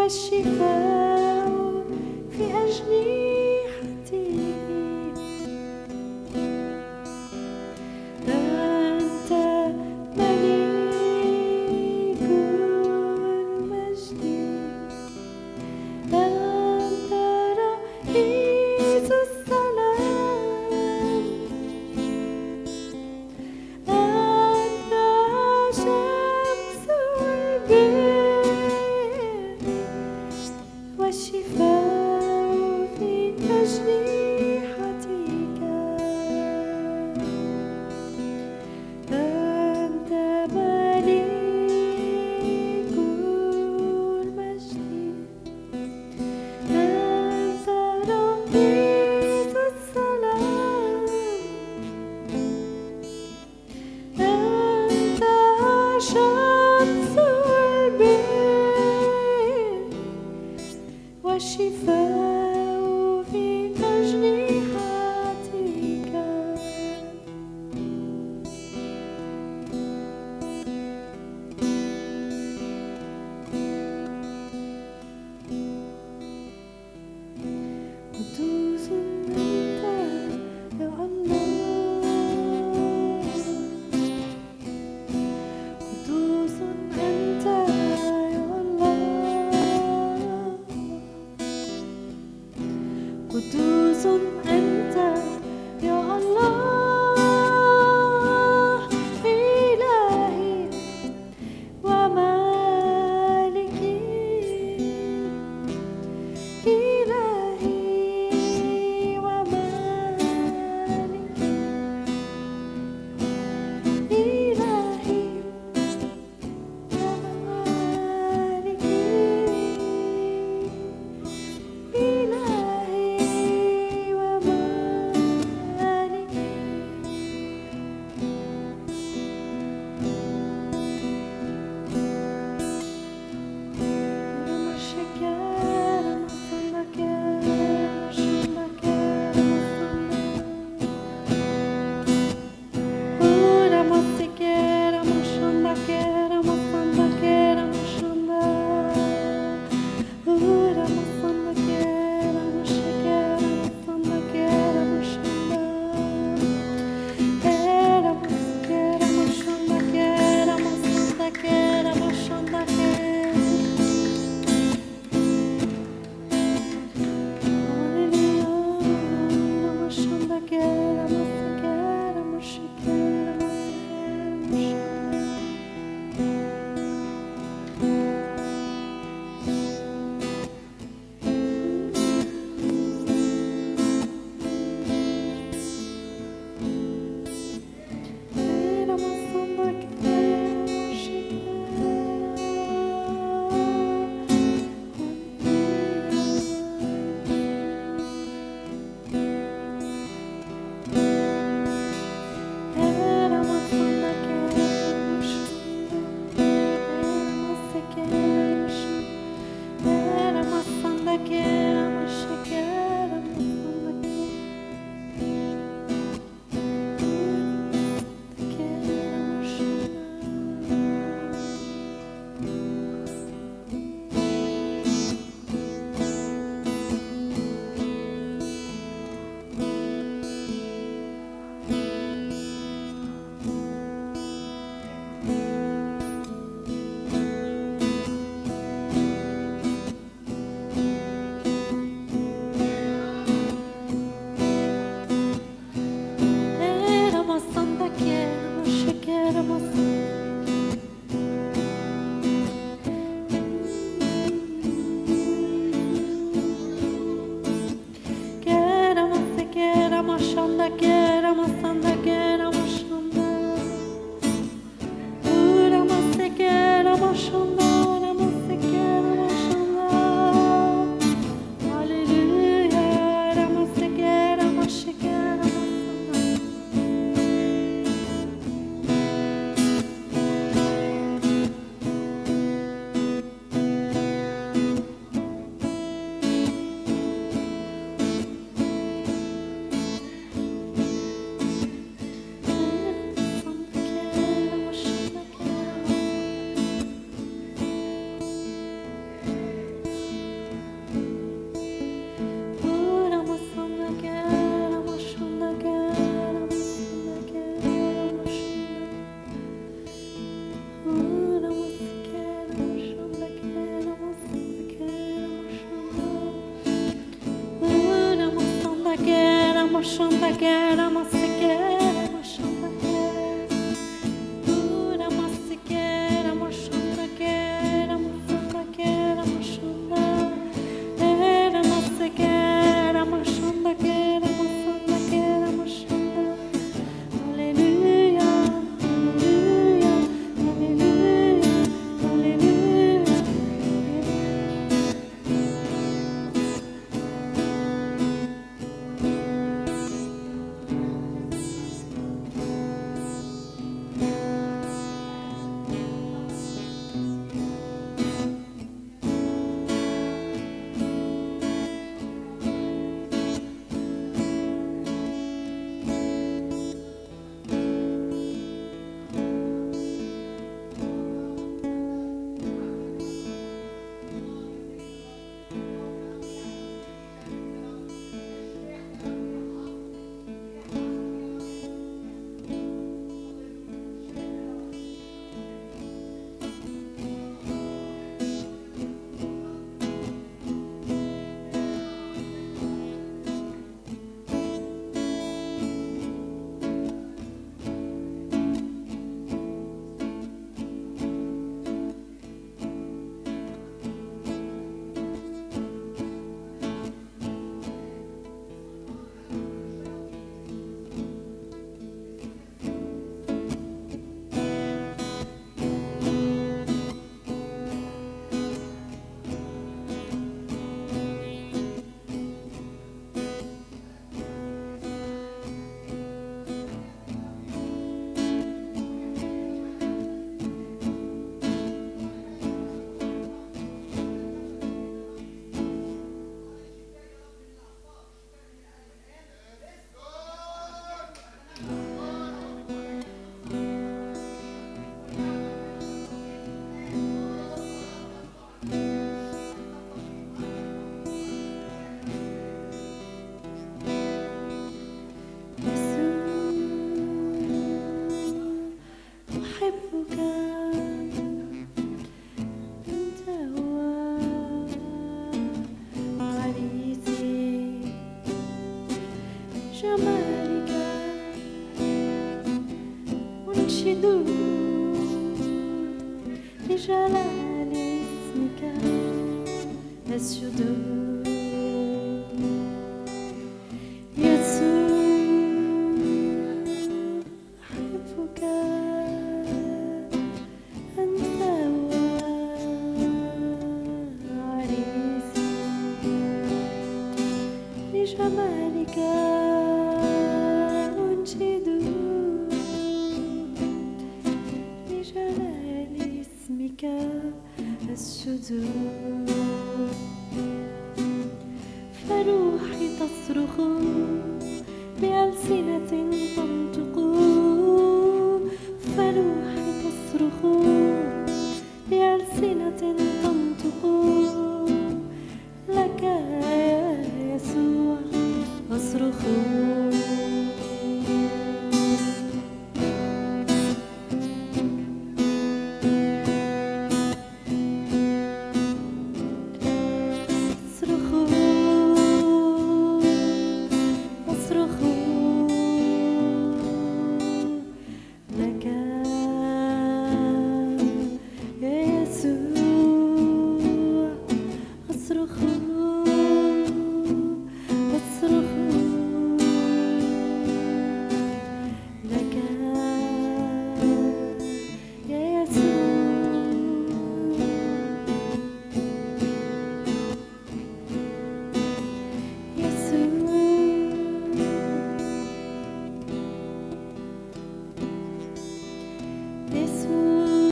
والشفاء 0.10 1.09
في 1.09 1.09